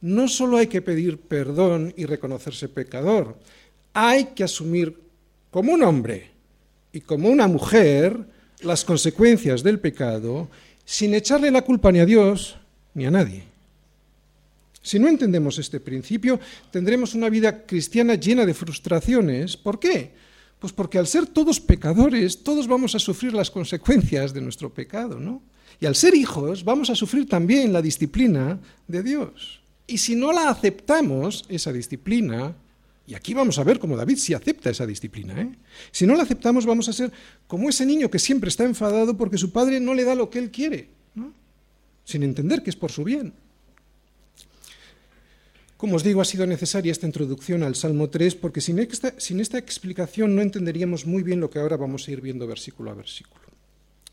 no 0.00 0.28
solo 0.28 0.56
hay 0.56 0.66
que 0.66 0.82
pedir 0.82 1.18
perdón 1.18 1.92
y 1.96 2.06
reconocerse 2.06 2.68
pecador, 2.68 3.36
hay 3.92 4.26
que 4.26 4.44
asumir 4.44 4.96
como 5.50 5.72
un 5.72 5.82
hombre 5.82 6.30
y 6.92 7.00
como 7.00 7.28
una 7.28 7.46
mujer 7.46 8.18
las 8.62 8.84
consecuencias 8.84 9.62
del 9.62 9.80
pecado 9.80 10.48
sin 10.84 11.14
echarle 11.14 11.50
la 11.50 11.62
culpa 11.62 11.92
ni 11.92 12.00
a 12.00 12.06
Dios 12.06 12.56
ni 12.94 13.06
a 13.06 13.10
nadie. 13.10 13.44
Si 14.82 14.98
no 14.98 15.08
entendemos 15.08 15.58
este 15.58 15.78
principio, 15.78 16.40
tendremos 16.70 17.14
una 17.14 17.28
vida 17.28 17.66
cristiana 17.66 18.14
llena 18.14 18.46
de 18.46 18.54
frustraciones. 18.54 19.56
¿Por 19.56 19.78
qué? 19.78 20.12
Pues 20.58 20.72
porque 20.72 20.98
al 20.98 21.06
ser 21.06 21.26
todos 21.26 21.60
pecadores, 21.60 22.42
todos 22.42 22.66
vamos 22.66 22.94
a 22.94 22.98
sufrir 22.98 23.34
las 23.34 23.50
consecuencias 23.50 24.32
de 24.32 24.40
nuestro 24.40 24.72
pecado, 24.72 25.20
¿no? 25.20 25.42
Y 25.80 25.86
al 25.86 25.96
ser 25.96 26.14
hijos, 26.14 26.64
vamos 26.64 26.90
a 26.90 26.94
sufrir 26.94 27.28
también 27.28 27.72
la 27.72 27.82
disciplina 27.82 28.58
de 28.86 29.02
Dios. 29.02 29.59
Y 29.90 29.98
si 29.98 30.14
no 30.14 30.32
la 30.32 30.48
aceptamos, 30.48 31.44
esa 31.48 31.72
disciplina, 31.72 32.54
y 33.08 33.14
aquí 33.14 33.34
vamos 33.34 33.58
a 33.58 33.64
ver 33.64 33.80
cómo 33.80 33.96
David 33.96 34.18
sí 34.18 34.34
acepta 34.34 34.70
esa 34.70 34.86
disciplina, 34.86 35.40
¿eh? 35.40 35.50
si 35.90 36.06
no 36.06 36.14
la 36.14 36.22
aceptamos 36.22 36.64
vamos 36.64 36.88
a 36.88 36.92
ser 36.92 37.10
como 37.48 37.68
ese 37.68 37.84
niño 37.84 38.08
que 38.08 38.20
siempre 38.20 38.48
está 38.48 38.62
enfadado 38.62 39.16
porque 39.16 39.36
su 39.36 39.50
padre 39.50 39.80
no 39.80 39.92
le 39.94 40.04
da 40.04 40.14
lo 40.14 40.30
que 40.30 40.38
él 40.38 40.52
quiere, 40.52 40.90
sin 42.04 42.22
entender 42.22 42.62
que 42.62 42.70
es 42.70 42.76
por 42.76 42.92
su 42.92 43.02
bien. 43.02 43.32
Como 45.76 45.96
os 45.96 46.04
digo, 46.04 46.20
ha 46.20 46.24
sido 46.24 46.46
necesaria 46.46 46.92
esta 46.92 47.06
introducción 47.06 47.64
al 47.64 47.74
Salmo 47.74 48.10
3 48.10 48.36
porque 48.36 48.60
sin 48.60 48.78
esta, 48.78 49.18
sin 49.18 49.40
esta 49.40 49.58
explicación 49.58 50.36
no 50.36 50.42
entenderíamos 50.42 51.04
muy 51.04 51.24
bien 51.24 51.40
lo 51.40 51.50
que 51.50 51.58
ahora 51.58 51.76
vamos 51.76 52.06
a 52.06 52.12
ir 52.12 52.20
viendo 52.20 52.46
versículo 52.46 52.92
a 52.92 52.94
versículo. 52.94 53.40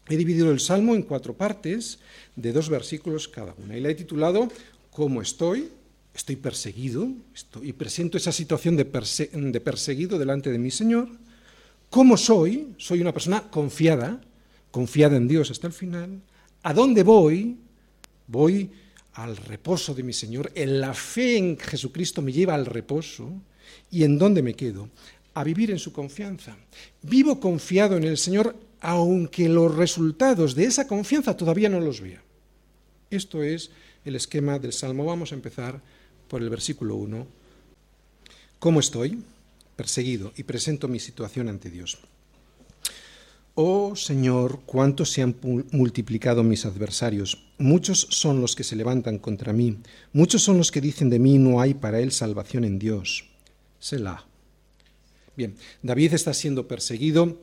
He 0.09 0.17
dividido 0.17 0.49
el 0.51 0.59
Salmo 0.59 0.95
en 0.95 1.03
cuatro 1.03 1.35
partes 1.35 1.99
de 2.35 2.53
dos 2.53 2.69
versículos 2.69 3.27
cada 3.27 3.53
una 3.63 3.77
y 3.77 3.81
la 3.81 3.89
he 3.89 3.95
titulado 3.95 4.49
cómo 4.97 5.21
estoy, 5.21 5.69
estoy 6.11 6.37
perseguido, 6.37 7.07
y 7.61 7.73
presento 7.73 8.17
esa 8.17 8.31
situación 8.31 8.75
de, 8.75 8.83
de 8.83 9.61
perseguido 9.61 10.17
delante 10.17 10.51
de 10.51 10.57
mi 10.57 10.71
Señor, 10.71 11.07
cómo 11.91 12.17
soy, 12.17 12.73
soy 12.77 13.01
una 13.01 13.13
persona 13.13 13.43
confiada, 13.51 14.19
confiada 14.71 15.15
en 15.15 15.27
Dios 15.27 15.51
hasta 15.51 15.67
el 15.67 15.73
final, 15.73 16.19
a 16.63 16.73
dónde 16.73 17.03
voy, 17.03 17.57
voy 18.25 18.71
al 19.13 19.37
reposo 19.37 19.93
de 19.93 20.01
mi 20.01 20.13
Señor, 20.13 20.51
en 20.55 20.81
la 20.81 20.95
fe 20.95 21.37
en 21.37 21.59
Jesucristo 21.59 22.23
me 22.23 22.33
lleva 22.33 22.55
al 22.55 22.65
reposo, 22.65 23.29
y 23.91 24.03
en 24.03 24.17
dónde 24.17 24.41
me 24.41 24.55
quedo, 24.55 24.89
a 25.35 25.43
vivir 25.43 25.69
en 25.69 25.77
su 25.77 25.93
confianza. 25.93 26.57
Vivo 27.03 27.39
confiado 27.39 27.97
en 27.97 28.03
el 28.03 28.17
Señor, 28.17 28.55
aunque 28.79 29.47
los 29.47 29.75
resultados 29.75 30.55
de 30.55 30.63
esa 30.63 30.87
confianza 30.87 31.37
todavía 31.37 31.69
no 31.69 31.79
los 31.79 32.01
vea. 32.01 32.23
Esto 33.11 33.43
es 33.43 33.69
el 34.07 34.15
esquema 34.15 34.59
del 34.59 34.73
Salmo. 34.73 35.05
Vamos 35.05 35.31
a 35.31 35.35
empezar 35.35 35.81
por 36.27 36.41
el 36.41 36.49
versículo 36.49 36.95
1. 36.95 37.27
¿Cómo 38.59 38.79
estoy? 38.79 39.23
Perseguido 39.75 40.33
y 40.35 40.43
presento 40.43 40.87
mi 40.87 40.99
situación 40.99 41.49
ante 41.49 41.69
Dios. 41.69 41.97
Oh 43.55 43.95
Señor, 43.95 44.61
cuánto 44.65 45.03
se 45.03 45.23
han 45.23 45.35
multiplicado 45.71 46.43
mis 46.43 46.65
adversarios. 46.65 47.47
Muchos 47.57 48.07
son 48.09 48.39
los 48.39 48.55
que 48.55 48.63
se 48.63 48.75
levantan 48.75 49.17
contra 49.17 49.51
mí. 49.51 49.79
Muchos 50.13 50.43
son 50.43 50.57
los 50.57 50.71
que 50.71 50.81
dicen 50.81 51.09
de 51.09 51.19
mí, 51.19 51.37
no 51.37 51.59
hay 51.59 51.73
para 51.73 51.99
él 51.99 52.11
salvación 52.11 52.63
en 52.65 52.79
Dios. 52.79 53.25
Selah. 53.79 54.25
Bien, 55.35 55.55
David 55.81 56.13
está 56.13 56.33
siendo 56.33 56.67
perseguido 56.67 57.39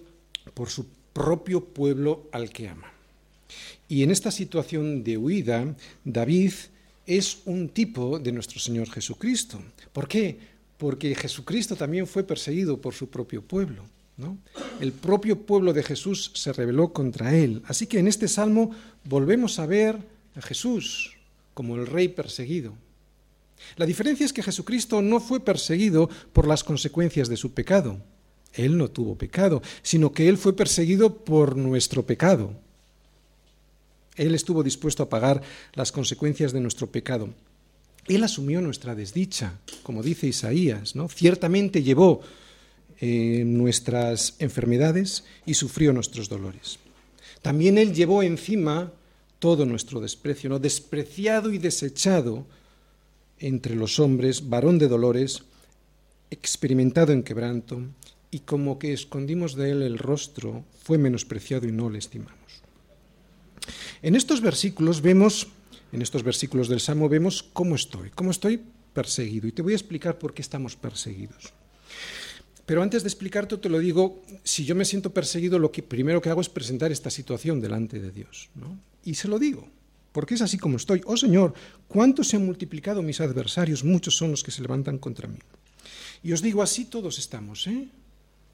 por 0.55 0.69
su 0.69 0.87
propio 1.13 1.65
pueblo 1.65 2.29
al 2.33 2.51
que 2.51 2.69
ama. 2.69 2.94
Y 3.89 4.03
en 4.03 4.11
esta 4.11 4.31
situación 4.31 5.05
de 5.05 5.19
huida, 5.19 5.75
David 6.05 6.53
es 7.07 7.39
un 7.45 7.69
tipo 7.69 8.19
de 8.19 8.33
nuestro 8.33 8.59
Señor 8.59 8.91
Jesucristo. 8.91 9.61
¿Por 9.93 10.09
qué? 10.09 10.39
Porque 10.79 11.15
Jesucristo 11.15 11.77
también 11.77 12.07
fue 12.07 12.25
perseguido 12.25 12.81
por 12.81 12.95
su 12.95 13.09
propio 13.09 13.43
pueblo. 13.43 13.85
El 14.81 14.93
propio 14.93 15.45
pueblo 15.45 15.73
de 15.73 15.83
Jesús 15.83 16.31
se 16.35 16.53
rebeló 16.53 16.93
contra 16.93 17.35
él. 17.35 17.63
Así 17.67 17.87
que 17.87 17.99
en 17.99 18.09
este 18.09 18.29
salmo 18.29 18.71
volvemos 19.05 19.59
a 19.59 19.67
ver 19.67 19.99
a 20.37 20.43
Jesús 20.43 21.17
como 21.53 21.77
el 21.77 21.87
rey 21.87 22.09
perseguido. 22.09 22.75
La 23.77 23.87
diferencia 23.87 24.27
es 24.27 24.33
que 24.33 24.43
Jesucristo 24.43 25.03
no 25.03 25.21
fue 25.21 25.41
perseguido 25.41 26.09
por 26.33 26.47
las 26.47 26.65
consecuencias 26.65 27.29
de 27.29 27.37
su 27.37 27.53
pecado. 27.53 27.99
Él 28.53 28.77
no 28.79 28.89
tuvo 28.89 29.17
pecado, 29.17 29.63
sino 29.83 30.13
que 30.13 30.29
Él 30.29 30.39
fue 30.39 30.55
perseguido 30.55 31.25
por 31.25 31.57
nuestro 31.57 32.05
pecado. 32.05 32.55
Él 34.17 34.35
estuvo 34.35 34.63
dispuesto 34.63 35.03
a 35.03 35.09
pagar 35.09 35.43
las 35.75 35.93
consecuencias 35.93 36.53
de 36.53 36.61
nuestro 36.61 36.87
pecado. 36.87 37.31
Él 38.07 38.23
asumió 38.23 38.61
nuestra 38.61 38.95
desdicha, 38.95 39.59
como 39.83 40.03
dice 40.03 40.27
Isaías, 40.27 40.95
¿no? 40.95 41.09
Ciertamente 41.09 41.83
llevó 41.83 42.21
eh, 43.01 43.43
nuestras 43.47 44.35
enfermedades 44.39 45.25
y 45.47 45.55
sufrió 45.55 45.93
nuestros 45.93 46.29
dolores. 46.29 46.79
También 47.43 47.79
Él 47.79 47.93
llevó 47.93 48.23
encima 48.23 48.93
todo 49.39 49.67
nuestro 49.67 50.01
desprecio, 50.01 50.49
¿no? 50.49 50.59
despreciado 50.59 51.53
y 51.53 51.59
desechado 51.59 52.47
entre 53.39 53.75
los 53.75 53.99
hombres, 53.99 54.49
varón 54.49 54.79
de 54.79 54.89
dolores, 54.89 55.43
experimentado 56.31 57.13
en 57.13 57.23
quebranto, 57.23 57.83
y 58.31 58.41
como 58.41 58.79
que 58.79 58.93
escondimos 58.93 59.55
de 59.55 59.71
él 59.71 59.83
el 59.83 59.99
rostro, 59.99 60.65
fue 60.83 60.99
menospreciado 60.99 61.69
y 61.69 61.73
no 61.73 61.91
le 61.91 61.99
estimamos. 61.99 62.44
En 64.05 64.17
estos 64.17 64.43
versículos 64.43 65.01
vemos, 65.01 65.49
en 65.91 66.03
estos 66.03 66.23
versículos 66.23 66.69
del 66.69 66.81
Salmo 66.81 67.09
vemos 67.09 67.43
cómo 67.43 67.75
estoy, 67.75 68.11
cómo 68.11 68.33
estoy 68.33 68.61
perseguido, 68.93 69.49
y 69.49 69.53
te 69.53 69.63
voy 69.63 69.73
a 69.73 69.77
explicar 69.77 70.19
por 70.19 70.35
qué 70.35 70.43
estamos 70.43 70.77
perseguidos. 70.77 71.55
Pero 72.67 72.83
antes 72.83 73.03
de 73.03 73.09
explicarte, 73.09 73.57
te 73.57 73.71
lo 73.71 73.79
digo, 73.79 74.23
si 74.43 74.67
yo 74.67 74.75
me 74.75 74.85
siento 74.85 75.09
perseguido, 75.09 75.59
lo 75.59 75.73
que 75.73 75.83
primero 75.83 76.21
que 76.21 76.29
hago 76.29 76.43
es 76.43 76.51
presentar 76.51 76.93
esta 76.93 77.09
situación 77.09 77.63
delante 77.63 77.99
de 77.99 78.11
Dios. 78.11 78.51
¿no? 78.55 78.79
Y 79.07 79.15
se 79.15 79.27
lo 79.27 79.39
digo, 79.39 79.67
porque 80.13 80.35
es 80.35 80.43
así 80.43 80.59
como 80.59 80.77
estoy. 80.77 81.01
Oh 81.07 81.17
Señor, 81.17 81.55
¿cuántos 81.89 82.29
se 82.29 82.37
han 82.37 82.45
multiplicado 82.45 83.01
mis 83.01 83.23
adversarios? 83.23 83.85
Muchos 83.85 84.15
son 84.15 84.33
los 84.33 84.43
que 84.43 84.51
se 84.51 84.61
levantan 84.61 84.99
contra 84.99 85.29
mí. 85.29 85.39
Y 86.23 86.35
os 86.35 86.43
digo, 86.43 86.61
así 86.61 86.85
todos 86.85 87.19
estamos, 87.19 87.67
¿eh? 87.69 87.89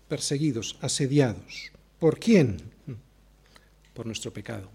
perseguidos, 0.07 0.77
asediados. 0.81 1.73
¿Por 1.99 2.21
quién? 2.21 2.59
Por 3.95 4.07
nuestro 4.07 4.33
pecado, 4.33 4.71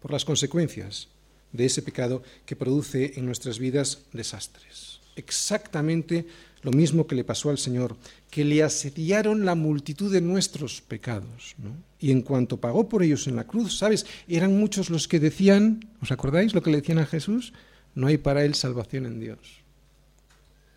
por 0.00 0.12
las 0.12 0.24
consecuencias 0.24 1.08
de 1.52 1.66
ese 1.66 1.82
pecado 1.82 2.22
que 2.46 2.56
produce 2.56 3.18
en 3.18 3.26
nuestras 3.26 3.58
vidas 3.58 4.02
desastres. 4.12 5.00
Exactamente 5.16 6.26
lo 6.62 6.70
mismo 6.72 7.06
que 7.06 7.14
le 7.14 7.24
pasó 7.24 7.50
al 7.50 7.58
Señor, 7.58 7.96
que 8.30 8.44
le 8.44 8.62
asediaron 8.62 9.44
la 9.44 9.54
multitud 9.54 10.12
de 10.12 10.20
nuestros 10.20 10.82
pecados. 10.82 11.56
Y 11.98 12.10
en 12.10 12.22
cuanto 12.22 12.58
pagó 12.58 12.88
por 12.88 13.02
ellos 13.02 13.26
en 13.26 13.36
la 13.36 13.46
cruz, 13.46 13.78
¿sabes? 13.78 14.06
Eran 14.28 14.58
muchos 14.58 14.90
los 14.90 15.08
que 15.08 15.20
decían, 15.20 15.88
¿os 16.02 16.12
acordáis 16.12 16.54
lo 16.54 16.62
que 16.62 16.70
le 16.70 16.80
decían 16.80 16.98
a 16.98 17.06
Jesús? 17.06 17.52
No 17.94 18.06
hay 18.06 18.18
para 18.18 18.44
él 18.44 18.54
salvación 18.54 19.06
en 19.06 19.20
Dios. 19.20 19.59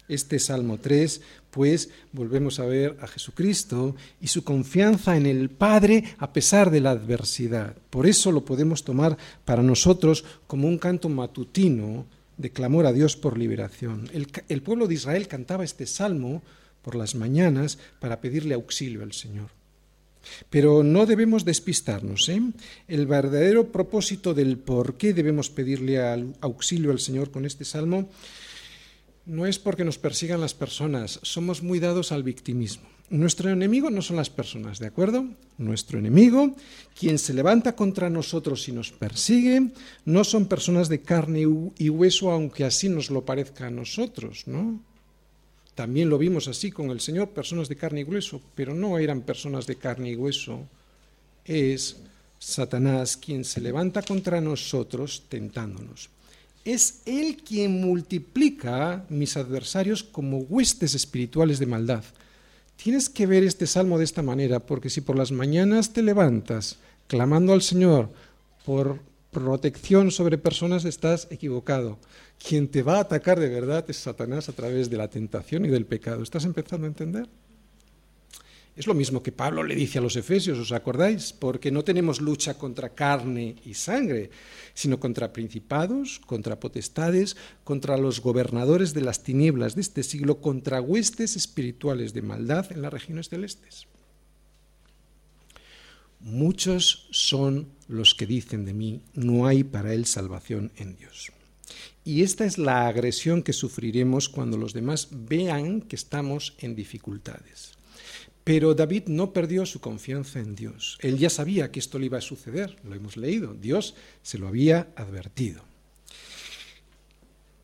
Este 0.07 0.39
Salmo 0.39 0.79
3, 0.79 1.21
pues 1.49 1.89
volvemos 2.11 2.59
a 2.59 2.65
ver 2.65 2.97
a 2.99 3.07
Jesucristo 3.07 3.95
y 4.19 4.27
su 4.27 4.43
confianza 4.43 5.15
en 5.15 5.25
el 5.25 5.49
Padre 5.49 6.03
a 6.17 6.33
pesar 6.33 6.71
de 6.71 6.81
la 6.81 6.91
adversidad. 6.91 7.75
Por 7.89 8.07
eso 8.07 8.31
lo 8.31 8.43
podemos 8.43 8.83
tomar 8.83 9.17
para 9.45 9.61
nosotros 9.61 10.25
como 10.47 10.67
un 10.67 10.77
canto 10.77 11.09
matutino 11.09 12.05
de 12.37 12.51
clamor 12.51 12.85
a 12.85 12.93
Dios 12.93 13.15
por 13.15 13.37
liberación. 13.37 14.09
El, 14.13 14.61
pueblo 14.61 14.87
de 14.87 14.95
Israel 14.95 15.27
cantaba 15.27 15.63
este 15.63 15.85
salmo 15.85 16.41
por 16.81 16.95
las 16.95 17.15
mañanas 17.15 17.77
para 17.99 18.19
pedirle 18.19 18.55
auxilio 18.55 19.03
al 19.03 19.13
Señor. 19.13 19.49
Pero 20.49 20.83
no 20.83 21.05
debemos 21.05 21.45
despistarnos. 21.45 22.29
¿eh? 22.29 22.41
El 22.87 23.07
verdadero 23.07 23.71
propósito 23.71 24.33
del 24.33 24.57
por 24.57 24.95
qué 24.95 25.13
debemos 25.13 25.49
pedirle 25.49 25.99
auxilio 26.41 26.91
al 26.91 26.99
Señor 26.99 27.29
con 27.29 27.45
este 27.45 27.65
salmo 27.65 28.09
no 29.25 29.45
es 29.45 29.59
porque 29.59 29.85
nos 29.85 29.97
persigan 29.97 30.41
las 30.41 30.53
personas, 30.53 31.19
somos 31.23 31.63
muy 31.63 31.79
dados 31.79 32.11
al 32.11 32.23
victimismo. 32.23 32.87
Nuestro 33.09 33.49
enemigo 33.49 33.89
no 33.89 34.01
son 34.01 34.15
las 34.15 34.29
personas, 34.29 34.79
¿de 34.79 34.87
acuerdo? 34.87 35.25
Nuestro 35.57 35.99
enemigo, 35.99 36.55
quien 36.97 37.19
se 37.19 37.33
levanta 37.33 37.75
contra 37.75 38.09
nosotros 38.09 38.67
y 38.67 38.71
nos 38.71 38.91
persigue, 38.91 39.71
no 40.05 40.23
son 40.23 40.47
personas 40.47 40.89
de 40.89 41.01
carne 41.01 41.41
y 41.77 41.89
hueso, 41.89 42.31
aunque 42.31 42.63
así 42.63 42.89
nos 42.89 43.11
lo 43.11 43.23
parezca 43.23 43.67
a 43.67 43.71
nosotros, 43.71 44.47
¿no? 44.47 44.79
También 45.75 46.09
lo 46.09 46.17
vimos 46.17 46.47
así 46.47 46.71
con 46.71 46.91
el 46.91 47.01
Señor, 47.01 47.29
personas 47.29 47.67
de 47.67 47.75
carne 47.75 48.01
y 48.01 48.03
hueso, 48.03 48.41
pero 48.55 48.73
no 48.73 48.97
eran 48.97 49.21
personas 49.21 49.65
de 49.67 49.75
carne 49.75 50.11
y 50.11 50.15
hueso. 50.15 50.67
Es 51.45 51.97
Satanás 52.39 53.17
quien 53.17 53.43
se 53.43 53.61
levanta 53.61 54.01
contra 54.01 54.39
nosotros 54.39 55.23
tentándonos. 55.29 56.09
Es 56.65 57.01
Él 57.05 57.37
quien 57.43 57.81
multiplica 57.81 59.05
mis 59.09 59.35
adversarios 59.35 60.03
como 60.03 60.39
huestes 60.39 60.95
espirituales 60.95 61.59
de 61.59 61.65
maldad. 61.65 62.03
Tienes 62.77 63.09
que 63.09 63.25
ver 63.25 63.43
este 63.43 63.67
salmo 63.67 63.97
de 63.97 64.05
esta 64.05 64.21
manera, 64.21 64.59
porque 64.59 64.89
si 64.89 65.01
por 65.01 65.17
las 65.17 65.31
mañanas 65.31 65.93
te 65.93 66.01
levantas 66.01 66.77
clamando 67.07 67.53
al 67.53 67.61
Señor 67.61 68.09
por 68.65 68.99
protección 69.31 70.11
sobre 70.11 70.37
personas, 70.37 70.85
estás 70.85 71.27
equivocado. 71.31 71.97
Quien 72.37 72.67
te 72.69 72.83
va 72.83 72.97
a 72.97 73.01
atacar 73.01 73.39
de 73.39 73.49
verdad 73.49 73.83
es 73.89 73.97
Satanás 73.97 74.47
a 74.47 74.53
través 74.53 74.89
de 74.89 74.97
la 74.97 75.09
tentación 75.09 75.65
y 75.65 75.69
del 75.69 75.85
pecado. 75.85 76.23
¿Estás 76.23 76.45
empezando 76.45 76.85
a 76.85 76.89
entender? 76.89 77.27
Es 78.75 78.87
lo 78.87 78.95
mismo 78.95 79.21
que 79.21 79.31
Pablo 79.31 79.63
le 79.63 79.75
dice 79.75 79.99
a 79.99 80.01
los 80.01 80.15
efesios, 80.15 80.57
¿os 80.57 80.71
acordáis? 80.71 81.31
Porque 81.31 81.69
no 81.69 81.83
tenemos 81.83 82.21
lucha 82.21 82.57
contra 82.57 82.95
carne 82.95 83.55
y 83.63 83.75
sangre, 83.75 84.31
sino 84.73 84.99
contra 84.99 85.31
principados, 85.31 86.19
contra 86.25 86.59
potestades, 86.59 87.37
contra 87.63 87.97
los 87.97 88.19
gobernadores 88.19 88.95
de 88.95 89.01
las 89.01 89.21
tinieblas 89.21 89.75
de 89.75 89.81
este 89.81 90.01
siglo, 90.01 90.41
contra 90.41 90.81
huestes 90.81 91.35
espirituales 91.35 92.13
de 92.13 92.23
maldad 92.23 92.71
en 92.71 92.81
las 92.81 92.91
regiones 92.91 93.29
celestes. 93.29 93.85
Muchos 96.19 97.07
son 97.11 97.67
los 97.87 98.15
que 98.15 98.25
dicen 98.25 98.65
de 98.65 98.73
mí, 98.73 99.01
no 99.13 99.45
hay 99.45 99.63
para 99.63 99.93
él 99.93 100.07
salvación 100.07 100.71
en 100.77 100.95
Dios. 100.95 101.31
Y 102.05 102.23
esta 102.23 102.45
es 102.45 102.57
la 102.57 102.87
agresión 102.87 103.43
que 103.43 103.53
sufriremos 103.53 104.29
cuando 104.29 104.57
los 104.57 104.73
demás 104.73 105.09
vean 105.11 105.81
que 105.81 105.95
estamos 105.95 106.55
en 106.57 106.75
dificultades. 106.75 107.73
Pero 108.43 108.73
David 108.73 109.03
no 109.07 109.31
perdió 109.31 109.65
su 109.65 109.79
confianza 109.79 110.39
en 110.39 110.55
Dios. 110.55 110.97
Él 111.01 111.17
ya 111.17 111.29
sabía 111.29 111.71
que 111.71 111.79
esto 111.79 111.97
le 111.97 112.07
iba 112.07 112.17
a 112.17 112.21
suceder, 112.21 112.77
lo 112.83 112.93
hemos 112.93 113.15
leído, 113.15 113.53
Dios 113.53 113.95
se 114.21 114.37
lo 114.37 114.47
había 114.47 114.87
advertido. 114.95 115.63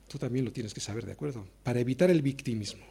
Tú 0.07 0.17
también 0.17 0.45
lo 0.45 0.51
tienes 0.51 0.73
que 0.73 0.79
saber, 0.79 1.05
¿de 1.05 1.11
acuerdo? 1.11 1.45
Para 1.63 1.79
evitar 1.79 2.09
el 2.09 2.21
victimismo. 2.21 2.83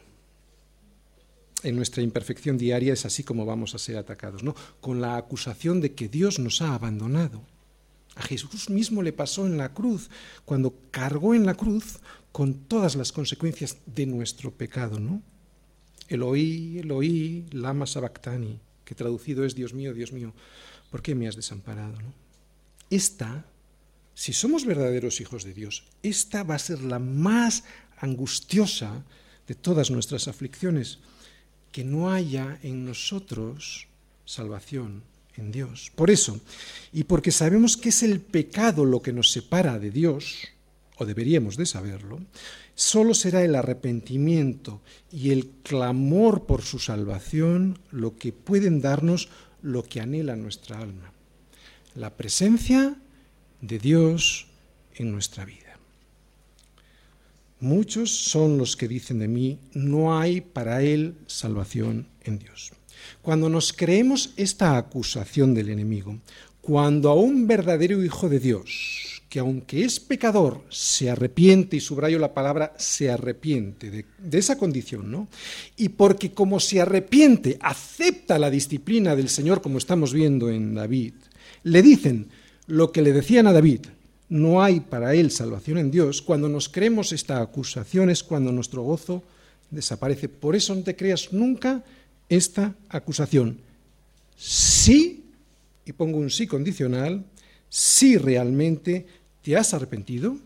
En 1.63 1.75
nuestra 1.75 2.01
imperfección 2.01 2.57
diaria 2.57 2.93
es 2.93 3.05
así 3.05 3.23
como 3.23 3.45
vamos 3.45 3.75
a 3.75 3.79
ser 3.79 3.97
atacados, 3.97 4.43
¿no? 4.43 4.55
Con 4.79 5.01
la 5.01 5.17
acusación 5.17 5.81
de 5.81 5.93
que 5.93 6.07
Dios 6.07 6.39
nos 6.39 6.61
ha 6.61 6.73
abandonado. 6.73 7.41
A 8.15 8.21
Jesús 8.21 8.69
mismo 8.69 9.01
le 9.01 9.13
pasó 9.13 9.45
en 9.45 9.57
la 9.57 9.73
cruz, 9.73 10.09
cuando 10.45 10.73
cargó 10.91 11.33
en 11.33 11.45
la 11.45 11.55
cruz 11.55 11.99
con 12.31 12.53
todas 12.53 12.95
las 12.95 13.11
consecuencias 13.11 13.77
de 13.85 14.05
nuestro 14.05 14.51
pecado, 14.51 14.99
¿no? 14.99 15.21
Eloí, 16.09 16.79
Eloí, 16.79 17.45
lama 17.51 17.85
sabactani, 17.85 18.59
que 18.83 18.95
traducido 18.95 19.45
es 19.45 19.55
Dios 19.55 19.73
mío, 19.73 19.93
Dios 19.93 20.11
mío, 20.11 20.33
¿por 20.89 21.01
qué 21.01 21.13
me 21.13 21.27
has 21.27 21.35
desamparado? 21.35 21.97
Esta, 22.89 23.45
si 24.15 24.33
somos 24.33 24.65
verdaderos 24.65 25.21
hijos 25.21 25.43
de 25.43 25.53
Dios, 25.53 25.85
esta 26.01 26.43
va 26.43 26.55
a 26.55 26.59
ser 26.59 26.81
la 26.81 26.97
más 26.97 27.63
angustiosa 27.97 29.03
de 29.47 29.55
todas 29.55 29.91
nuestras 29.91 30.27
aflicciones, 30.27 30.99
que 31.71 31.83
no 31.83 32.11
haya 32.11 32.59
en 32.63 32.85
nosotros 32.85 33.87
salvación 34.25 35.03
en 35.37 35.51
Dios. 35.51 35.91
Por 35.95 36.09
eso, 36.09 36.39
y 36.91 37.03
porque 37.03 37.31
sabemos 37.31 37.77
que 37.77 37.89
es 37.89 38.03
el 38.03 38.21
pecado 38.21 38.85
lo 38.85 39.01
que 39.01 39.13
nos 39.13 39.31
separa 39.31 39.77
de 39.79 39.91
Dios, 39.91 40.47
o 40.97 41.05
deberíamos 41.05 41.55
de 41.55 41.65
saberlo, 41.65 42.19
Solo 42.79 43.13
será 43.13 43.43
el 43.43 43.55
arrepentimiento 43.55 44.79
y 45.11 45.31
el 45.31 45.49
clamor 45.63 46.45
por 46.45 46.61
su 46.61 46.79
salvación 46.79 47.77
lo 47.91 48.15
que 48.15 48.31
pueden 48.31 48.79
darnos 48.79 49.27
lo 49.61 49.83
que 49.83 49.99
anhela 49.99 50.37
nuestra 50.37 50.79
alma, 50.79 51.11
la 51.93 52.15
presencia 52.15 52.95
de 53.59 53.79
Dios 53.79 54.47
en 54.95 55.11
nuestra 55.11 55.43
vida. 55.43 55.77
Muchos 57.59 58.11
son 58.11 58.57
los 58.57 58.77
que 58.77 58.87
dicen 58.87 59.19
de 59.19 59.27
mí, 59.27 59.59
no 59.73 60.17
hay 60.17 60.39
para 60.39 60.81
él 60.81 61.15
salvación 61.27 62.07
en 62.23 62.39
Dios. 62.39 62.71
Cuando 63.21 63.49
nos 63.49 63.73
creemos 63.73 64.31
esta 64.37 64.77
acusación 64.77 65.53
del 65.53 65.67
enemigo, 65.67 66.17
cuando 66.61 67.09
a 67.09 67.15
un 67.15 67.45
verdadero 67.45 68.01
hijo 68.01 68.29
de 68.29 68.39
Dios, 68.39 69.18
que 69.29 69.39
aunque 69.39 69.85
es 69.85 69.99
pecador, 69.99 70.63
se 70.69 71.11
arrepiente, 71.11 71.77
y 71.77 71.79
subrayo 71.79 72.17
la 72.17 72.33
palabra 72.33 72.73
se 72.77 73.11
arrepiente 73.11 73.91
de, 73.91 74.37
esa 74.37 74.57
condición, 74.57 75.11
¿no? 75.11 75.27
Y 75.77 75.89
porque 75.89 76.31
como 76.31 76.59
se 76.59 76.81
arrepiente, 76.81 77.57
acepta 77.61 78.39
la 78.39 78.49
disciplina 78.49 79.15
del 79.15 79.29
Señor, 79.29 79.61
como 79.61 79.77
estamos 79.77 80.13
viendo 80.13 80.49
en 80.49 80.73
David, 80.73 81.13
le 81.63 81.81
dicen 81.83 82.27
lo 82.65 82.91
que 82.91 83.03
le 83.03 83.13
decían 83.13 83.45
a 83.45 83.53
David, 83.53 83.81
no 84.29 84.63
hay 84.63 84.79
para 84.79 85.13
él 85.13 85.29
salvación 85.29 85.77
en 85.77 85.91
Dios, 85.91 86.23
cuando 86.23 86.49
nos 86.49 86.67
creemos 86.67 87.11
esta 87.11 87.39
acusación 87.39 88.09
es 88.09 88.23
cuando 88.23 88.51
nuestro 88.51 88.81
gozo 88.81 89.23
desaparece. 89.69 90.27
Por 90.27 90.55
eso 90.55 90.73
no 90.73 90.81
te 90.81 90.95
creas 90.95 91.33
nunca 91.33 91.83
esta 92.29 92.75
acusación. 92.89 93.59
Sí, 94.35 95.25
y 95.85 95.93
pongo 95.93 96.17
un 96.17 96.29
sí 96.29 96.47
condicional, 96.47 97.25
si 97.69 98.17
realmente 98.17 99.05
te 99.41 99.55
has 99.55 99.73
arrepentido, 99.73 100.37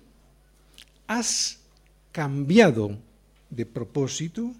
has 1.07 1.59
cambiado 2.11 2.97
de 3.49 3.65
propósito 3.65 4.51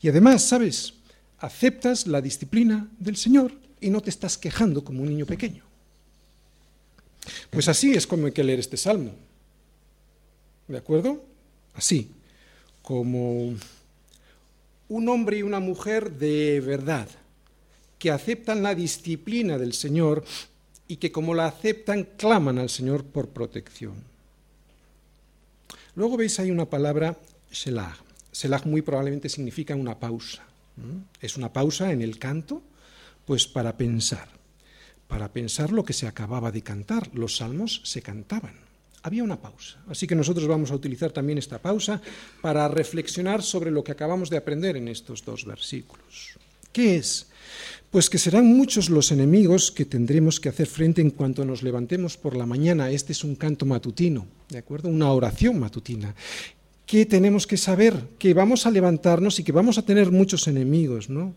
y 0.00 0.08
además, 0.08 0.42
¿sabes? 0.42 0.94
Aceptas 1.38 2.06
la 2.06 2.20
disciplina 2.20 2.88
del 2.98 3.16
Señor 3.16 3.52
y 3.80 3.90
no 3.90 4.00
te 4.00 4.10
estás 4.10 4.36
quejando 4.36 4.84
como 4.84 5.02
un 5.02 5.08
niño 5.08 5.26
pequeño. 5.26 5.64
Pues 7.50 7.68
así 7.68 7.92
es 7.92 8.06
como 8.06 8.26
hay 8.26 8.32
que 8.32 8.44
leer 8.44 8.58
este 8.58 8.76
salmo. 8.76 9.12
¿De 10.66 10.78
acuerdo? 10.78 11.24
Así, 11.74 12.10
como 12.82 13.54
un 14.88 15.08
hombre 15.08 15.38
y 15.38 15.42
una 15.42 15.60
mujer 15.60 16.12
de 16.12 16.60
verdad, 16.60 17.08
que 17.98 18.10
aceptan 18.10 18.62
la 18.62 18.74
disciplina 18.74 19.58
del 19.58 19.72
Señor 19.72 20.24
y 20.88 20.96
que 20.96 21.12
como 21.12 21.34
la 21.34 21.46
aceptan 21.46 22.08
claman 22.16 22.58
al 22.58 22.70
Señor 22.70 23.04
por 23.04 23.28
protección. 23.28 23.94
Luego 25.94 26.16
veis 26.16 26.40
ahí 26.40 26.50
una 26.50 26.64
palabra, 26.64 27.18
selah. 27.50 27.96
Selah 28.32 28.62
muy 28.64 28.82
probablemente 28.82 29.28
significa 29.28 29.76
una 29.76 29.98
pausa. 29.98 30.44
Es 31.20 31.36
una 31.36 31.52
pausa 31.52 31.92
en 31.92 32.02
el 32.02 32.18
canto, 32.18 32.62
pues 33.24 33.46
para 33.46 33.76
pensar, 33.76 34.28
para 35.08 35.32
pensar 35.32 35.72
lo 35.72 35.84
que 35.84 35.92
se 35.92 36.06
acababa 36.06 36.52
de 36.52 36.62
cantar. 36.62 37.10
Los 37.14 37.36
salmos 37.36 37.82
se 37.84 38.00
cantaban. 38.00 38.54
Había 39.02 39.24
una 39.24 39.40
pausa. 39.40 39.82
Así 39.88 40.06
que 40.06 40.14
nosotros 40.14 40.46
vamos 40.46 40.70
a 40.70 40.74
utilizar 40.74 41.10
también 41.10 41.38
esta 41.38 41.60
pausa 41.60 42.00
para 42.40 42.68
reflexionar 42.68 43.42
sobre 43.42 43.70
lo 43.70 43.82
que 43.82 43.92
acabamos 43.92 44.30
de 44.30 44.36
aprender 44.36 44.76
en 44.76 44.88
estos 44.88 45.24
dos 45.24 45.44
versículos. 45.44 46.38
¿Qué 46.72 46.96
es? 46.96 47.26
Pues 47.90 48.10
que 48.10 48.18
serán 48.18 48.46
muchos 48.46 48.90
los 48.90 49.12
enemigos 49.12 49.70
que 49.70 49.86
tendremos 49.86 50.40
que 50.40 50.50
hacer 50.50 50.66
frente 50.66 51.00
en 51.00 51.10
cuanto 51.10 51.44
nos 51.44 51.62
levantemos 51.62 52.16
por 52.16 52.36
la 52.36 52.44
mañana. 52.44 52.90
Este 52.90 53.12
es 53.12 53.24
un 53.24 53.34
canto 53.34 53.64
matutino, 53.64 54.26
¿de 54.50 54.58
acuerdo? 54.58 54.88
Una 54.88 55.10
oración 55.10 55.58
matutina. 55.58 56.14
Que 56.84 57.06
tenemos 57.06 57.46
que 57.46 57.56
saber 57.56 57.94
que 58.18 58.34
vamos 58.34 58.66
a 58.66 58.70
levantarnos 58.70 59.38
y 59.38 59.44
que 59.44 59.52
vamos 59.52 59.78
a 59.78 59.82
tener 59.82 60.10
muchos 60.10 60.48
enemigos, 60.48 61.08
¿no? 61.08 61.34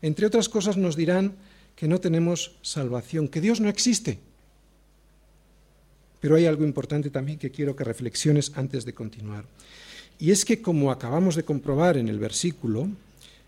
Entre 0.00 0.26
otras 0.26 0.48
cosas 0.48 0.76
nos 0.76 0.96
dirán 0.96 1.34
que 1.74 1.88
no 1.88 1.98
tenemos 1.98 2.56
salvación, 2.62 3.26
que 3.28 3.40
Dios 3.40 3.60
no 3.60 3.68
existe. 3.68 4.20
Pero 6.20 6.36
hay 6.36 6.46
algo 6.46 6.64
importante 6.64 7.10
también 7.10 7.38
que 7.38 7.50
quiero 7.50 7.74
que 7.74 7.84
reflexiones 7.84 8.52
antes 8.54 8.84
de 8.84 8.94
continuar. 8.94 9.44
Y 10.18 10.30
es 10.30 10.44
que 10.44 10.62
como 10.62 10.92
acabamos 10.92 11.34
de 11.34 11.44
comprobar 11.44 11.96
en 11.96 12.08
el 12.08 12.18
versículo, 12.18 12.88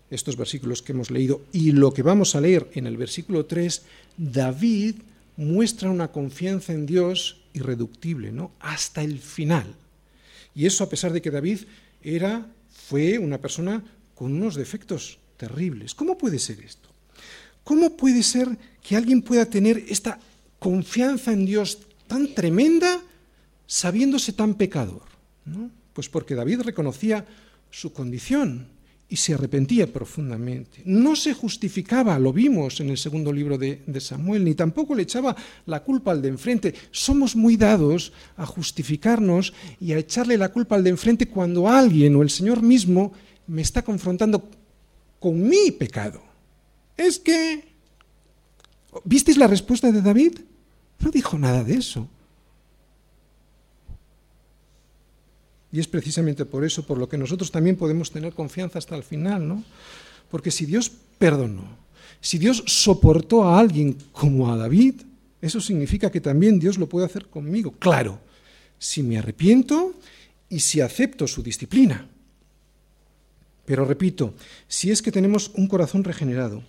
estos 0.09 0.37
versículos 0.37 0.81
que 0.81 0.93
hemos 0.93 1.11
leído 1.11 1.41
y 1.51 1.71
lo 1.71 1.93
que 1.93 2.03
vamos 2.03 2.35
a 2.35 2.41
leer 2.41 2.69
en 2.73 2.87
el 2.87 2.97
versículo 2.97 3.45
3, 3.45 3.81
David 4.17 4.95
muestra 5.35 5.89
una 5.89 6.11
confianza 6.11 6.73
en 6.73 6.85
Dios 6.85 7.41
irreductible, 7.53 8.31
¿no? 8.31 8.51
Hasta 8.59 9.03
el 9.03 9.19
final. 9.19 9.75
Y 10.55 10.65
eso 10.65 10.83
a 10.83 10.89
pesar 10.89 11.13
de 11.13 11.21
que 11.21 11.31
David 11.31 11.61
era 12.01 12.47
fue 12.69 13.17
una 13.17 13.37
persona 13.37 13.83
con 14.15 14.33
unos 14.33 14.55
defectos 14.55 15.19
terribles. 15.35 15.93
¿Cómo 15.93 16.17
puede 16.17 16.39
ser 16.39 16.59
esto? 16.61 16.89
¿Cómo 17.63 17.97
puede 17.97 18.23
ser 18.23 18.57
que 18.81 18.95
alguien 18.95 19.21
pueda 19.21 19.45
tener 19.45 19.83
esta 19.89 20.19
confianza 20.57 21.33
en 21.33 21.45
Dios 21.45 21.79
tan 22.07 22.33
tremenda 22.33 23.01
sabiéndose 23.67 24.33
tan 24.33 24.55
pecador? 24.55 25.03
Pues 25.93 26.09
porque 26.09 26.33
David 26.33 26.61
reconocía 26.61 27.25
su 27.69 27.91
condición 27.91 28.67
y 29.09 29.15
se 29.15 29.33
arrepentía 29.33 29.91
profundamente. 29.91 30.81
No 30.85 31.15
se 31.15 31.33
justificaba, 31.33 32.19
lo 32.19 32.33
vimos 32.33 32.79
en 32.81 32.89
el 32.89 32.97
segundo 32.97 33.31
libro 33.31 33.57
de, 33.57 33.81
Samuel, 34.01 34.43
ni 34.43 34.53
tampoco 34.53 34.95
le 34.95 35.03
echaba 35.03 35.35
la 35.65 35.81
culpa 35.83 36.11
al 36.11 36.21
de 36.21 36.27
enfrente. 36.27 36.73
Somos 36.91 37.35
muy 37.35 37.55
dados 37.55 38.11
a 38.35 38.45
justificarnos 38.45 39.53
y 39.79 39.93
a 39.93 39.97
echarle 39.97 40.37
la 40.37 40.49
culpa 40.49 40.75
al 40.75 40.83
de 40.83 40.89
enfrente 40.89 41.27
cuando 41.27 41.69
alguien 41.69 42.15
o 42.15 42.21
el 42.21 42.29
Señor 42.29 42.61
mismo 42.61 43.13
me 43.47 43.61
está 43.61 43.81
confrontando 43.81 44.49
con 45.19 45.47
mi 45.47 45.71
pecado. 45.71 46.21
Es 46.97 47.19
que... 47.19 47.65
¿Visteis 49.05 49.37
la 49.37 49.47
respuesta 49.47 49.91
de 49.91 50.01
David? 50.01 50.39
No 50.99 51.11
dijo 51.11 51.37
nada 51.37 51.63
de 51.63 51.75
eso. 51.75 52.09
Y 55.77 55.79
es 55.79 55.87
precisamente 55.87 56.43
por 56.43 56.65
eso 56.65 56.87
por 56.87 56.97
lo 56.97 57.07
que 57.07 57.19
nosotros 57.19 57.51
también 57.51 57.75
podemos 57.75 58.09
tener 58.09 58.33
confianza 58.33 58.79
hasta 58.79 58.95
el 58.95 59.03
final, 59.03 59.47
¿no? 59.47 59.63
Porque 60.31 60.49
si 60.49 60.65
Dios 60.65 60.91
perdonó, 61.19 61.77
si 62.19 62.39
Dios 62.39 62.63
soportó 62.65 63.43
a 63.43 63.59
alguien 63.59 63.95
como 64.11 64.51
a 64.51 64.57
David, 64.57 64.95
eso 65.39 65.61
significa 65.61 66.09
que 66.09 66.19
también 66.19 66.57
Dios 66.57 66.79
lo 66.79 66.89
puede 66.89 67.05
hacer 67.05 67.27
conmigo. 67.27 67.75
Claro, 67.77 68.19
si 68.79 69.03
me 69.03 69.19
arrepiento 69.19 69.93
y 70.49 70.61
si 70.61 70.81
acepto 70.81 71.27
su 71.27 71.43
disciplina. 71.43 72.07
Pero 73.67 73.85
repito, 73.85 74.33
si 74.67 74.89
es 74.89 75.03
que 75.03 75.11
tenemos 75.11 75.51
un 75.53 75.67
corazón 75.67 76.03
regenerado, 76.03 76.63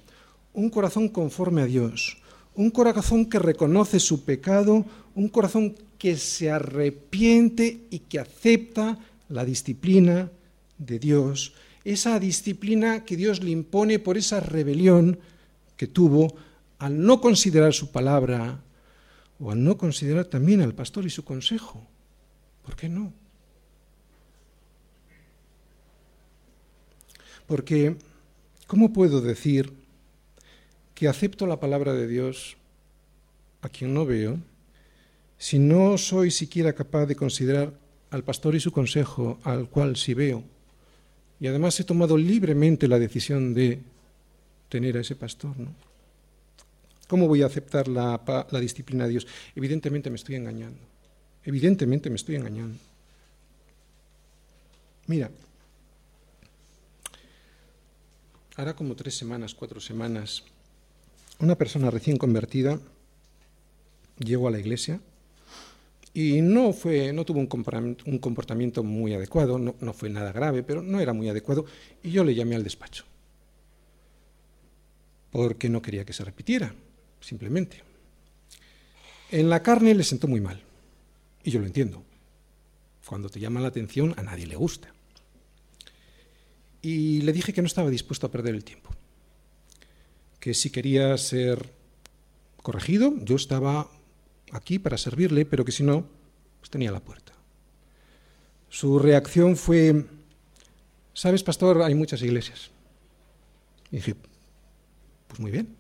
un 0.53 0.69
corazón 0.69 1.09
conforme 1.09 1.63
a 1.63 1.65
Dios, 1.65 2.19
un 2.59 2.73
corazón 2.73 3.27
que 3.27 3.39
reconoce 3.39 4.01
su 4.01 4.25
pecado, 4.25 4.85
un 5.15 5.29
corazón 5.29 5.77
que 5.97 6.17
se 6.17 6.51
arrepiente 6.51 7.87
y 7.89 8.01
que 8.01 8.19
acepta 8.19 8.99
la 9.29 9.45
disciplina 9.45 10.29
de 10.77 10.99
Dios, 10.99 11.55
esa 11.85 12.19
disciplina 12.19 13.05
que 13.05 13.17
Dios 13.17 13.45
le 13.45 13.51
impone 13.51 14.01
por 14.01 14.19
esa 14.19 14.41
rebelión 14.41 15.21
que 15.77 15.87
tuvo 15.87 16.35
al 16.81 17.01
no 17.01 17.21
considerar 17.21 17.73
su 17.75 17.93
palabra 17.93 18.61
o 19.39 19.53
al 19.53 19.63
no 19.63 19.79
considerar 19.79 20.25
también 20.25 20.61
al 20.61 20.75
pastor 20.75 21.07
y 21.07 21.11
su 21.11 21.25
consejo. 21.25 21.87
¿Por 22.65 22.75
qué 22.75 22.89
no? 22.89 23.13
Porque, 27.47 27.95
¿cómo 28.67 28.93
puedo 28.93 29.21
decir 29.21 29.78
que 30.99 31.07
acepto 31.07 31.47
la 31.47 31.61
palabra 31.61 31.93
de 31.93 32.09
Dios 32.09 32.57
a 33.63 33.69
quien 33.69 33.95
no 33.95 34.05
veo, 34.05 34.41
si 35.39 35.61
no 35.61 35.97
soy 35.97 36.33
siquiera 36.33 36.73
capaz 36.73 37.07
de 37.07 37.15
considerar 37.15 37.73
al 38.11 38.25
pastor 38.25 38.57
y 38.57 38.61
su 38.61 38.73
consejo, 38.73 39.39
al 39.45 39.69
cual 39.69 39.97
sí 39.97 40.13
veo, 40.13 40.43
y 41.39 41.47
además 41.47 41.79
he 41.79 41.85
tomado 41.85 42.19
libremente 42.19 42.89
la 42.89 42.99
decisión 42.99 43.55
de 43.55 43.79
tener 44.69 44.97
a 44.97 45.03
ese 45.03 45.15
pastor, 45.15 45.57
¿no? 45.57 45.73
¿Cómo 47.07 47.29
voy 47.29 47.43
a 47.43 47.47
aceptar 47.47 47.87
la, 47.87 48.21
la 48.51 48.59
disciplina 48.59 49.05
de 49.05 49.11
Dios? 49.11 49.27
Evidentemente 49.55 50.11
me 50.11 50.17
estoy 50.17 50.35
engañando. 50.35 50.81
Evidentemente 51.45 52.11
me 52.11 52.17
estoy 52.17 52.35
engañando. 52.35 52.77
Mira, 55.07 55.31
hará 58.57 58.75
como 58.75 58.97
tres 58.97 59.17
semanas, 59.17 59.55
cuatro 59.55 59.81
semanas, 59.81 60.43
una 61.41 61.57
persona 61.57 61.91
recién 61.91 62.17
convertida 62.17 62.81
llegó 64.19 64.49
a 64.49 64.51
la 64.51 64.59
iglesia 64.59 65.01
y 66.13 66.41
no, 66.41 66.73
fue, 66.73 67.13
no 67.13 67.25
tuvo 67.25 67.39
un 67.39 68.19
comportamiento 68.19 68.83
muy 68.83 69.15
adecuado, 69.15 69.59
no, 69.59 69.77
no 69.81 69.93
fue 69.93 70.11
nada 70.11 70.33
grave, 70.33 70.63
pero 70.65 70.83
no 70.83 71.01
era 71.01 71.13
muy 71.13 71.29
adecuado, 71.29 71.65
y 72.03 72.11
yo 72.11 72.25
le 72.25 72.35
llamé 72.35 72.57
al 72.57 72.65
despacho, 72.65 73.05
porque 75.31 75.69
no 75.69 75.81
quería 75.81 76.05
que 76.05 76.13
se 76.13 76.25
repitiera, 76.25 76.75
simplemente. 77.21 77.85
En 79.31 79.49
la 79.49 79.63
carne 79.63 79.95
le 79.95 80.03
sentó 80.03 80.27
muy 80.27 80.41
mal, 80.41 80.61
y 81.45 81.53
yo 81.53 81.61
lo 81.61 81.67
entiendo. 81.67 82.03
Cuando 83.07 83.29
te 83.29 83.39
llama 83.39 83.61
la 83.61 83.69
atención 83.69 84.15
a 84.17 84.23
nadie 84.23 84.47
le 84.47 84.57
gusta. 84.57 84.93
Y 86.83 87.21
le 87.21 87.33
dije 87.33 87.53
que 87.53 87.63
no 87.63 87.67
estaba 87.67 87.91
dispuesto 87.91 88.27
a 88.27 88.31
perder 88.31 88.55
el 88.55 88.65
tiempo 88.65 88.98
que 90.41 90.55
si 90.55 90.71
quería 90.71 91.17
ser 91.19 91.73
corregido, 92.63 93.15
yo 93.25 93.37
estaba 93.37 93.91
aquí 94.53 94.79
para 94.79 94.99
servirle, 94.99 95.45
pero 95.45 95.65
que 95.65 95.73
si 95.73 95.83
no, 95.83 96.07
pues 96.61 96.71
tenía 96.71 96.93
la 96.93 97.01
puerta. 97.01 97.33
Su 98.69 98.99
reacción 98.99 99.57
fue, 99.57 100.05
sabes, 101.15 101.43
pastor, 101.43 101.83
hay 101.83 101.95
muchas 101.95 102.23
iglesias. 102.23 102.71
Y 103.91 103.97
dije, 103.97 104.15
pues 105.27 105.41
muy 105.41 105.51
bien. 105.51 105.77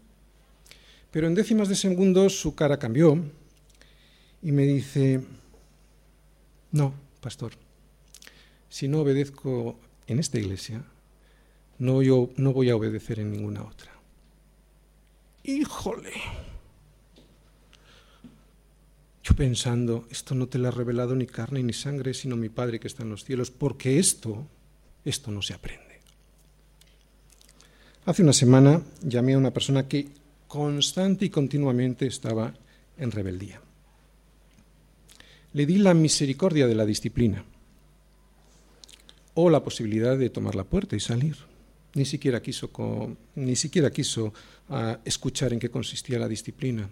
Pero 1.10 1.26
en 1.26 1.34
décimas 1.34 1.68
de 1.68 1.76
segundos 1.76 2.38
su 2.38 2.54
cara 2.54 2.78
cambió 2.78 3.22
y 4.42 4.52
me 4.52 4.64
dice, 4.64 5.20
no, 6.70 6.94
pastor, 7.20 7.52
si 8.68 8.88
no 8.88 9.00
obedezco 9.00 9.78
en 10.06 10.18
esta 10.18 10.38
iglesia, 10.38 10.84
no, 11.78 12.02
yo 12.02 12.30
no 12.36 12.52
voy 12.52 12.70
a 12.70 12.76
obedecer 12.76 13.20
en 13.20 13.30
ninguna 13.30 13.62
otra. 13.62 13.97
Híjole. 15.48 16.12
Yo 19.22 19.34
pensando, 19.34 20.06
esto 20.10 20.34
no 20.34 20.46
te 20.46 20.58
lo 20.58 20.68
ha 20.68 20.70
revelado 20.70 21.16
ni 21.16 21.24
carne 21.24 21.62
ni 21.62 21.72
sangre, 21.72 22.12
sino 22.12 22.36
mi 22.36 22.50
Padre 22.50 22.78
que 22.78 22.86
está 22.86 23.02
en 23.02 23.08
los 23.08 23.24
cielos, 23.24 23.50
porque 23.50 23.98
esto, 23.98 24.46
esto 25.06 25.30
no 25.30 25.40
se 25.40 25.54
aprende. 25.54 26.02
Hace 28.04 28.22
una 28.22 28.34
semana 28.34 28.82
llamé 29.00 29.32
a 29.32 29.38
una 29.38 29.50
persona 29.50 29.88
que 29.88 30.08
constante 30.48 31.24
y 31.24 31.30
continuamente 31.30 32.06
estaba 32.06 32.52
en 32.98 33.10
rebeldía. 33.10 33.62
Le 35.54 35.64
di 35.64 35.78
la 35.78 35.94
misericordia 35.94 36.66
de 36.66 36.74
la 36.74 36.84
disciplina 36.84 37.42
o 39.32 39.48
la 39.48 39.64
posibilidad 39.64 40.18
de 40.18 40.28
tomar 40.28 40.54
la 40.54 40.64
puerta 40.64 40.94
y 40.94 41.00
salir. 41.00 41.36
Ni 41.98 42.04
siquiera 42.04 42.40
quiso, 42.40 42.70
ni 43.34 43.56
siquiera 43.56 43.90
quiso 43.90 44.32
ah, 44.68 45.00
escuchar 45.04 45.52
en 45.52 45.58
qué 45.58 45.68
consistía 45.68 46.16
la 46.20 46.28
disciplina. 46.28 46.88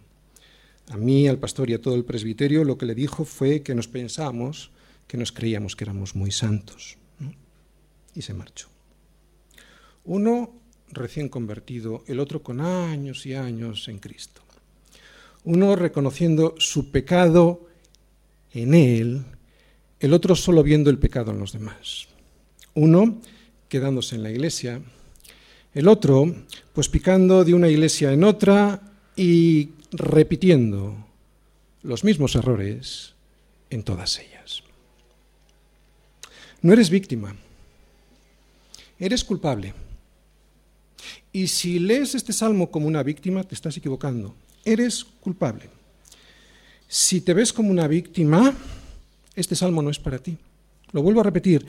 A 0.89 0.97
mí, 0.97 1.29
al 1.29 1.39
pastor 1.39 1.71
y 1.71 1.75
a 1.75 1.81
todo 1.81 1.95
el 1.95 2.05
presbiterio 2.05 2.65
lo 2.65 2.77
que 2.77 2.87
le 2.87 2.95
dijo 2.97 3.25
fue 3.25 3.63
que 3.63 3.77
nos 3.77 3.87
pensábamos, 3.87 4.73
que 5.07 5.17
nos 5.17 5.31
creíamos 5.31 5.77
que 5.77 5.85
éramos 5.85 6.17
muy 6.17 6.33
santos. 6.33 6.97
Y 8.17 8.23
se 8.23 8.35
marchó. 8.35 8.67
Uno 10.07 10.51
recién 10.91 11.29
convertido, 11.29 12.03
el 12.09 12.19
otro 12.19 12.43
con 12.43 12.61
años 12.61 13.27
y 13.27 13.35
años 13.35 13.87
en 13.87 14.01
Cristo. 14.01 14.43
Uno 15.45 15.77
reconociendo 15.77 16.57
su 16.59 16.91
pecado 16.91 17.69
en 18.53 18.75
él, 18.75 19.25
el 20.01 20.13
otro 20.13 20.35
solo 20.35 20.65
viendo 20.65 20.91
el 20.91 20.99
pecado 20.99 21.31
en 21.31 21.39
los 21.39 21.53
demás. 21.53 22.09
Uno 22.75 23.21
quedándose 23.69 24.17
en 24.17 24.25
la 24.25 24.31
iglesia, 24.33 24.83
el 25.77 25.89
otro 25.89 26.35
pues 26.73 26.89
picando 26.89 27.45
de 27.45 27.53
una 27.53 27.69
iglesia 27.69 28.11
en 28.11 28.25
otra 28.25 28.81
y 29.15 29.69
repitiendo 29.93 30.97
los 31.83 32.03
mismos 32.03 32.35
errores 32.35 33.13
en 33.69 33.83
todas 33.83 34.19
ellas. 34.19 34.63
No 36.63 36.73
eres 36.73 36.89
víctima, 36.89 37.37
eres 38.99 39.23
culpable. 39.23 39.75
Y 41.31 41.47
si 41.49 41.79
lees 41.79 42.15
este 42.15 42.33
salmo 42.33 42.71
como 42.71 42.87
una 42.87 43.03
víctima, 43.03 43.45
te 43.45 43.55
estás 43.55 43.77
equivocando. 43.77 44.35
Eres 44.65 45.05
culpable. 45.05 45.69
Si 46.89 47.21
te 47.21 47.35
ves 47.35 47.53
como 47.53 47.71
una 47.71 47.87
víctima, 47.87 48.55
este 49.35 49.55
salmo 49.55 49.83
no 49.83 49.91
es 49.91 49.99
para 49.99 50.19
ti. 50.19 50.39
Lo 50.93 51.03
vuelvo 51.03 51.21
a 51.21 51.25
repetir. 51.25 51.67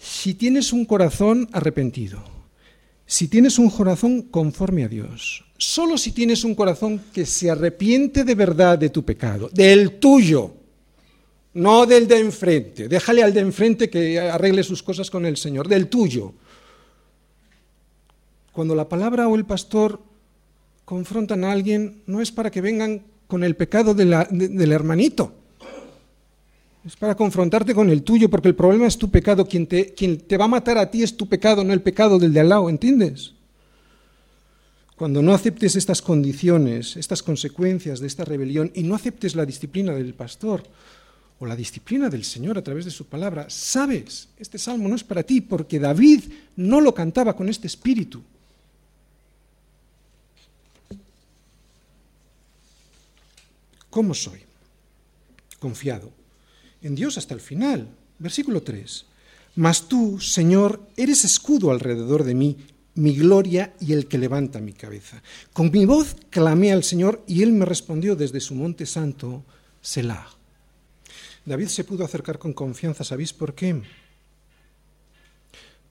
Si 0.00 0.32
tienes 0.32 0.72
un 0.72 0.86
corazón 0.86 1.50
arrepentido, 1.52 2.39
si 3.10 3.26
tienes 3.26 3.58
un 3.58 3.68
corazón 3.70 4.22
conforme 4.22 4.84
a 4.84 4.88
Dios, 4.88 5.44
solo 5.58 5.98
si 5.98 6.12
tienes 6.12 6.44
un 6.44 6.54
corazón 6.54 7.02
que 7.12 7.26
se 7.26 7.50
arrepiente 7.50 8.22
de 8.22 8.36
verdad 8.36 8.78
de 8.78 8.88
tu 8.88 9.04
pecado, 9.04 9.50
del 9.52 9.98
tuyo, 9.98 10.54
no 11.54 11.86
del 11.86 12.06
de 12.06 12.20
enfrente, 12.20 12.86
déjale 12.86 13.24
al 13.24 13.34
de 13.34 13.40
enfrente 13.40 13.90
que 13.90 14.20
arregle 14.20 14.62
sus 14.62 14.84
cosas 14.84 15.10
con 15.10 15.26
el 15.26 15.36
Señor, 15.36 15.66
del 15.66 15.88
tuyo. 15.88 16.34
Cuando 18.52 18.76
la 18.76 18.88
palabra 18.88 19.26
o 19.26 19.34
el 19.34 19.44
pastor 19.44 20.00
confrontan 20.84 21.42
a 21.42 21.50
alguien, 21.50 22.02
no 22.06 22.20
es 22.20 22.30
para 22.30 22.52
que 22.52 22.60
vengan 22.60 23.02
con 23.26 23.42
el 23.42 23.56
pecado 23.56 23.92
del 23.92 24.72
hermanito, 24.72 25.34
es 26.84 26.96
para 26.96 27.14
confrontarte 27.14 27.74
con 27.74 27.90
el 27.90 28.02
tuyo, 28.02 28.30
porque 28.30 28.48
el 28.48 28.54
problema 28.54 28.86
es 28.86 28.96
tu 28.96 29.10
pecado. 29.10 29.46
Quien 29.46 29.66
te, 29.66 30.36
va 30.38 30.46
a 30.46 30.48
matar 30.48 30.78
a 30.78 30.90
ti 30.90 31.02
es 31.02 31.16
tu 31.16 31.28
pecado, 31.28 31.62
no 31.62 31.72
el 31.72 31.82
pecado 31.82 32.18
del 32.18 32.32
de 32.32 32.40
al 32.40 32.48
lado, 32.48 32.70
¿entiendes? 32.70 33.34
Cuando 34.96 35.22
no 35.22 35.34
aceptes 35.34 35.76
estas 35.76 36.00
condiciones, 36.00 36.96
estas 36.96 37.22
consecuencias 37.22 38.00
de 38.00 38.06
esta 38.06 38.24
rebelión, 38.24 38.72
y 38.74 38.82
no 38.82 38.94
aceptes 38.94 39.34
la 39.34 39.46
disciplina 39.46 39.92
del 39.92 40.14
pastor 40.14 40.62
o 41.38 41.46
la 41.46 41.56
disciplina 41.56 42.08
del 42.08 42.24
Señor 42.24 42.58
a 42.58 42.62
través 42.62 42.84
de 42.84 42.90
su 42.90 43.06
palabra, 43.06 43.48
sabes, 43.48 44.28
este 44.38 44.58
salmo 44.58 44.88
no 44.88 44.96
es 44.96 45.04
para 45.04 45.22
ti, 45.22 45.40
porque 45.40 45.78
David 45.78 46.24
no 46.56 46.80
lo 46.80 46.94
cantaba 46.94 47.34
con 47.34 47.48
este 47.48 47.66
espíritu. 47.66 48.22
¿Cómo 53.90 54.14
soy? 54.14 54.40
Confiado 55.58 56.19
en 56.82 56.94
Dios 56.94 57.18
hasta 57.18 57.34
el 57.34 57.40
final. 57.40 57.88
Versículo 58.18 58.62
3. 58.62 59.06
Mas 59.56 59.88
tú, 59.88 60.20
Señor, 60.20 60.80
eres 60.96 61.24
escudo 61.24 61.70
alrededor 61.70 62.24
de 62.24 62.34
mí, 62.34 62.56
mi 62.94 63.14
gloria 63.14 63.74
y 63.80 63.92
el 63.92 64.06
que 64.06 64.18
levanta 64.18 64.60
mi 64.60 64.72
cabeza. 64.72 65.22
Con 65.52 65.70
mi 65.70 65.84
voz 65.84 66.16
clamé 66.30 66.72
al 66.72 66.84
Señor 66.84 67.22
y 67.26 67.42
él 67.42 67.52
me 67.52 67.64
respondió 67.64 68.16
desde 68.16 68.40
su 68.40 68.54
monte 68.54 68.86
santo, 68.86 69.44
Selah. 69.80 70.28
David 71.44 71.68
se 71.68 71.84
pudo 71.84 72.04
acercar 72.04 72.38
con 72.38 72.52
confianza, 72.52 73.02
¿sabéis 73.02 73.32
por 73.32 73.54
qué? 73.54 73.82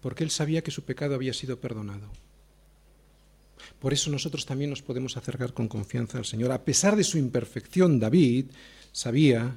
Porque 0.01 0.23
él 0.23 0.29
sabía 0.29 0.61
que 0.61 0.71
su 0.71 0.83
pecado 0.83 1.15
había 1.15 1.33
sido 1.33 1.59
perdonado. 1.59 2.07
Por 3.79 3.93
eso 3.93 4.11
nosotros 4.11 4.45
también 4.45 4.69
nos 4.69 4.81
podemos 4.81 5.17
acercar 5.17 5.53
con 5.53 5.67
confianza 5.67 6.17
al 6.17 6.25
Señor. 6.25 6.51
A 6.51 6.63
pesar 6.63 6.95
de 6.95 7.03
su 7.03 7.17
imperfección, 7.17 7.99
David 7.99 8.47
sabía 8.91 9.55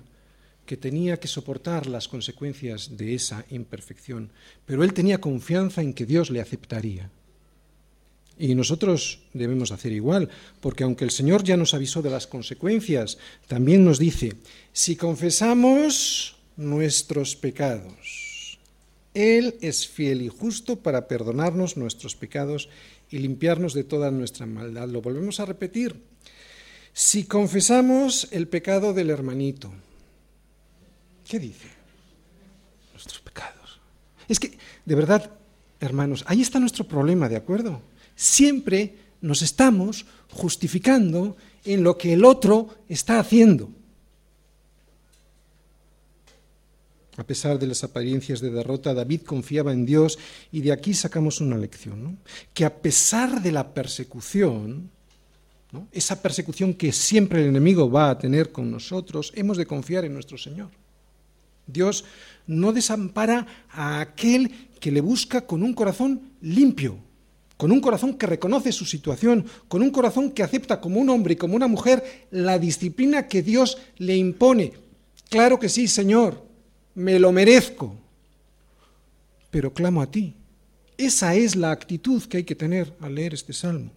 que 0.67 0.77
tenía 0.77 1.19
que 1.19 1.29
soportar 1.29 1.87
las 1.87 2.09
consecuencias 2.09 2.97
de 2.97 3.15
esa 3.15 3.45
imperfección, 3.51 4.31
pero 4.65 4.85
él 4.85 4.93
tenía 4.93 5.21
confianza 5.21 5.83
en 5.83 5.95
que 5.95 6.07
Dios 6.07 6.31
le 6.31 6.41
aceptaría. 6.41 7.11
Y 8.39 8.55
nosotros 8.55 9.21
debemos 9.35 9.73
hacer 9.73 9.93
igual, 9.93 10.29
porque 10.61 10.85
aunque 10.85 11.05
el 11.05 11.11
Señor 11.11 11.45
ya 11.45 11.57
nos 11.57 11.75
avisó 11.75 12.03
de 12.03 12.11
las 12.11 12.27
consecuencias, 12.27 13.19
también 13.47 13.85
nos 13.85 13.99
dice, 13.99 14.35
si 14.73 14.97
confesamos 14.97 16.37
nuestros 16.57 17.37
pecados, 17.37 18.59
Él 19.15 19.57
es 19.61 19.87
fiel 19.87 20.23
y 20.23 20.29
justo 20.29 20.77
para 20.77 21.09
perdonarnos 21.09 21.77
nuestros 21.77 22.17
pecados 22.17 22.69
y 23.11 23.19
limpiarnos 23.19 23.75
de 23.75 23.85
toda 23.85 24.11
nuestra 24.11 24.47
maldad. 24.47 24.89
Lo 24.89 25.03
volvemos 25.03 25.39
a 25.39 25.45
repetir. 25.45 25.95
Si 26.95 27.25
confesamos 27.25 28.29
el 28.33 28.49
pecado 28.49 28.95
del 28.95 29.11
hermanito, 29.11 29.73
¿qué 31.33 31.39
dice? 31.39 31.67
Nuestros 32.93 33.23
pecados. 33.23 33.81
Es 34.29 34.39
que, 34.39 34.59
de 34.85 34.95
verdad, 34.95 35.31
hermanos, 35.81 36.25
ahí 36.27 36.43
está 36.43 36.61
nuestro 36.61 36.85
problema, 36.85 37.27
¿de 37.27 37.37
acuerdo? 37.37 37.81
Siempre 38.15 38.97
nos 39.23 39.41
estamos 39.41 40.05
justificando 40.29 41.39
en 41.65 41.83
lo 41.83 41.97
que 41.97 42.13
el 42.13 42.27
otro 42.27 42.85
está 42.87 43.19
haciendo. 43.19 43.71
A 47.17 47.25
pesar 47.25 47.59
de 47.59 47.67
las 47.67 47.83
apariencias 47.83 48.43
de 48.43 48.51
derrota, 48.51 48.93
David 48.93 49.23
confiaba 49.23 49.73
en 49.73 49.87
Dios 49.87 50.19
y 50.51 50.61
de 50.61 50.73
aquí 50.73 50.93
sacamos 50.93 51.41
una 51.41 51.57
lección, 51.57 52.19
que 52.53 52.67
a 52.67 52.77
pesar 52.77 53.41
de 53.41 53.53
la 53.53 53.73
persecución, 53.73 54.91
esa 55.93 56.21
persecución 56.21 56.75
que 56.75 56.93
siempre 56.93 57.41
el 57.41 57.49
enemigo 57.49 57.91
va 57.91 58.11
a 58.11 58.19
tener 58.19 58.53
con 58.53 58.71
nosotros, 58.71 59.33
hemos 59.35 59.57
de 59.57 59.65
confiar 59.65 60.05
en 60.05 60.13
nuestro 60.13 60.37
Señor. 60.37 60.69
Dios 61.67 62.05
no 62.47 62.73
desampara 62.73 63.47
a 63.71 64.01
aquel 64.01 64.51
que 64.81 64.91
le 64.91 65.01
busca 65.01 65.47
con 65.47 65.63
un 65.63 65.75
corazón 65.75 66.33
limpio, 66.41 66.99
con 67.57 67.71
un 67.71 67.81
corazón 67.81 68.15
que 68.15 68.27
reconoce 68.27 68.73
su 68.73 68.85
situación, 68.85 69.47
con 69.69 69.83
un 69.83 69.91
corazón 69.91 70.33
que 70.33 70.43
acepta 70.43 70.81
como 70.81 71.01
un 71.01 71.09
hombre 71.11 71.35
y 71.35 71.37
como 71.37 71.55
una 71.55 71.69
mujer 71.69 72.27
la 72.31 72.59
disciplina 72.59 73.29
que 73.29 73.43
Dios 73.43 73.79
le 73.99 74.17
impone. 74.17 74.73
Claro 75.31 75.59
que 75.59 75.69
sí, 75.69 75.87
Señor, 75.87 76.45
me 76.95 77.19
lo 77.19 77.33
merezco, 77.33 77.97
pero 79.51 79.73
clamo 79.73 80.03
a 80.03 80.11
ti. 80.11 80.35
Esa 80.99 81.35
es 81.35 81.57
la 81.57 81.71
actitud 81.71 82.23
que 82.25 82.39
hay 82.39 82.45
que 82.45 82.55
tener 82.55 82.95
al 83.01 83.15
leer 83.15 83.35
este 83.35 83.53
salmo. 83.53 83.93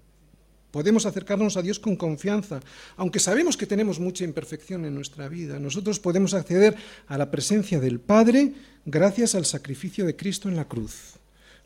Podemos 0.75 1.05
acercarnos 1.05 1.55
a 1.55 1.61
Dios 1.61 1.79
con 1.79 1.95
confianza, 1.95 2.59
aunque 2.97 3.21
sabemos 3.21 3.55
que 3.55 3.65
tenemos 3.65 3.97
mucha 3.97 4.25
imperfección 4.25 4.83
en 4.83 4.93
nuestra 4.93 5.29
vida. 5.29 5.57
Nosotros 5.57 6.01
podemos 6.01 6.33
acceder 6.33 6.75
a 7.07 7.17
la 7.17 7.31
presencia 7.31 7.79
del 7.79 8.01
Padre 8.01 8.51
gracias 8.83 9.35
al 9.35 9.45
sacrificio 9.45 10.05
de 10.05 10.17
Cristo 10.17 10.49
en 10.49 10.57
la 10.57 10.67
cruz, 10.67 11.13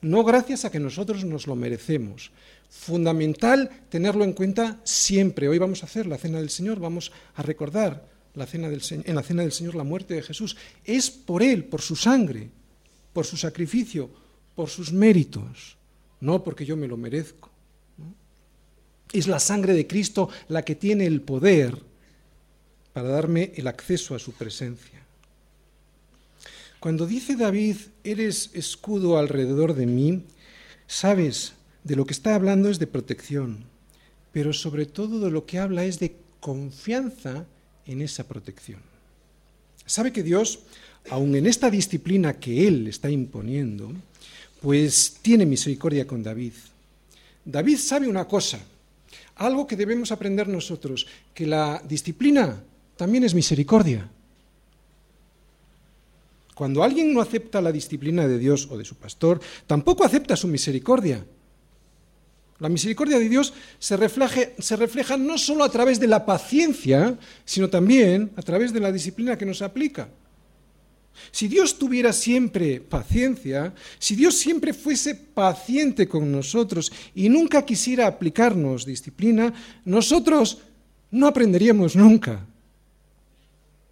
no 0.02 0.24
gracias 0.24 0.64
a 0.64 0.70
que 0.70 0.80
nosotros 0.80 1.26
nos 1.26 1.48
lo 1.48 1.56
merecemos. 1.56 2.30
Fundamental 2.70 3.72
tenerlo 3.90 4.24
en 4.24 4.34
cuenta 4.34 4.80
siempre. 4.84 5.50
Hoy 5.50 5.58
vamos 5.58 5.82
a 5.82 5.88
hacer 5.88 6.06
la 6.06 6.20
cena 6.20 6.38
del 6.38 6.52
Señor, 6.52 6.80
vamos 6.80 7.12
a 7.34 7.42
recordar 7.42 8.06
la 8.36 8.46
cena 8.46 8.70
del, 8.70 8.84
en 8.92 9.16
la 9.16 9.24
cena 9.24 9.42
del 9.42 9.54
Señor 9.54 9.74
la 9.74 9.84
muerte 9.84 10.14
de 10.14 10.22
Jesús. 10.22 10.56
Es 10.86 11.10
por 11.10 11.42
Él, 11.42 11.64
por 11.64 11.82
su 11.82 11.96
sangre, 11.96 12.52
por 13.12 13.26
su 13.26 13.38
sacrificio, 13.38 14.08
por 14.54 14.70
sus 14.70 14.94
méritos, 14.94 15.78
no 16.22 16.44
porque 16.44 16.64
yo 16.64 16.78
me 16.78 16.88
lo 16.88 16.96
merezco. 16.96 17.49
Es 19.12 19.28
la 19.28 19.40
sangre 19.40 19.74
de 19.74 19.88
Cristo 19.88 20.30
la 20.48 20.64
que 20.64 20.76
tiene 20.76 21.06
el 21.06 21.22
poder 21.22 21.78
para 22.94 23.10
darme 23.10 23.52
el 23.56 23.68
acceso 23.68 24.16
a 24.16 24.20
su 24.20 24.34
presencia. 24.34 25.00
Cuando 26.80 27.06
dice 27.06 27.36
David, 27.36 27.76
eres 28.04 28.52
escudo 28.54 29.18
alrededor 29.18 29.74
de 29.74 29.86
mí, 29.86 30.24
sabes, 30.88 31.54
de 31.84 31.96
lo 31.96 32.06
que 32.06 32.14
está 32.14 32.36
hablando 32.36 32.70
es 32.70 32.80
de 32.80 32.88
protección, 32.88 33.66
pero 34.32 34.54
sobre 34.54 34.86
todo 34.86 35.20
de 35.20 35.32
lo 35.32 35.46
que 35.46 35.60
habla 35.60 35.84
es 35.86 36.00
de 36.00 36.16
confianza 36.40 37.46
en 37.86 38.02
esa 38.02 38.28
protección. 38.28 38.80
Sabe 39.86 40.14
que 40.14 40.24
Dios, 40.24 40.60
aun 41.10 41.36
en 41.36 41.48
esta 41.48 41.70
disciplina 41.70 42.40
que 42.40 42.68
Él 42.68 42.88
está 42.88 43.10
imponiendo, 43.10 43.92
pues 44.62 45.18
tiene 45.22 45.46
misericordia 45.46 46.06
con 46.06 46.22
David. 46.22 46.54
David 47.44 47.78
sabe 47.78 48.08
una 48.08 48.26
cosa, 48.26 48.60
algo 49.40 49.66
que 49.66 49.76
debemos 49.76 50.12
aprender 50.12 50.48
nosotros, 50.48 51.08
que 51.34 51.48
la 51.48 51.82
disciplina 51.88 52.62
también 52.96 53.24
es 53.24 53.34
misericordia. 53.34 54.08
Cuando 56.54 56.84
alguien 56.84 57.14
no 57.14 57.22
acepta 57.22 57.62
la 57.62 57.72
disciplina 57.72 58.28
de 58.28 58.38
Dios 58.38 58.68
o 58.70 58.78
de 58.78 58.84
su 58.84 58.96
pastor, 58.96 59.40
tampoco 59.66 60.04
acepta 60.04 60.36
su 60.36 60.48
misericordia. 60.48 61.24
La 62.60 62.68
misericordia 62.68 63.18
de 63.18 63.30
Dios 63.30 63.54
se 63.80 63.96
refleja, 63.96 65.16
no 65.16 65.38
solo 65.38 65.64
a 65.64 65.72
través 65.72 66.02
de 66.02 66.08
la 66.08 66.26
paciencia, 66.26 67.18
sino 67.46 67.70
también 67.70 68.32
a 68.36 68.42
través 68.42 68.74
de 68.74 68.82
la 68.82 68.92
disciplina 68.92 69.38
que 69.38 69.46
nos 69.46 69.62
aplica. 69.62 70.10
Si 71.32 71.48
Dios 71.48 71.78
tuviera 71.78 72.14
siempre 72.14 72.80
paciencia, 72.80 73.74
si 74.00 74.16
Dios 74.16 74.36
siempre 74.36 74.74
fuese 74.74 75.16
paciente 75.16 76.08
con 76.08 76.32
nosotros 76.32 76.92
y 77.14 77.30
nunca 77.30 77.66
quisiera 77.66 78.08
aplicarnos 78.08 78.86
disciplina, 78.86 79.54
nosotros 79.86 80.60
no 81.12 81.28
aprenderíamos 81.28 81.96
nunca. 81.96 82.46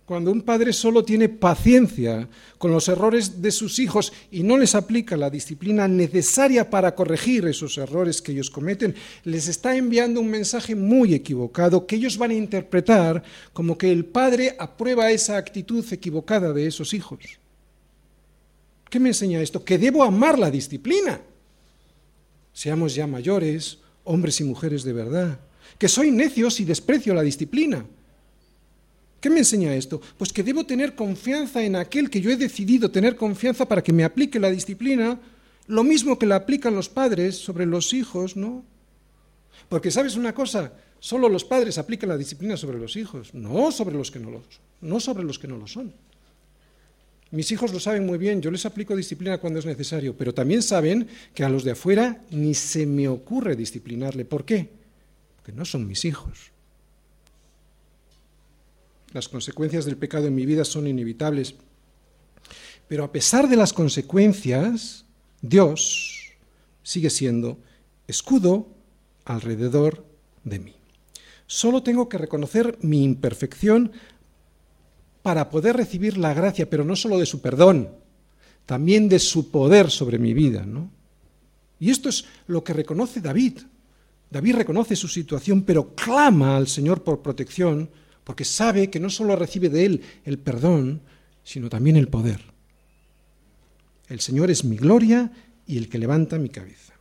Cuando 0.08 0.32
un 0.32 0.42
padre 0.42 0.72
solo 0.72 1.04
tiene 1.04 1.28
paciencia 1.28 2.30
con 2.58 2.72
los 2.72 2.88
errores 2.88 3.42
de 3.42 3.52
sus 3.52 3.78
hijos 3.78 4.14
y 4.32 4.42
no 4.42 4.58
les 4.58 4.74
aplica 4.74 5.18
la 5.18 5.30
disciplina 5.30 5.86
necesaria 5.86 6.70
para 6.70 6.96
corregir 6.96 7.46
esos 7.46 7.78
errores 7.78 8.22
que 8.22 8.32
ellos 8.32 8.50
cometen, 8.50 8.96
les 9.26 9.50
está 9.50 9.76
enviando 9.76 10.22
un 10.22 10.30
mensaje 10.30 10.76
muy 10.76 11.14
equivocado 11.14 11.86
que 11.86 11.98
ellos 11.98 12.18
van 12.18 12.32
a 12.32 12.36
interpretar 12.36 13.22
como 13.52 13.78
que 13.78 13.92
el 13.92 14.06
padre 14.06 14.56
aprueba 14.58 15.12
esa 15.12 15.36
actitud 15.36 15.84
equivocada 15.92 16.54
de 16.54 16.68
esos 16.68 16.94
hijos. 16.94 17.20
¿Qué 18.90 19.02
me 19.02 19.10
enseña 19.10 19.42
esto? 19.42 19.66
Que 19.66 19.78
debo 19.78 20.06
amar 20.06 20.40
la 20.40 20.50
disciplina. 20.50 21.20
Seamos 22.54 22.96
ya 22.96 23.08
mayores, 23.08 23.80
hombres 24.06 24.40
y 24.40 24.46
mujeres 24.46 24.86
de 24.86 24.94
verdad. 24.94 25.42
Que 25.78 25.90
soy 25.90 26.12
necio 26.12 26.50
si 26.50 26.64
desprecio 26.64 27.14
la 27.14 27.24
disciplina 27.24 27.86
¿Qué 29.20 29.30
me 29.30 29.40
enseña 29.40 29.74
esto? 29.76 30.00
Pues 30.18 30.32
que 30.32 30.44
debo 30.44 30.66
tener 30.66 30.96
confianza 30.96 31.64
en 31.64 31.76
aquel 31.76 32.10
que 32.10 32.22
yo 32.22 32.30
he 32.30 32.38
decidido 32.38 32.92
tener 32.92 33.16
confianza 33.16 33.68
para 33.68 33.84
que 33.84 33.94
me 33.94 34.04
aplique 34.04 34.40
la 34.40 34.52
disciplina, 34.52 35.20
lo 35.68 35.84
mismo 35.84 36.20
que 36.20 36.28
la 36.28 36.36
aplican 36.36 36.76
los 36.76 36.90
padres 36.90 37.36
sobre 37.36 37.66
los 37.66 37.94
hijos, 37.94 38.36
¿no? 38.36 38.64
Porque 39.70 39.92
sabes 39.92 40.16
una 40.16 40.34
cosa, 40.34 40.74
solo 41.00 41.30
los 41.30 41.44
padres 41.44 41.78
aplican 41.78 42.10
la 42.10 42.18
disciplina 42.18 42.58
sobre 42.58 42.78
los 42.78 42.96
hijos, 42.96 43.34
no 43.34 43.72
sobre 43.72 43.96
los 43.96 44.12
que 44.12 44.20
no 44.20 44.30
lo, 44.30 44.44
no 44.82 45.00
sobre 45.00 45.24
los 45.24 45.40
que 45.40 45.48
no 45.48 45.58
lo 45.58 45.68
son. 45.68 45.94
Mis 47.32 47.52
hijos 47.52 47.74
lo 47.74 47.80
saben 47.80 48.06
muy 48.06 48.18
bien, 48.18 48.42
yo 48.42 48.52
les 48.52 48.66
aplico 48.66 48.96
disciplina 48.96 49.40
cuando 49.40 49.60
es 49.60 49.66
necesario, 49.66 50.16
pero 50.16 50.34
también 50.34 50.62
saben 50.62 51.08
que 51.34 51.44
a 51.44 51.50
los 51.50 51.64
de 51.64 51.72
afuera 51.72 52.22
ni 52.30 52.54
se 52.54 52.86
me 52.86 53.08
ocurre 53.10 53.56
disciplinarle. 53.56 54.24
¿Por 54.24 54.46
qué? 54.46 54.70
Porque 55.36 55.52
no 55.52 55.66
son 55.66 55.88
mis 55.88 56.06
hijos. 56.06 56.52
Las 59.18 59.30
consecuencias 59.30 59.86
del 59.86 59.98
pecado 59.98 60.28
en 60.28 60.36
mi 60.36 60.46
vida 60.46 60.64
son 60.64 60.86
inevitables. 60.86 61.56
Pero 62.88 63.04
a 63.04 63.12
pesar 63.12 63.50
de 63.50 63.56
las 63.56 63.74
consecuencias, 63.74 65.06
Dios 65.42 66.36
sigue 66.84 67.10
siendo 67.10 67.58
escudo 68.06 68.68
alrededor 69.26 70.06
de 70.44 70.60
mí. 70.60 70.76
Solo 71.48 71.82
tengo 71.82 72.08
que 72.08 72.20
reconocer 72.20 72.78
mi 72.82 73.04
imperfección 73.04 73.92
para 75.24 75.50
poder 75.50 75.76
recibir 75.76 76.16
la 76.16 76.36
gracia, 76.36 76.70
pero 76.70 76.86
no 76.86 76.96
solo 76.96 77.18
de 77.18 77.26
su 77.26 77.42
perdón, 77.42 77.90
también 78.68 79.10
de 79.10 79.18
su 79.18 79.50
poder 79.50 79.90
sobre 79.90 80.20
mi 80.20 80.36
vida. 80.36 80.64
¿no? 80.64 80.92
Y 81.80 81.90
esto 81.90 82.08
es 82.08 82.26
lo 82.46 82.64
que 82.64 82.74
reconoce 82.74 83.20
David. 83.20 83.62
David 84.30 84.58
reconoce 84.58 84.96
su 84.96 85.08
situación, 85.08 85.64
pero 85.64 85.96
clama 85.96 86.56
al 86.56 86.68
Señor 86.68 87.04
por 87.04 87.24
protección 87.24 87.90
porque 88.28 88.44
sabe 88.44 88.90
que 88.90 89.00
no 89.00 89.10
solo 89.10 89.38
recibe 89.38 89.70
de 89.70 89.86
Él 89.86 90.02
el 90.26 90.38
perdón, 90.38 91.00
sino 91.46 91.70
también 91.70 91.96
el 91.96 92.10
poder. 92.10 92.42
El 94.10 94.20
Señor 94.20 94.52
es 94.52 94.66
mi 94.66 94.76
gloria 94.76 95.32
y 95.66 95.78
el 95.78 95.88
que 95.88 95.98
levanta 95.98 96.38
mi 96.38 96.50
cabeza. 96.50 96.92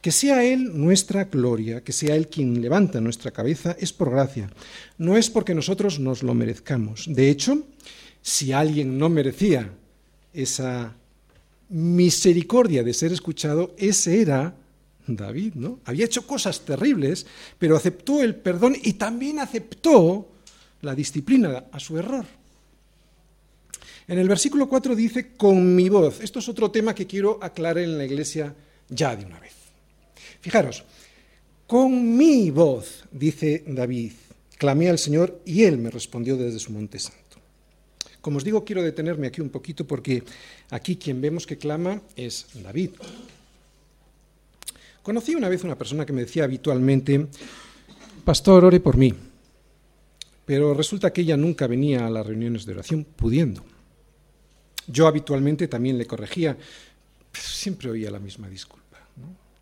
Que 0.00 0.10
sea 0.10 0.44
Él 0.44 0.70
nuestra 0.72 1.24
gloria, 1.24 1.84
que 1.84 1.92
sea 1.92 2.16
Él 2.16 2.28
quien 2.28 2.62
levanta 2.62 3.02
nuestra 3.02 3.32
cabeza, 3.32 3.76
es 3.78 3.92
por 3.92 4.12
gracia, 4.12 4.48
no 4.96 5.18
es 5.18 5.28
porque 5.28 5.54
nosotros 5.54 6.00
nos 6.00 6.22
lo 6.22 6.32
merezcamos. 6.32 7.04
De 7.06 7.28
hecho, 7.28 7.66
si 8.22 8.52
alguien 8.52 8.96
no 8.96 9.10
merecía 9.10 9.70
esa 10.32 10.96
misericordia 11.68 12.82
de 12.82 12.94
ser 12.94 13.12
escuchado, 13.12 13.74
ese 13.76 14.22
era 14.22 14.56
David, 15.06 15.52
¿no? 15.54 15.80
Había 15.84 16.06
hecho 16.06 16.26
cosas 16.26 16.62
terribles, 16.62 17.26
pero 17.58 17.76
aceptó 17.76 18.22
el 18.22 18.36
perdón 18.36 18.74
y 18.82 18.94
también 18.94 19.38
aceptó 19.38 20.31
la 20.82 20.94
disciplina 20.94 21.64
a 21.72 21.80
su 21.80 21.98
error. 21.98 22.26
En 24.06 24.18
el 24.18 24.28
versículo 24.28 24.68
4 24.68 24.94
dice, 24.94 25.32
con 25.36 25.74
mi 25.74 25.88
voz. 25.88 26.20
Esto 26.20 26.40
es 26.40 26.48
otro 26.48 26.70
tema 26.70 26.94
que 26.94 27.06
quiero 27.06 27.38
aclarar 27.40 27.78
en 27.78 27.96
la 27.96 28.04
iglesia 28.04 28.54
ya 28.88 29.16
de 29.16 29.24
una 29.24 29.38
vez. 29.38 29.54
Fijaros, 30.40 30.84
con 31.66 32.16
mi 32.16 32.50
voz, 32.50 33.04
dice 33.10 33.64
David, 33.66 34.12
clamé 34.58 34.90
al 34.90 34.98
Señor 34.98 35.40
y 35.46 35.62
Él 35.62 35.78
me 35.78 35.90
respondió 35.90 36.36
desde 36.36 36.58
su 36.58 36.72
monte 36.72 36.98
santo. 36.98 37.20
Como 38.20 38.38
os 38.38 38.44
digo, 38.44 38.64
quiero 38.64 38.82
detenerme 38.82 39.28
aquí 39.28 39.40
un 39.40 39.50
poquito 39.50 39.86
porque 39.86 40.22
aquí 40.70 40.96
quien 40.96 41.20
vemos 41.20 41.46
que 41.46 41.58
clama 41.58 42.02
es 42.16 42.46
David. 42.54 42.90
Conocí 45.02 45.34
una 45.34 45.48
vez 45.48 45.64
una 45.64 45.78
persona 45.78 46.06
que 46.06 46.12
me 46.12 46.22
decía 46.22 46.44
habitualmente, 46.44 47.26
Pastor, 48.24 48.64
ore 48.64 48.78
por 48.78 48.96
mí. 48.96 49.12
Pero 50.52 50.74
resulta 50.74 51.14
que 51.14 51.22
ella 51.22 51.38
nunca 51.38 51.66
venía 51.66 52.06
a 52.06 52.10
las 52.10 52.26
reuniones 52.26 52.66
de 52.66 52.74
oración 52.74 53.04
pudiendo. 53.04 53.64
Yo 54.86 55.06
habitualmente 55.06 55.66
también 55.66 55.96
le 55.96 56.04
corregía, 56.04 56.58
pero 57.32 57.48
siempre 57.48 57.88
oía 57.88 58.10
la 58.10 58.18
misma 58.18 58.50
disculpa. 58.50 58.98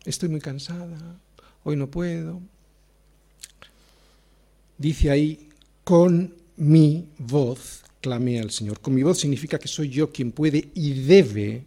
Estoy 0.03 0.27
muy 0.27 0.41
cansada, 0.41 1.17
hoy 1.63 1.77
no 1.77 1.89
puedo. 1.89 2.41
Dice 4.77 5.11
ahí, 5.11 5.47
con 5.85 6.35
mi 6.57 7.07
voz 7.19 7.83
clamé 8.01 8.41
al 8.41 8.51
Señor. 8.51 8.81
Con 8.81 8.93
mi 8.93 9.03
voz 9.03 9.17
significa 9.17 9.57
que 9.57 9.69
soy 9.69 9.87
yo 9.87 10.11
quien 10.11 10.33
puede 10.33 10.71
y 10.73 11.05
debe 11.05 11.63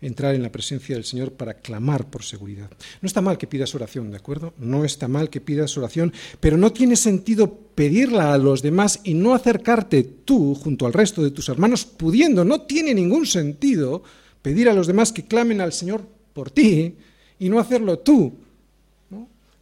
entrar 0.00 0.34
en 0.34 0.42
la 0.42 0.52
presencia 0.52 0.94
del 0.94 1.04
Señor 1.04 1.32
para 1.32 1.54
clamar 1.54 2.08
por 2.10 2.22
seguridad. 2.22 2.70
No 3.00 3.06
está 3.06 3.20
mal 3.20 3.38
que 3.38 3.46
pidas 3.46 3.74
oración, 3.74 4.10
¿de 4.10 4.18
acuerdo? 4.18 4.52
No 4.58 4.84
está 4.84 5.08
mal 5.08 5.30
que 5.30 5.40
pidas 5.40 5.76
oración, 5.78 6.12
pero 6.40 6.56
no 6.56 6.72
tiene 6.72 6.96
sentido 6.96 7.52
pedirla 7.74 8.34
a 8.34 8.38
los 8.38 8.62
demás 8.62 9.00
y 9.04 9.14
no 9.14 9.34
acercarte 9.34 10.02
tú 10.02 10.54
junto 10.54 10.86
al 10.86 10.92
resto 10.92 11.22
de 11.22 11.30
tus 11.30 11.48
hermanos 11.48 11.84
pudiendo. 11.84 12.44
No 12.44 12.62
tiene 12.62 12.94
ningún 12.94 13.26
sentido 13.26 14.02
pedir 14.42 14.68
a 14.68 14.74
los 14.74 14.86
demás 14.86 15.12
que 15.12 15.26
clamen 15.26 15.60
al 15.60 15.72
Señor 15.72 16.06
por 16.32 16.50
ti 16.50 16.94
y 17.38 17.48
no 17.48 17.58
hacerlo 17.58 17.98
tú. 17.98 18.34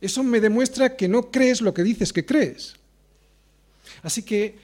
Eso 0.00 0.22
me 0.22 0.40
demuestra 0.40 0.96
que 0.96 1.08
no 1.08 1.30
crees 1.30 1.62
lo 1.62 1.72
que 1.72 1.82
dices 1.82 2.12
que 2.12 2.26
crees. 2.26 2.74
Así 4.02 4.22
que, 4.22 4.58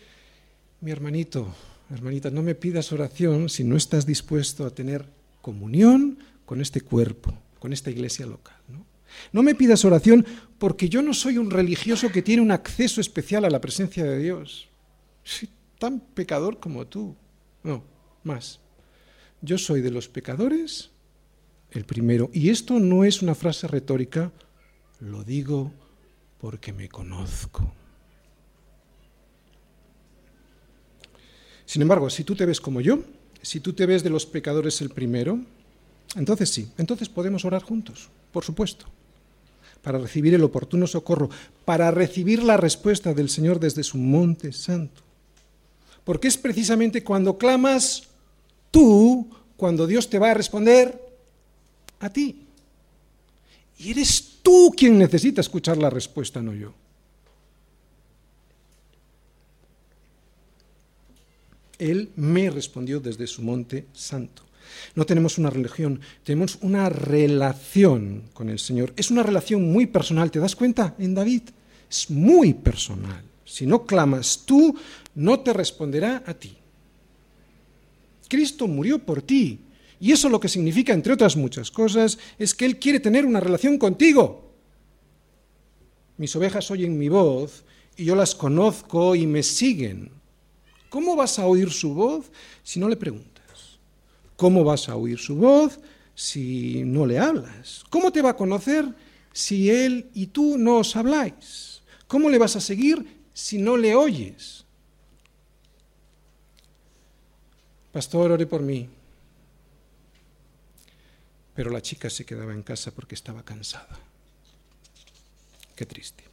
mi 0.82 0.90
hermanito, 0.90 1.54
hermanita, 1.90 2.30
no 2.30 2.42
me 2.42 2.54
pidas 2.54 2.92
oración 2.92 3.48
si 3.48 3.64
no 3.64 3.76
estás 3.76 4.04
dispuesto 4.04 4.66
a 4.66 4.74
tener 4.74 5.06
comunión 5.40 6.18
con 6.44 6.60
este 6.60 6.80
cuerpo, 6.80 7.32
con 7.58 7.72
esta 7.72 7.90
iglesia 7.90 8.26
local. 8.26 8.56
¿no? 8.68 8.84
no 9.32 9.42
me 9.42 9.54
pidas 9.54 9.84
oración 9.84 10.26
porque 10.58 10.88
yo 10.88 11.02
no 11.02 11.14
soy 11.14 11.38
un 11.38 11.50
religioso 11.50 12.10
que 12.10 12.22
tiene 12.22 12.42
un 12.42 12.50
acceso 12.50 13.00
especial 13.00 13.44
a 13.44 13.50
la 13.50 13.60
presencia 13.60 14.04
de 14.04 14.18
Dios. 14.18 14.68
Soy 15.24 15.48
tan 15.78 16.00
pecador 16.00 16.58
como 16.58 16.86
tú. 16.86 17.16
No, 17.62 17.82
más. 18.24 18.60
Yo 19.42 19.58
soy 19.58 19.80
de 19.80 19.90
los 19.90 20.08
pecadores 20.08 20.90
el 21.70 21.84
primero. 21.84 22.30
Y 22.32 22.50
esto 22.50 22.78
no 22.78 23.04
es 23.04 23.22
una 23.22 23.34
frase 23.34 23.66
retórica, 23.66 24.32
lo 25.00 25.24
digo 25.24 25.72
porque 26.38 26.72
me 26.72 26.88
conozco. 26.88 27.72
Sin 31.64 31.82
embargo, 31.82 32.10
si 32.10 32.24
tú 32.24 32.34
te 32.34 32.46
ves 32.46 32.60
como 32.60 32.80
yo, 32.80 32.98
si 33.42 33.60
tú 33.60 33.72
te 33.72 33.86
ves 33.86 34.02
de 34.02 34.10
los 34.10 34.26
pecadores 34.26 34.80
el 34.80 34.90
primero, 34.90 35.40
entonces 36.16 36.50
sí, 36.50 36.68
entonces 36.78 37.08
podemos 37.08 37.44
orar 37.44 37.62
juntos, 37.62 38.08
por 38.32 38.44
supuesto, 38.44 38.86
para 39.82 39.98
recibir 39.98 40.34
el 40.34 40.44
oportuno 40.44 40.86
socorro, 40.86 41.30
para 41.64 41.90
recibir 41.90 42.42
la 42.42 42.56
respuesta 42.56 43.14
del 43.14 43.28
Señor 43.28 43.60
desde 43.60 43.82
su 43.82 43.98
monte 43.98 44.52
santo. 44.52 45.02
Porque 46.04 46.28
es 46.28 46.36
precisamente 46.36 47.04
cuando 47.04 47.38
clamas 47.38 48.04
tú, 48.70 49.28
cuando 49.56 49.86
Dios 49.86 50.08
te 50.10 50.18
va 50.18 50.32
a 50.32 50.34
responder 50.34 51.00
a 52.00 52.10
ti. 52.10 52.46
Y 53.78 53.90
eres 53.90 54.38
tú 54.42 54.72
quien 54.76 54.98
necesita 54.98 55.40
escuchar 55.40 55.78
la 55.78 55.90
respuesta, 55.90 56.42
no 56.42 56.54
yo. 56.54 56.72
Él 61.80 62.10
me 62.14 62.50
respondió 62.50 63.00
desde 63.00 63.26
su 63.26 63.42
monte 63.42 63.86
santo. 63.92 64.44
No 64.94 65.04
tenemos 65.06 65.38
una 65.38 65.50
religión, 65.50 66.00
tenemos 66.22 66.58
una 66.60 66.88
relación 66.88 68.24
con 68.32 68.48
el 68.48 68.58
Señor. 68.58 68.92
Es 68.96 69.10
una 69.10 69.22
relación 69.22 69.72
muy 69.72 69.86
personal, 69.86 70.30
¿te 70.30 70.38
das 70.38 70.54
cuenta 70.54 70.94
en 70.98 71.14
David? 71.14 71.42
Es 71.90 72.10
muy 72.10 72.54
personal. 72.54 73.24
Si 73.44 73.66
no 73.66 73.84
clamas 73.84 74.42
tú, 74.44 74.76
no 75.14 75.40
te 75.40 75.52
responderá 75.52 76.22
a 76.24 76.34
ti. 76.34 76.56
Cristo 78.28 78.68
murió 78.68 79.00
por 79.00 79.22
ti. 79.22 79.58
Y 79.98 80.12
eso 80.12 80.28
lo 80.28 80.38
que 80.38 80.48
significa, 80.48 80.94
entre 80.94 81.12
otras 81.12 81.36
muchas 81.36 81.70
cosas, 81.70 82.18
es 82.38 82.54
que 82.54 82.64
Él 82.64 82.78
quiere 82.78 83.00
tener 83.00 83.26
una 83.26 83.40
relación 83.40 83.76
contigo. 83.76 84.54
Mis 86.16 86.34
ovejas 86.36 86.70
oyen 86.70 86.96
mi 86.96 87.08
voz 87.08 87.64
y 87.96 88.04
yo 88.04 88.14
las 88.14 88.34
conozco 88.34 89.14
y 89.16 89.26
me 89.26 89.42
siguen. 89.42 90.19
¿Cómo 90.90 91.16
vas 91.16 91.38
a 91.38 91.46
oír 91.46 91.70
su 91.70 91.94
voz 91.94 92.26
si 92.62 92.78
no 92.80 92.88
le 92.88 92.96
preguntas? 92.96 93.78
¿Cómo 94.36 94.64
vas 94.64 94.88
a 94.88 94.96
oír 94.96 95.18
su 95.18 95.36
voz 95.36 95.78
si 96.14 96.82
no 96.84 97.06
le 97.06 97.18
hablas? 97.18 97.84
¿Cómo 97.88 98.12
te 98.12 98.20
va 98.20 98.30
a 98.30 98.36
conocer 98.36 98.84
si 99.32 99.70
Él 99.70 100.10
y 100.12 100.26
tú 100.26 100.58
no 100.58 100.78
os 100.78 100.96
habláis? 100.96 101.80
¿Cómo 102.08 102.28
le 102.28 102.38
vas 102.38 102.56
a 102.56 102.60
seguir 102.60 103.22
si 103.32 103.58
no 103.58 103.76
le 103.76 103.94
oyes? 103.94 104.64
Pastor, 107.92 108.32
ore 108.32 108.46
por 108.46 108.60
mí. 108.60 108.88
Pero 111.54 111.70
la 111.70 111.82
chica 111.82 112.10
se 112.10 112.24
quedaba 112.24 112.52
en 112.52 112.62
casa 112.62 112.90
porque 112.90 113.14
estaba 113.14 113.44
cansada. 113.44 113.98
Qué 115.76 115.86
triste. 115.86 116.24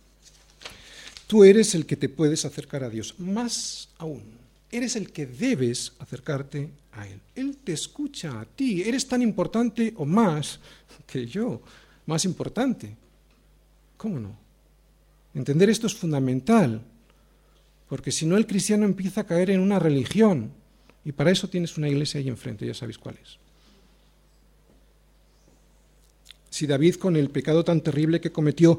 Tú 1.28 1.43
eres 1.43 1.76
el 1.76 1.86
que 1.86 1.97
te 1.97 2.10
puedes 2.10 2.45
acercar 2.45 2.84
a 2.84 2.89
Dios. 2.89 3.20
Más 3.20 3.89
aún, 3.97 4.47
eres 4.72 4.95
el 4.95 5.11
que 5.11 5.26
debes 5.26 5.93
acercarte 5.99 6.70
a 6.93 7.07
Él. 7.07 7.20
Él 7.36 7.57
te 7.63 7.74
escucha 7.74 8.39
a 8.39 8.45
ti. 8.45 8.84
Eres 8.84 9.07
tan 9.07 9.22
importante 9.22 9.93
o 9.97 10.05
más 10.05 10.59
que 11.05 11.26
yo. 11.26 11.61
Más 12.05 12.26
importante. 12.26 12.95
¿Cómo 13.97 14.20
no? 14.20 14.36
Entender 15.34 15.70
esto 15.70 15.88
es 15.88 15.95
fundamental. 15.95 16.82
Porque 17.88 18.11
si 18.11 18.26
no, 18.26 18.38
el 18.38 18.47
cristiano 18.47 18.86
empieza 18.86 19.22
a 19.22 19.26
caer 19.26 19.49
en 19.51 19.61
una 19.61 19.80
religión 19.80 20.51
y 21.05 21.13
para 21.13 21.32
eso 21.32 21.47
tienes 21.47 21.78
una 21.78 21.88
iglesia 21.88 22.20
ahí 22.20 22.28
enfrente, 22.28 22.68
ya 22.68 22.74
sabéis 22.74 22.97
cuál 22.97 23.18
es. 23.24 23.38
Si 26.49 26.68
David, 26.68 26.95
con 26.95 27.15
el 27.15 27.30
pecado 27.30 27.63
tan 27.63 27.80
terrible 27.80 28.20
que 28.20 28.32
cometió, 28.32 28.78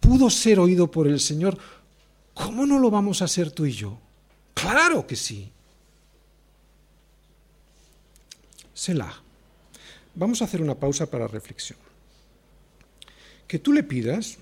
pudo 0.00 0.28
ser 0.28 0.58
oído 0.58 0.90
por 0.90 1.06
el 1.06 1.20
Señor, 1.20 1.56
¿cómo 2.34 2.66
no 2.66 2.80
lo 2.80 2.90
vamos 2.90 3.22
a 3.22 3.28
ser 3.28 3.52
tú 3.52 3.64
y 3.64 3.72
yo? 3.72 4.00
Claro 4.60 5.06
que 5.06 5.16
sí. 5.16 5.50
Selah. 8.74 9.22
Vamos 10.14 10.42
a 10.42 10.46
hacer 10.46 10.60
una 10.60 10.74
pausa 10.74 11.10
para 11.10 11.28
reflexión. 11.28 11.78
Que 13.46 13.58
tú 13.58 13.72
le 13.72 13.82
pidas 13.82 14.38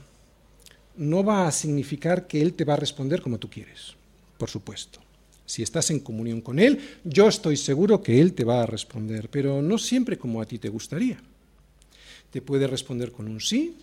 no 0.97 1.23
va 1.23 1.47
a 1.47 1.53
significar 1.53 2.27
que 2.27 2.41
Él 2.41 2.55
te 2.55 2.65
va 2.65 2.75
a 2.75 2.79
responder 2.79 3.21
como 3.21 3.39
tú 3.39 3.51
quieres, 3.51 3.95
por 4.39 4.49
supuesto. 4.49 5.01
Si 5.45 5.63
estás 5.63 5.91
en 5.91 6.01
comunión 6.01 6.41
con 6.41 6.59
Él, 6.59 6.81
yo 7.05 7.29
estoy 7.29 7.57
seguro 7.57 8.03
que 8.03 8.21
Él 8.21 8.33
te 8.33 8.45
va 8.45 8.63
a 8.63 8.67
responder, 8.67 9.29
pero 9.29 9.61
no 9.63 9.79
siempre 9.79 10.19
como 10.19 10.41
a 10.41 10.47
ti 10.47 10.59
te 10.59 10.71
gustaría. 10.71 11.21
Te 12.31 12.41
puede 12.41 12.67
responder 12.67 13.13
con 13.13 13.29
un 13.29 13.41
sí, 13.41 13.77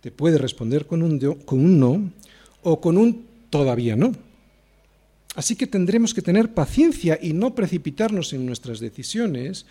te 0.00 0.10
puede 0.10 0.38
responder 0.38 0.86
con 0.86 1.02
un, 1.02 1.18
con 1.44 1.60
un 1.60 1.78
no 1.78 2.10
o 2.62 2.80
con 2.80 2.96
un 2.96 3.26
todavía 3.50 3.94
no. 3.94 4.29
Así 5.34 5.56
que 5.56 5.66
tendremos 5.66 6.12
que 6.12 6.22
tener 6.22 6.54
paciencia 6.54 7.18
y 7.20 7.32
no 7.32 7.54
precipitarnos 7.54 8.32
en 8.32 8.46
nuestras 8.46 8.80
decisiones. 8.80 9.66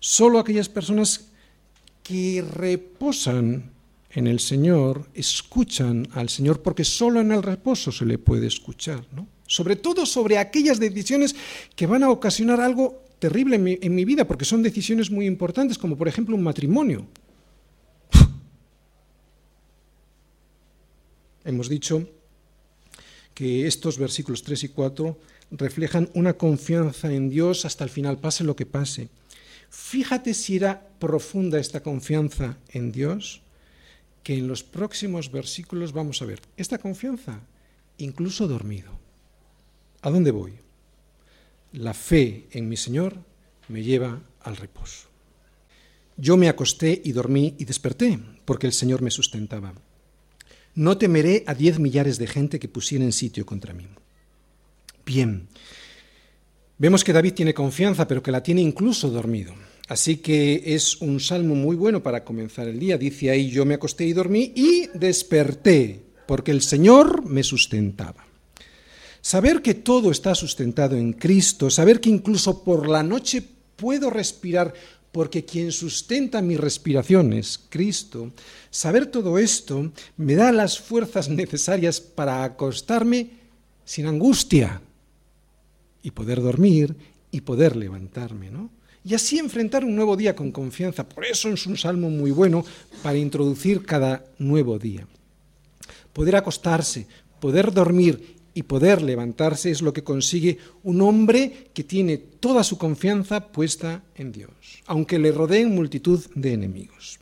Solo 0.00 0.38
aquellas 0.38 0.68
personas 0.68 1.26
que 2.02 2.42
reposan 2.42 3.70
en 4.10 4.26
el 4.26 4.40
Señor 4.40 5.08
escuchan 5.14 6.08
al 6.12 6.28
Señor, 6.28 6.62
porque 6.62 6.84
solo 6.84 7.20
en 7.20 7.32
el 7.32 7.42
reposo 7.42 7.90
se 7.90 8.04
le 8.04 8.18
puede 8.18 8.46
escuchar. 8.46 9.04
¿no? 9.12 9.26
sobre 9.46 9.76
todo 9.76 10.06
sobre 10.06 10.38
aquellas 10.38 10.80
decisiones 10.80 11.36
que 11.76 11.86
van 11.86 12.02
a 12.02 12.10
ocasionar 12.10 12.60
algo 12.60 13.02
terrible 13.18 13.78
en 13.80 13.94
mi, 13.94 14.04
vida, 14.04 14.26
porque 14.26 14.44
son 14.44 14.62
decisiones 14.62 15.10
muy 15.10 15.26
importantes, 15.26 15.78
como 15.78 15.96
por 15.96 16.08
ejemplo 16.08 16.34
un 16.34 16.42
matrimonio. 16.42 17.06
Hemos 21.44 21.68
dicho 21.68 22.08
que 23.34 23.66
estos 23.66 23.98
versículos 23.98 24.42
3 24.42 24.64
y 24.64 24.68
4 24.68 25.18
reflejan 25.50 26.08
una 26.14 26.34
confianza 26.34 27.12
en 27.12 27.28
Dios 27.28 27.64
hasta 27.64 27.84
el 27.84 27.90
final, 27.90 28.18
pase 28.18 28.44
lo 28.44 28.56
que 28.56 28.66
pase. 28.66 29.08
Fíjate 29.70 30.34
si 30.34 30.56
era 30.56 30.88
profunda 30.98 31.58
esta 31.58 31.82
confianza 31.82 32.56
en 32.70 32.92
Dios, 32.92 33.42
que 34.22 34.38
en 34.38 34.48
los 34.48 34.62
próximos 34.62 35.30
versículos 35.30 35.92
vamos 35.92 36.22
a 36.22 36.24
ver 36.24 36.40
esta 36.56 36.78
confianza 36.78 37.40
incluso 37.98 38.48
dormido. 38.48 38.90
¿A 40.02 40.10
dónde 40.10 40.30
voy? 40.30 40.54
La 41.72 41.94
fe 41.94 42.46
en 42.52 42.68
mi 42.68 42.76
Señor 42.76 43.16
me 43.68 43.82
lleva 43.82 44.20
al 44.42 44.56
reposo. 44.56 45.08
Yo 46.16 46.36
me 46.36 46.48
acosté 46.48 47.00
y 47.04 47.12
dormí 47.12 47.54
y 47.58 47.64
desperté, 47.64 48.18
porque 48.44 48.66
el 48.66 48.72
Señor 48.72 49.02
me 49.02 49.10
sustentaba. 49.10 49.74
No 50.74 50.98
temeré 50.98 51.44
a 51.46 51.54
diez 51.54 51.78
millares 51.78 52.18
de 52.18 52.26
gente 52.26 52.58
que 52.58 52.68
pusieren 52.68 53.12
sitio 53.12 53.46
contra 53.46 53.72
mí. 53.72 53.86
Bien, 55.06 55.48
vemos 56.78 57.04
que 57.04 57.12
David 57.12 57.34
tiene 57.34 57.54
confianza, 57.54 58.08
pero 58.08 58.22
que 58.22 58.32
la 58.32 58.42
tiene 58.42 58.60
incluso 58.60 59.10
dormido. 59.10 59.54
Así 59.88 60.16
que 60.16 60.62
es 60.74 61.00
un 61.02 61.20
salmo 61.20 61.54
muy 61.54 61.76
bueno 61.76 62.02
para 62.02 62.24
comenzar 62.24 62.66
el 62.68 62.78
día. 62.78 62.96
Dice 62.96 63.30
ahí, 63.30 63.50
yo 63.50 63.64
me 63.66 63.74
acosté 63.74 64.06
y 64.06 64.14
dormí 64.14 64.52
y 64.54 64.88
desperté, 64.94 66.00
porque 66.26 66.50
el 66.52 66.62
Señor 66.62 67.24
me 67.26 67.42
sustentaba. 67.42 68.24
Saber 69.20 69.62
que 69.62 69.74
todo 69.74 70.10
está 70.10 70.34
sustentado 70.34 70.96
en 70.96 71.12
Cristo, 71.12 71.70
saber 71.70 72.00
que 72.00 72.10
incluso 72.10 72.64
por 72.64 72.88
la 72.88 73.02
noche 73.02 73.42
puedo 73.76 74.10
respirar 74.10 74.72
porque 75.14 75.44
quien 75.44 75.70
sustenta 75.70 76.42
mi 76.42 76.56
respiración 76.56 77.32
es 77.34 77.60
Cristo, 77.68 78.32
saber 78.68 79.06
todo 79.06 79.38
esto 79.38 79.92
me 80.16 80.34
da 80.34 80.50
las 80.50 80.80
fuerzas 80.80 81.28
necesarias 81.28 82.00
para 82.00 82.42
acostarme 82.42 83.30
sin 83.84 84.06
angustia 84.06 84.82
y 86.02 86.10
poder 86.10 86.42
dormir 86.42 86.96
y 87.30 87.42
poder 87.42 87.76
levantarme, 87.76 88.50
¿no? 88.50 88.70
Y 89.04 89.14
así 89.14 89.38
enfrentar 89.38 89.84
un 89.84 89.94
nuevo 89.94 90.16
día 90.16 90.34
con 90.34 90.50
confianza. 90.50 91.08
Por 91.08 91.24
eso 91.24 91.48
es 91.48 91.64
un 91.64 91.76
salmo 91.76 92.10
muy 92.10 92.32
bueno 92.32 92.64
para 93.00 93.16
introducir 93.16 93.86
cada 93.86 94.24
nuevo 94.38 94.80
día. 94.80 95.06
Poder 96.12 96.34
acostarse, 96.34 97.06
poder 97.38 97.72
dormir 97.72 98.33
y 98.54 98.62
poder 98.62 99.02
levantarse 99.02 99.70
es 99.70 99.82
lo 99.82 99.92
que 99.92 100.04
consigue 100.04 100.58
un 100.84 101.02
hombre 101.02 101.68
que 101.74 101.84
tiene 101.84 102.16
toda 102.16 102.62
su 102.62 102.78
confianza 102.78 103.48
puesta 103.48 104.04
en 104.14 104.32
Dios, 104.32 104.50
aunque 104.86 105.18
le 105.18 105.32
rodeen 105.32 105.74
multitud 105.74 106.24
de 106.34 106.52
enemigos. 106.52 107.18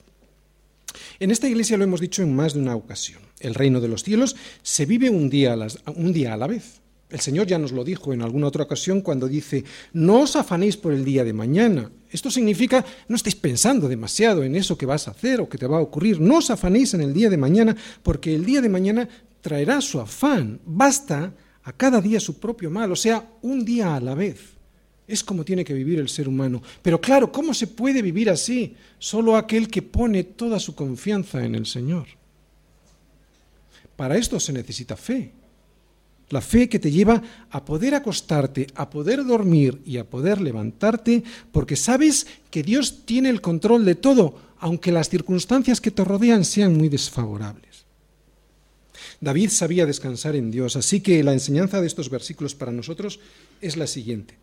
En 1.18 1.30
esta 1.30 1.48
iglesia 1.48 1.76
lo 1.76 1.84
hemos 1.84 2.00
dicho 2.00 2.22
en 2.22 2.34
más 2.34 2.54
de 2.54 2.60
una 2.60 2.76
ocasión. 2.76 3.22
El 3.40 3.54
reino 3.54 3.80
de 3.80 3.88
los 3.88 4.02
cielos 4.02 4.36
se 4.62 4.86
vive 4.86 5.08
un 5.08 5.30
día 5.30 5.54
a, 5.54 6.36
la 6.36 6.46
vez. 6.46 6.80
El 7.10 7.20
Señor 7.20 7.46
ya 7.46 7.58
nos 7.58 7.72
lo 7.72 7.84
dijo 7.84 8.12
en 8.12 8.22
alguna 8.22 8.46
otra 8.46 8.64
ocasión 8.64 9.02
cuando 9.02 9.28
dice, 9.28 9.64
no 9.92 10.20
os 10.20 10.36
afanéis 10.36 10.76
por 10.76 10.92
el 10.92 11.04
día 11.04 11.24
de 11.24 11.32
mañana. 11.32 11.90
Esto 12.10 12.30
significa, 12.30 12.84
no 13.08 13.16
estéis 13.16 13.36
pensando 13.36 13.88
demasiado 13.88 14.42
en 14.44 14.56
eso 14.56 14.76
que 14.76 14.86
vas 14.86 15.08
a 15.08 15.12
hacer 15.12 15.40
o 15.40 15.48
que 15.48 15.58
te 15.58 15.66
va 15.66 15.78
a 15.78 15.82
ocurrir. 15.82 16.20
No 16.20 16.38
os 16.38 16.50
afanéis 16.50 16.94
en 16.94 17.02
el 17.02 17.12
día 17.12 17.30
de 17.30 17.36
mañana, 17.36 17.76
porque 18.02 18.34
el 18.34 18.44
día 18.44 18.60
de 18.60 18.68
mañana 18.68 19.08
traerá 19.42 19.82
su 19.82 20.00
afán. 20.00 20.58
Basta 20.64 21.34
a 21.64 21.72
cada 21.72 22.00
día 22.00 22.18
su 22.18 22.40
propio 22.40 22.70
mal, 22.70 22.90
o 22.90 22.96
sea, 22.96 23.28
un 23.42 23.64
día 23.64 23.94
a 23.94 24.00
la 24.00 24.14
vez. 24.14 24.40
Es 25.06 25.22
como 25.22 25.44
tiene 25.44 25.64
que 25.64 25.74
vivir 25.74 25.98
el 25.98 26.08
ser 26.08 26.28
humano. 26.28 26.62
Pero 26.80 27.00
claro, 27.00 27.30
¿cómo 27.30 27.52
se 27.52 27.66
puede 27.66 28.00
vivir 28.00 28.30
así? 28.30 28.74
Solo 28.98 29.36
aquel 29.36 29.68
que 29.68 29.82
pone 29.82 30.24
toda 30.24 30.58
su 30.58 30.74
confianza 30.74 31.44
en 31.44 31.54
el 31.54 31.66
Señor. 31.66 32.06
Para 33.96 34.16
esto 34.16 34.40
se 34.40 34.52
necesita 34.52 34.96
fe. 34.96 35.32
La 36.30 36.40
fe 36.40 36.68
que 36.68 36.78
te 36.78 36.90
lleva 36.90 37.22
a 37.50 37.62
poder 37.62 37.94
acostarte, 37.94 38.66
a 38.74 38.88
poder 38.88 39.22
dormir 39.24 39.82
y 39.84 39.98
a 39.98 40.08
poder 40.08 40.40
levantarte, 40.40 41.22
porque 41.50 41.76
sabes 41.76 42.26
que 42.50 42.62
Dios 42.62 43.04
tiene 43.04 43.28
el 43.28 43.42
control 43.42 43.84
de 43.84 43.96
todo, 43.96 44.38
aunque 44.58 44.92
las 44.92 45.10
circunstancias 45.10 45.80
que 45.80 45.90
te 45.90 46.04
rodean 46.04 46.46
sean 46.46 46.74
muy 46.74 46.88
desfavorables. 46.88 47.71
David 49.22 49.50
sabía 49.50 49.86
descansar 49.86 50.34
en 50.34 50.50
Dios, 50.50 50.74
así 50.74 51.00
que 51.00 51.22
la 51.22 51.32
enseñanza 51.32 51.80
de 51.80 51.86
estos 51.86 52.10
versículos 52.10 52.56
para 52.56 52.72
nosotros 52.72 53.20
es 53.60 53.76
la 53.76 53.86
siguiente. 53.86 54.34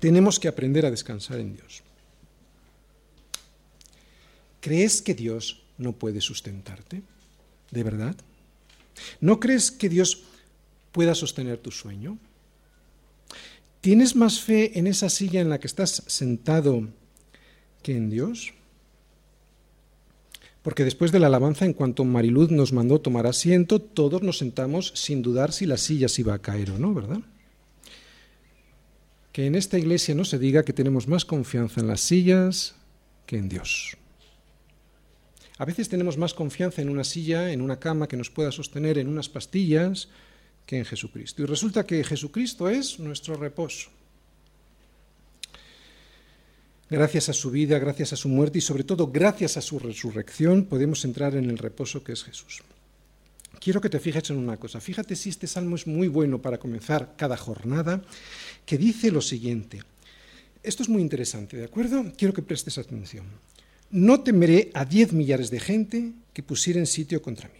Tenemos 0.00 0.40
que 0.40 0.48
aprender 0.48 0.84
a 0.84 0.90
descansar 0.90 1.38
en 1.38 1.54
Dios. 1.54 1.84
¿Crees 4.60 5.00
que 5.00 5.14
Dios 5.14 5.62
no 5.78 5.92
puede 5.92 6.20
sustentarte? 6.20 7.02
¿De 7.70 7.82
verdad? 7.84 8.16
¿No 9.20 9.38
crees 9.38 9.70
que 9.70 9.88
Dios 9.88 10.24
pueda 10.90 11.14
sostener 11.14 11.58
tu 11.58 11.70
sueño? 11.70 12.18
¿Tienes 13.80 14.16
más 14.16 14.40
fe 14.40 14.76
en 14.76 14.88
esa 14.88 15.08
silla 15.08 15.40
en 15.40 15.50
la 15.50 15.60
que 15.60 15.68
estás 15.68 16.02
sentado 16.08 16.88
que 17.84 17.96
en 17.96 18.10
Dios? 18.10 18.54
Porque 20.68 20.84
después 20.84 21.12
de 21.12 21.18
la 21.18 21.28
alabanza, 21.28 21.64
en 21.64 21.72
cuanto 21.72 22.04
Mariluz 22.04 22.50
nos 22.50 22.74
mandó 22.74 23.00
tomar 23.00 23.26
asiento, 23.26 23.80
todos 23.80 24.22
nos 24.22 24.36
sentamos 24.36 24.92
sin 24.94 25.22
dudar 25.22 25.50
si 25.50 25.64
la 25.64 25.78
silla 25.78 26.10
se 26.10 26.20
iba 26.20 26.34
a 26.34 26.42
caer 26.42 26.72
o 26.72 26.78
no, 26.78 26.92
¿verdad? 26.92 27.20
Que 29.32 29.46
en 29.46 29.54
esta 29.54 29.78
iglesia 29.78 30.14
no 30.14 30.26
se 30.26 30.38
diga 30.38 30.64
que 30.64 30.74
tenemos 30.74 31.08
más 31.08 31.24
confianza 31.24 31.80
en 31.80 31.86
las 31.86 32.02
sillas 32.02 32.76
que 33.24 33.38
en 33.38 33.48
Dios. 33.48 33.96
A 35.56 35.64
veces 35.64 35.88
tenemos 35.88 36.18
más 36.18 36.34
confianza 36.34 36.82
en 36.82 36.90
una 36.90 37.04
silla, 37.04 37.50
en 37.50 37.62
una 37.62 37.80
cama 37.80 38.06
que 38.06 38.18
nos 38.18 38.28
pueda 38.28 38.52
sostener, 38.52 38.98
en 38.98 39.08
unas 39.08 39.30
pastillas, 39.30 40.10
que 40.66 40.76
en 40.76 40.84
Jesucristo. 40.84 41.42
Y 41.42 41.46
resulta 41.46 41.86
que 41.86 42.04
Jesucristo 42.04 42.68
es 42.68 42.98
nuestro 42.98 43.36
reposo. 43.36 43.88
Gracias 46.90 47.28
a 47.28 47.34
su 47.34 47.50
vida, 47.50 47.78
gracias 47.78 48.14
a 48.14 48.16
su 48.16 48.30
muerte 48.30 48.58
y 48.58 48.62
sobre 48.62 48.82
todo 48.82 49.08
gracias 49.08 49.58
a 49.58 49.60
su 49.60 49.78
resurrección 49.78 50.64
podemos 50.64 51.04
entrar 51.04 51.34
en 51.34 51.50
el 51.50 51.58
reposo 51.58 52.02
que 52.02 52.12
es 52.12 52.24
Jesús. 52.24 52.62
Quiero 53.60 53.80
que 53.80 53.90
te 53.90 54.00
fijes 54.00 54.30
en 54.30 54.36
una 54.36 54.56
cosa. 54.56 54.80
Fíjate 54.80 55.14
si 55.14 55.28
este 55.28 55.46
salmo 55.46 55.76
es 55.76 55.86
muy 55.86 56.08
bueno 56.08 56.40
para 56.40 56.58
comenzar 56.58 57.14
cada 57.16 57.36
jornada, 57.36 58.02
que 58.64 58.78
dice 58.78 59.10
lo 59.10 59.20
siguiente. 59.20 59.82
Esto 60.62 60.82
es 60.82 60.88
muy 60.88 61.02
interesante, 61.02 61.58
¿de 61.58 61.64
acuerdo? 61.64 62.10
Quiero 62.16 62.32
que 62.32 62.42
prestes 62.42 62.78
atención. 62.78 63.26
No 63.90 64.20
temeré 64.20 64.70
a 64.72 64.84
diez 64.84 65.12
millares 65.12 65.50
de 65.50 65.60
gente 65.60 66.12
que 66.32 66.42
pusieren 66.42 66.86
sitio 66.86 67.20
contra 67.20 67.48
mí. 67.48 67.58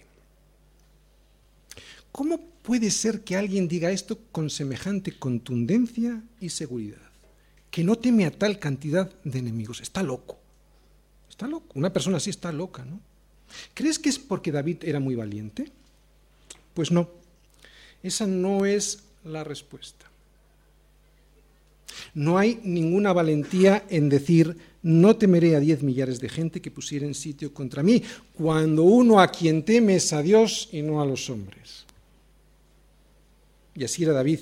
¿Cómo 2.12 2.40
puede 2.62 2.90
ser 2.90 3.20
que 3.20 3.36
alguien 3.36 3.68
diga 3.68 3.90
esto 3.90 4.18
con 4.32 4.48
semejante 4.48 5.18
contundencia 5.18 6.22
y 6.40 6.48
seguridad? 6.48 7.07
Que 7.70 7.84
no 7.84 7.96
teme 7.96 8.26
a 8.26 8.30
tal 8.30 8.58
cantidad 8.58 9.10
de 9.24 9.38
enemigos. 9.38 9.80
Está 9.80 10.02
loco. 10.02 10.38
Está 11.28 11.46
loco. 11.46 11.66
Una 11.74 11.92
persona 11.92 12.16
así 12.16 12.30
está 12.30 12.50
loca, 12.52 12.84
¿no? 12.84 13.00
¿Crees 13.74 13.98
que 13.98 14.08
es 14.08 14.18
porque 14.18 14.52
David 14.52 14.78
era 14.82 15.00
muy 15.00 15.14
valiente? 15.14 15.70
Pues 16.74 16.90
no. 16.90 17.10
Esa 18.02 18.26
no 18.26 18.66
es 18.66 19.00
la 19.24 19.44
respuesta. 19.44 20.06
No 22.14 22.38
hay 22.38 22.60
ninguna 22.62 23.12
valentía 23.12 23.84
en 23.88 24.08
decir, 24.08 24.56
no 24.82 25.16
temeré 25.16 25.56
a 25.56 25.60
diez 25.60 25.82
millares 25.82 26.20
de 26.20 26.28
gente 26.28 26.60
que 26.60 26.70
pusieren 26.70 27.14
sitio 27.14 27.52
contra 27.52 27.82
mí, 27.82 28.02
cuando 28.34 28.84
uno 28.84 29.20
a 29.20 29.28
quien 29.28 29.64
teme 29.64 29.96
es 29.96 30.12
a 30.12 30.22
Dios 30.22 30.68
y 30.72 30.82
no 30.82 31.00
a 31.00 31.06
los 31.06 31.28
hombres. 31.30 31.84
Y 33.74 33.84
así 33.84 34.04
era 34.04 34.12
David. 34.12 34.40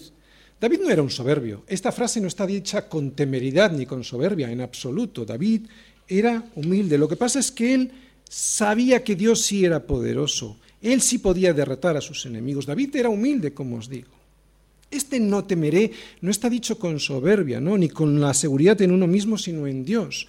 David 0.67 0.81
no 0.83 0.91
era 0.91 1.01
un 1.01 1.11
soberbio. 1.11 1.63
Esta 1.69 1.93
frase 1.93 2.21
no 2.21 2.27
está 2.27 2.45
dicha 2.45 2.89
con 2.89 3.13
temeridad 3.13 3.71
ni 3.71 3.87
con 3.87 4.03
soberbia, 4.03 4.51
en 4.51 4.61
absoluto. 4.61 5.25
David 5.25 5.63
era 6.09 6.43
humilde. 6.57 6.99
Lo 6.99 7.07
que 7.07 7.15
pasa 7.15 7.39
es 7.39 7.53
que 7.53 7.73
él 7.73 7.93
sabía 8.29 9.05
que 9.05 9.15
Dios 9.15 9.43
sí 9.43 9.65
era 9.65 9.87
poderoso. 9.87 10.59
Él 10.83 11.01
sí 11.03 11.19
podía 11.19 11.53
derrotar 11.53 11.97
a 11.97 12.01
sus 12.01 12.27
enemigos. 12.27 12.67
David 12.67 12.97
era 12.97 13.09
humilde, 13.09 13.55
como 13.55 13.77
os 13.77 13.89
digo. 13.89 14.11
Este 14.91 15.21
no 15.21 15.45
temeré 15.45 15.93
no 16.21 16.33
está 16.33 16.51
dicho 16.51 16.81
con 16.81 16.99
soberbia, 16.99 17.61
¿no? 17.61 17.79
ni 17.79 17.89
con 17.89 18.21
la 18.21 18.35
seguridad 18.35 18.83
en 18.83 18.91
uno 18.91 19.07
mismo, 19.07 19.39
sino 19.39 19.69
en 19.69 19.85
Dios. 19.85 20.27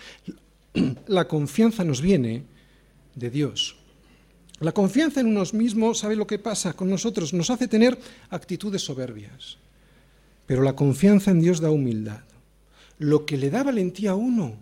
La 1.08 1.28
confianza 1.28 1.84
nos 1.84 2.00
viene 2.00 2.44
de 3.16 3.32
Dios. 3.32 3.76
La 4.60 4.72
confianza 4.72 5.20
en 5.20 5.26
unos 5.26 5.56
mismos, 5.56 5.98
¿sabe 5.98 6.16
lo 6.16 6.28
que 6.28 6.38
pasa 6.38 6.74
con 6.74 6.92
nosotros? 6.92 7.34
Nos 7.34 7.50
hace 7.50 7.68
tener 7.68 7.98
actitudes 8.30 8.84
soberbias. 8.84 9.58
Pero 10.48 10.64
la 10.64 10.76
confianza 10.76 11.30
en 11.30 11.42
Dios 11.42 11.60
da 11.60 11.70
humildad. 11.70 12.22
Lo 12.98 13.26
que 13.26 13.38
le 13.38 13.52
da 13.52 13.62
valentía 13.62 14.12
a 14.12 14.16
uno, 14.16 14.56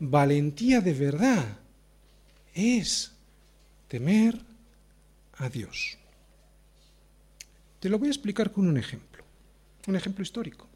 valentía 0.00 0.80
de 0.80 0.94
verdad, 0.94 1.58
es 2.54 3.12
temer 3.86 4.40
a 5.36 5.48
Dios. 5.48 5.96
Te 7.78 7.88
lo 7.88 7.98
voy 7.98 8.08
a 8.08 8.12
explicar 8.12 8.50
con 8.50 8.66
un 8.66 8.76
ejemplo, 8.76 9.22
un 9.86 9.96
ejemplo 9.96 10.22
histórico, 10.22 10.66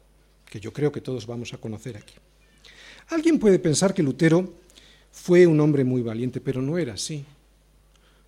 que 0.45 0.59
yo 0.59 0.71
creo 0.71 0.91
que 0.91 1.01
todos 1.01 1.25
vamos 1.25 1.53
a 1.53 1.57
conocer 1.57 1.97
aquí. 1.97 2.15
Alguien 3.09 3.39
puede 3.39 3.59
pensar 3.59 3.93
que 3.93 4.03
Lutero 4.03 4.53
fue 5.11 5.47
un 5.47 5.59
hombre 5.59 5.83
muy 5.83 6.01
valiente, 6.01 6.41
pero 6.41 6.61
no 6.61 6.77
era 6.77 6.93
así. 6.93 7.25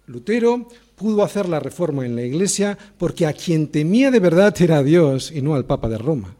Lutero 0.07 0.67
pudo 0.99 1.23
hacer 1.23 1.47
la 1.47 1.61
reforma 1.61 2.05
en 2.05 2.17
la 2.17 2.23
Iglesia 2.23 2.77
porque 2.97 3.25
a 3.25 3.31
quien 3.31 3.69
temía 3.69 4.11
de 4.11 4.19
verdad 4.19 4.53
era 4.61 4.79
a 4.79 4.83
Dios 4.83 5.31
y 5.31 5.41
no 5.41 5.55
al 5.55 5.63
Papa 5.65 5.87
de 5.87 5.97
Roma. 5.97 6.35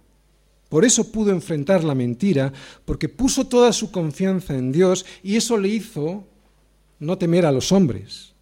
Por 0.67 0.83
eso 0.83 1.13
pudo 1.13 1.31
enfrentar 1.31 1.85
la 1.85 1.95
mentira, 1.95 2.51
porque 2.83 3.07
puso 3.07 3.47
toda 3.47 3.71
su 3.71 3.89
confianza 3.89 4.55
en 4.55 4.73
Dios 4.73 5.05
y 5.23 5.37
eso 5.37 5.57
le 5.57 5.69
hizo 5.69 6.27
no 6.99 7.17
temer 7.17 7.45
a 7.45 7.53
los 7.53 7.71
hombres, 7.71 8.33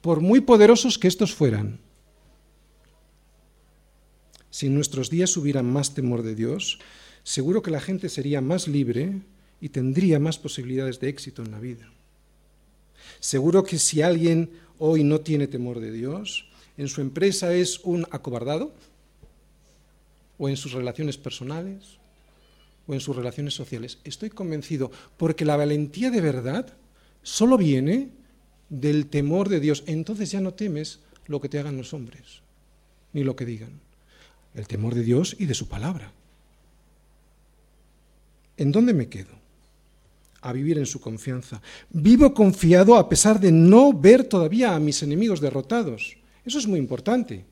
por 0.00 0.20
muy 0.20 0.40
poderosos 0.40 0.98
que 0.98 1.06
estos 1.06 1.32
fueran. 1.32 1.78
Si 4.50 4.66
en 4.66 4.74
nuestros 4.74 5.08
días 5.08 5.36
hubiera 5.36 5.62
más 5.62 5.94
temor 5.94 6.22
de 6.22 6.34
Dios, 6.34 6.80
seguro 7.22 7.62
que 7.62 7.70
la 7.70 7.80
gente 7.80 8.08
sería 8.08 8.40
más 8.40 8.66
libre 8.66 9.22
y 9.60 9.68
tendría 9.68 10.18
más 10.18 10.36
posibilidades 10.36 10.98
de 10.98 11.10
éxito 11.10 11.42
en 11.42 11.52
la 11.52 11.60
vida. 11.60 11.88
Seguro 13.20 13.62
que 13.62 13.78
si 13.78 14.02
alguien 14.02 14.50
hoy 14.78 15.04
no 15.04 15.20
tiene 15.20 15.46
temor 15.46 15.80
de 15.80 15.92
Dios, 15.92 16.46
en 16.76 16.88
su 16.88 17.00
empresa 17.00 17.54
es 17.54 17.80
un 17.84 18.06
acobardado, 18.10 18.72
o 20.38 20.48
en 20.48 20.56
sus 20.56 20.72
relaciones 20.72 21.16
personales, 21.16 21.98
o 22.86 22.94
en 22.94 23.00
sus 23.00 23.14
relaciones 23.16 23.54
sociales. 23.54 23.98
Estoy 24.04 24.30
convencido, 24.30 24.90
porque 25.16 25.44
la 25.44 25.56
valentía 25.56 26.10
de 26.10 26.20
verdad 26.20 26.72
solo 27.22 27.56
viene 27.56 28.10
del 28.68 29.06
temor 29.06 29.48
de 29.48 29.60
Dios. 29.60 29.84
Entonces 29.86 30.30
ya 30.30 30.40
no 30.40 30.54
temes 30.54 31.00
lo 31.26 31.40
que 31.40 31.48
te 31.48 31.58
hagan 31.58 31.76
los 31.76 31.94
hombres, 31.94 32.42
ni 33.12 33.24
lo 33.24 33.36
que 33.36 33.46
digan. 33.46 33.80
El 34.54 34.66
temor 34.66 34.94
de 34.94 35.02
Dios 35.02 35.36
y 35.38 35.46
de 35.46 35.54
su 35.54 35.68
palabra. 35.68 36.12
¿En 38.56 38.70
dónde 38.70 38.94
me 38.94 39.08
quedo? 39.08 39.43
A 40.44 40.52
vivir 40.52 40.76
en 40.78 40.84
su 40.84 41.00
confianza. 41.00 41.60
Vivo 41.90 42.34
confiado 42.34 42.96
a 42.96 43.08
pesar 43.08 43.40
de 43.40 43.50
no 43.50 43.94
ver 43.94 44.24
todavía 44.24 44.74
a 44.74 44.78
mis 44.78 45.02
enemigos 45.02 45.40
derrotados. 45.40 46.16
Eso 46.44 46.58
es 46.58 46.66
muy 46.66 46.78
importante. 46.78 47.44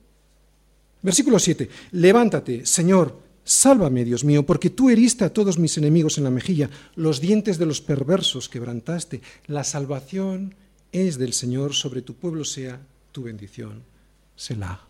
Versículo 1.00 1.38
7. 1.38 1.68
Levántate, 1.92 2.66
Señor, 2.66 3.18
sálvame, 3.42 4.04
Dios 4.04 4.24
mío, 4.24 4.44
porque 4.44 4.68
tú 4.68 4.90
heriste 4.90 5.24
a 5.24 5.32
todos 5.32 5.58
mis 5.58 5.78
enemigos 5.78 6.18
en 6.18 6.24
la 6.24 6.30
mejilla, 6.30 6.68
los 6.94 7.20
dientes 7.20 7.56
de 7.56 7.64
los 7.64 7.80
perversos 7.80 8.50
quebrantaste. 8.50 9.22
La 9.46 9.64
salvación 9.64 10.54
es 10.92 11.16
del 11.16 11.32
Señor, 11.32 11.72
sobre 11.72 12.02
tu 12.02 12.14
pueblo 12.14 12.44
sea 12.44 12.78
tu 13.10 13.22
bendición. 13.22 13.82
Selah. 14.36 14.86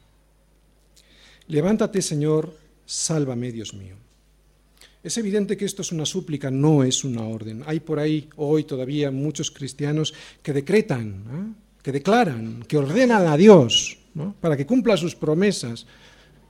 Levántate, 1.47 2.03
Señor, 2.03 2.57
sálvame, 2.85 3.53
Dios 3.53 3.75
mío. 3.75 4.02
Es 5.03 5.19
evidente 5.19 5.57
que 5.57 5.65
esto 5.65 5.83
es 5.83 5.91
una 5.91 6.07
súplica, 6.07 6.51
no 6.51 6.85
es 6.85 7.03
una 7.03 7.23
orden. 7.23 7.65
Hay 7.67 7.81
por 7.81 7.99
ahí 7.99 8.29
hoy 8.37 8.65
todavía 8.65 9.11
muchos 9.11 9.51
cristianos 9.51 10.15
que 10.43 10.53
decretan, 10.53 11.57
que 11.83 11.91
declaran, 11.91 12.65
que 12.69 12.79
ordenan 12.79 13.27
a 13.27 13.37
Dios 13.37 13.99
para 14.41 14.57
que 14.57 14.67
cumpla 14.67 14.97
sus 14.97 15.17
promesas. 15.17 15.87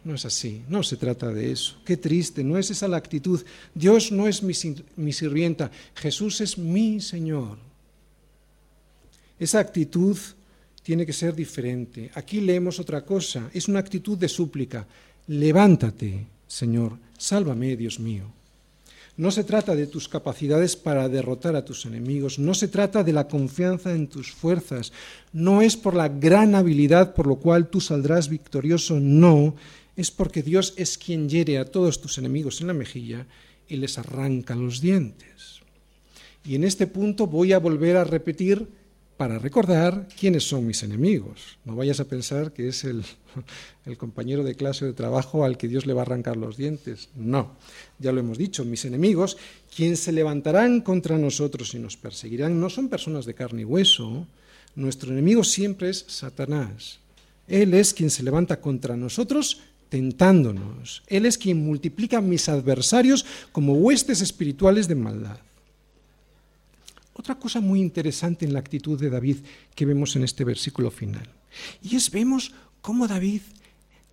No 0.05 0.15
es 0.17 0.25
así, 0.27 0.63
no 0.69 0.83
se 0.83 0.97
trata 0.97 1.33
de 1.33 1.53
eso. 1.53 1.77
Qué 1.85 1.97
triste, 1.97 2.45
no 2.45 2.59
es 2.59 2.71
esa 2.71 2.89
la 2.89 2.99
actitud. 2.99 3.43
Dios 3.75 4.13
no 4.13 4.29
es 4.29 4.43
mi, 4.43 4.53
mi 4.97 5.13
sirvienta, 5.13 5.71
Jesús 5.95 6.41
es 6.43 6.59
mi 6.59 7.01
Señor. 7.01 7.57
Esa 9.39 9.61
actitud 9.61 10.19
tiene 10.83 11.07
que 11.07 11.13
ser 11.15 11.35
diferente. 11.35 12.11
Aquí 12.15 12.41
leemos 12.41 12.79
otra 12.79 13.03
cosa, 13.03 13.49
es 13.55 13.67
una 13.69 13.79
actitud 13.79 14.19
de 14.19 14.29
súplica. 14.29 14.87
Levántate, 15.29 16.27
Señor, 16.47 16.99
sálvame, 17.17 17.77
Dios 17.77 17.99
mío. 17.99 18.42
No 19.17 19.31
se 19.31 19.45
trata 19.45 19.75
de 19.77 19.87
tus 19.87 20.09
capacidades 20.09 20.75
para 20.75 21.09
derrotar 21.09 21.55
a 21.55 21.65
tus 21.65 21.85
enemigos, 21.85 22.39
no 22.39 22.55
se 22.55 22.69
trata 22.69 23.05
de 23.05 23.13
la 23.13 23.29
confianza 23.29 23.93
en 23.93 24.09
tus 24.09 24.33
fuerzas, 24.33 24.93
no 25.33 25.61
es 25.61 25.77
por 25.77 25.95
la 25.95 26.09
gran 26.09 26.55
habilidad 26.55 27.15
por 27.15 27.27
lo 27.27 27.37
cual 27.37 27.69
tú 27.69 27.81
saldrás 27.81 28.31
victorioso, 28.31 28.99
no, 29.01 29.55
es 29.97 30.11
porque 30.11 30.43
Dios 30.43 30.73
es 30.77 30.97
quien 30.97 31.29
hiere 31.29 31.59
a 31.59 31.67
todos 31.67 32.01
tus 32.01 32.17
enemigos 32.17 32.63
en 32.63 32.69
la 32.69 32.73
mejilla 32.73 33.27
y 33.69 33.77
les 33.77 33.99
arranca 33.99 34.55
los 34.55 34.81
dientes. 34.81 35.61
Y 36.45 36.55
en 36.55 36.65
este 36.65 36.87
punto 36.87 37.27
voy 37.27 37.53
a 37.53 37.59
volver 37.59 37.97
a 37.97 38.05
repetir 38.05 38.67
para 39.23 39.39
recordar 39.39 40.09
quiénes 40.19 40.43
son 40.43 40.67
mis 40.67 40.83
enemigos. 40.83 41.57
No 41.65 41.77
vayas 41.77 42.01
a 42.01 42.07
pensar 42.07 42.51
que 42.53 42.67
es 42.67 42.83
el, 42.85 43.05
compañero 43.97 44.43
de 44.43 44.57
clase 44.57 44.85
o 44.85 44.89
de 44.89 44.95
trabajo 44.95 45.45
al 45.45 45.57
que 45.57 45.69
Dios 45.69 45.87
le 45.87 45.95
va 45.95 46.01
a 46.01 46.07
arrancar 46.07 46.37
los 46.37 46.57
dientes. 46.57 47.09
No, 47.15 47.55
ya 48.01 48.11
lo 48.11 48.19
hemos 48.19 48.37
dicho, 48.37 48.65
mis 48.65 48.85
enemigos, 48.85 49.37
quien 49.77 49.97
se 49.97 50.11
levantarán 50.11 50.81
contra 50.81 51.19
nosotros 51.19 51.73
y 51.75 51.79
nos 51.79 51.97
perseguirán, 51.97 52.59
no 52.59 52.69
son 52.69 52.89
personas 52.89 53.25
de 53.25 53.35
carne 53.35 53.63
y 53.63 53.65
hueso. 53.65 54.27
Nuestro 54.75 55.13
enemigo 55.13 55.45
siempre 55.45 55.91
es 55.91 56.05
Satanás. 56.09 56.99
Él 57.47 57.75
es 57.75 57.95
quien 57.95 58.11
se 58.11 58.25
levanta 58.25 58.61
contra 58.61 58.97
nosotros 58.97 59.61
tentándonos. 59.89 61.05
Él 61.07 61.27
es 61.27 61.39
quien 61.39 61.65
multiplica 61.65 62.21
mis 62.21 62.49
adversarios 62.49 63.25
como 63.53 63.75
huestes 63.75 64.21
espirituales 64.21 64.89
de 64.89 64.97
maldad. 64.97 65.39
Otra 67.15 67.39
cosa 67.39 67.61
muy 67.61 67.81
interesante 67.81 68.45
en 68.45 68.53
la 68.53 68.59
actitud 68.61 68.99
de 68.99 69.11
David 69.11 69.39
que 69.75 69.87
vemos 69.87 70.17
en 70.17 70.25
este 70.25 70.45
versículo 70.45 70.91
final. 70.91 71.29
Y 71.83 71.97
es 71.97 72.11
vemos 72.11 72.53
cómo 72.81 73.07
David 73.07 73.43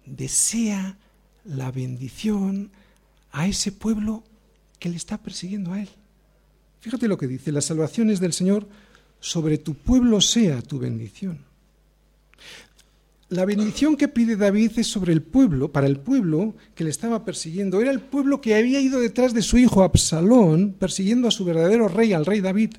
desea 0.05 0.97
la 1.45 1.71
bendición 1.71 2.71
a 3.31 3.47
ese 3.47 3.71
pueblo 3.71 4.23
que 4.79 4.89
le 4.89 4.97
está 4.97 5.17
persiguiendo 5.17 5.73
a 5.73 5.81
él. 5.81 5.89
Fíjate 6.81 7.07
lo 7.07 7.17
que 7.17 7.27
dice, 7.27 7.51
la 7.51 7.61
salvación 7.61 8.09
es 8.09 8.19
del 8.19 8.33
Señor, 8.33 8.67
sobre 9.19 9.57
tu 9.57 9.75
pueblo 9.75 10.21
sea 10.21 10.61
tu 10.61 10.79
bendición. 10.79 11.45
La 13.29 13.45
bendición 13.45 13.95
que 13.95 14.07
pide 14.07 14.35
David 14.35 14.71
es 14.77 14.87
sobre 14.87 15.13
el 15.13 15.21
pueblo, 15.21 15.71
para 15.71 15.85
el 15.85 15.99
pueblo 15.99 16.55
que 16.73 16.83
le 16.83 16.89
estaba 16.89 17.25
persiguiendo. 17.25 17.79
Era 17.79 17.91
el 17.91 17.99
pueblo 17.99 18.41
que 18.41 18.55
había 18.55 18.81
ido 18.81 18.99
detrás 18.99 19.35
de 19.35 19.43
su 19.43 19.59
hijo 19.59 19.83
Absalón, 19.83 20.73
persiguiendo 20.79 21.27
a 21.27 21.31
su 21.31 21.45
verdadero 21.45 21.87
rey, 21.87 22.13
al 22.13 22.25
rey 22.25 22.41
David. 22.41 22.71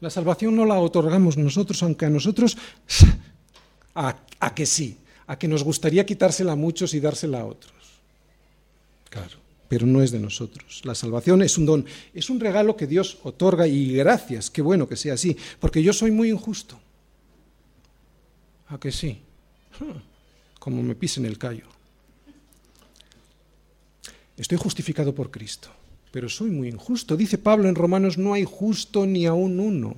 La 0.00 0.10
salvación 0.10 0.54
no 0.54 0.64
la 0.64 0.78
otorgamos 0.78 1.36
nosotros, 1.36 1.82
aunque 1.82 2.06
a 2.06 2.10
nosotros, 2.10 2.56
a, 3.94 4.16
a 4.40 4.54
que 4.54 4.66
sí, 4.66 4.98
a 5.26 5.38
que 5.38 5.48
nos 5.48 5.64
gustaría 5.64 6.06
quitársela 6.06 6.52
a 6.52 6.56
muchos 6.56 6.94
y 6.94 7.00
dársela 7.00 7.40
a 7.40 7.46
otros. 7.46 7.74
Claro 9.10 9.48
pero 9.68 9.86
no 9.86 10.02
es 10.02 10.10
de 10.10 10.18
nosotros. 10.18 10.80
La 10.84 10.94
salvación 10.94 11.42
es 11.42 11.58
un 11.58 11.66
don, 11.66 11.86
es 12.14 12.30
un 12.30 12.40
regalo 12.40 12.74
que 12.74 12.86
Dios 12.86 13.18
otorga 13.22 13.68
y 13.68 13.92
gracias, 13.92 14.50
qué 14.50 14.62
bueno 14.62 14.88
que 14.88 14.96
sea 14.96 15.14
así, 15.14 15.36
porque 15.60 15.82
yo 15.82 15.92
soy 15.92 16.10
muy 16.10 16.30
injusto. 16.30 16.80
¿A 18.68 18.80
que 18.80 18.90
sí? 18.90 19.20
Como 20.58 20.82
me 20.82 20.94
pisen 20.94 21.26
el 21.26 21.38
callo. 21.38 21.66
Estoy 24.36 24.58
justificado 24.58 25.14
por 25.14 25.30
Cristo, 25.30 25.68
pero 26.10 26.28
soy 26.28 26.50
muy 26.50 26.68
injusto. 26.68 27.16
Dice 27.16 27.38
Pablo 27.38 27.68
en 27.68 27.74
Romanos, 27.74 28.18
no 28.18 28.34
hay 28.34 28.44
justo 28.44 29.06
ni 29.06 29.26
aún 29.26 29.60
uno. 29.60 29.96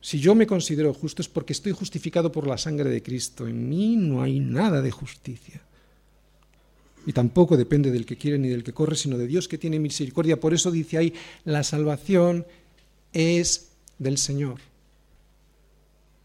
Si 0.00 0.18
yo 0.18 0.34
me 0.34 0.46
considero 0.46 0.92
justo 0.92 1.22
es 1.22 1.28
porque 1.28 1.52
estoy 1.52 1.72
justificado 1.72 2.32
por 2.32 2.46
la 2.46 2.58
sangre 2.58 2.90
de 2.90 3.02
Cristo. 3.02 3.46
En 3.46 3.68
mí 3.68 3.96
no 3.96 4.20
hay 4.20 4.40
nada 4.40 4.82
de 4.82 4.90
justicia. 4.90 5.62
Y 7.06 7.12
tampoco 7.12 7.56
depende 7.56 7.90
del 7.90 8.06
que 8.06 8.16
quiere 8.16 8.38
ni 8.38 8.48
del 8.48 8.64
que 8.64 8.72
corre, 8.72 8.96
sino 8.96 9.16
de 9.16 9.26
Dios 9.26 9.48
que 9.48 9.58
tiene 9.58 9.78
misericordia. 9.78 10.40
Por 10.40 10.54
eso 10.54 10.70
dice 10.70 10.98
ahí, 10.98 11.14
la 11.44 11.62
salvación 11.62 12.46
es 13.12 13.70
del 13.98 14.18
Señor. 14.18 14.60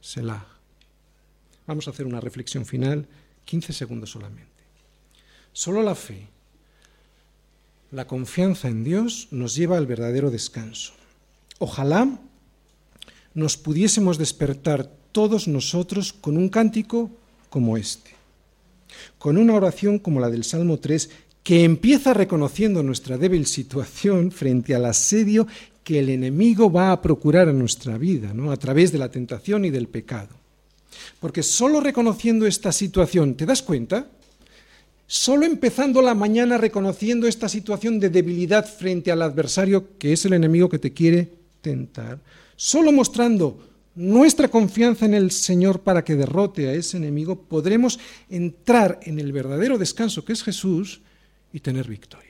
Selah. 0.01 0.45
Vamos 1.67 1.87
a 1.87 1.91
hacer 1.91 2.05
una 2.05 2.21
reflexión 2.21 2.65
final, 2.65 3.07
15 3.45 3.73
segundos 3.73 4.09
solamente. 4.09 4.63
Solo 5.51 5.83
la 5.83 5.95
fe, 5.95 6.27
la 7.91 8.07
confianza 8.07 8.67
en 8.67 8.83
Dios 8.83 9.27
nos 9.31 9.55
lleva 9.55 9.77
al 9.77 9.87
verdadero 9.87 10.31
descanso. 10.31 10.93
Ojalá 11.59 12.19
nos 13.33 13.57
pudiésemos 13.57 14.17
despertar 14.17 14.91
todos 15.11 15.47
nosotros 15.47 16.13
con 16.13 16.37
un 16.37 16.49
cántico 16.49 17.09
como 17.49 17.77
este 17.77 18.17
con 19.17 19.37
una 19.37 19.55
oración 19.55 19.99
como 19.99 20.19
la 20.19 20.29
del 20.29 20.43
Salmo 20.43 20.79
3, 20.79 21.09
que 21.43 21.63
empieza 21.63 22.13
reconociendo 22.13 22.83
nuestra 22.83 23.17
débil 23.17 23.45
situación 23.45 24.31
frente 24.31 24.75
al 24.75 24.85
asedio 24.85 25.47
que 25.83 25.99
el 25.99 26.09
enemigo 26.09 26.71
va 26.71 26.91
a 26.91 27.01
procurar 27.01 27.47
a 27.47 27.53
nuestra 27.53 27.97
vida, 27.97 28.33
¿no? 28.33 28.51
a 28.51 28.57
través 28.57 28.91
de 28.91 28.97
la 28.97 29.09
tentación 29.09 29.63
y 29.63 29.69
del 29.69 29.87
pecado. 29.87 30.35
Porque 31.21 31.43
solo 31.43 31.79
reconociendo 31.79 32.45
esta 32.45 32.71
situación, 32.71 33.35
¿te 33.35 33.45
das 33.45 33.61
cuenta? 33.61 34.07
Solo 35.07 35.45
empezando 35.45 36.01
la 36.01 36.13
mañana 36.13 36.57
reconociendo 36.57 37.27
esta 37.27 37.47
situación 37.47 37.97
de 37.99 38.09
debilidad 38.09 38.67
frente 38.67 39.09
al 39.09 39.21
adversario, 39.21 39.97
que 39.97 40.11
es 40.11 40.25
el 40.25 40.33
enemigo 40.33 40.67
que 40.67 40.79
te 40.79 40.91
quiere 40.91 41.31
tentar, 41.61 42.19
solo 42.57 42.91
mostrando 42.91 43.57
nuestra 43.95 44.49
confianza 44.49 45.05
en 45.05 45.13
el 45.13 45.31
Señor 45.31 45.79
para 45.79 46.03
que 46.03 46.15
derrote 46.15 46.67
a 46.67 46.73
ese 46.73 46.97
enemigo, 46.97 47.41
podremos 47.41 47.99
entrar 48.29 48.99
en 49.03 49.17
el 49.19 49.31
verdadero 49.31 49.77
descanso 49.77 50.25
que 50.25 50.33
es 50.33 50.43
Jesús 50.43 51.01
y 51.53 51.61
tener 51.61 51.87
victoria. 51.87 52.26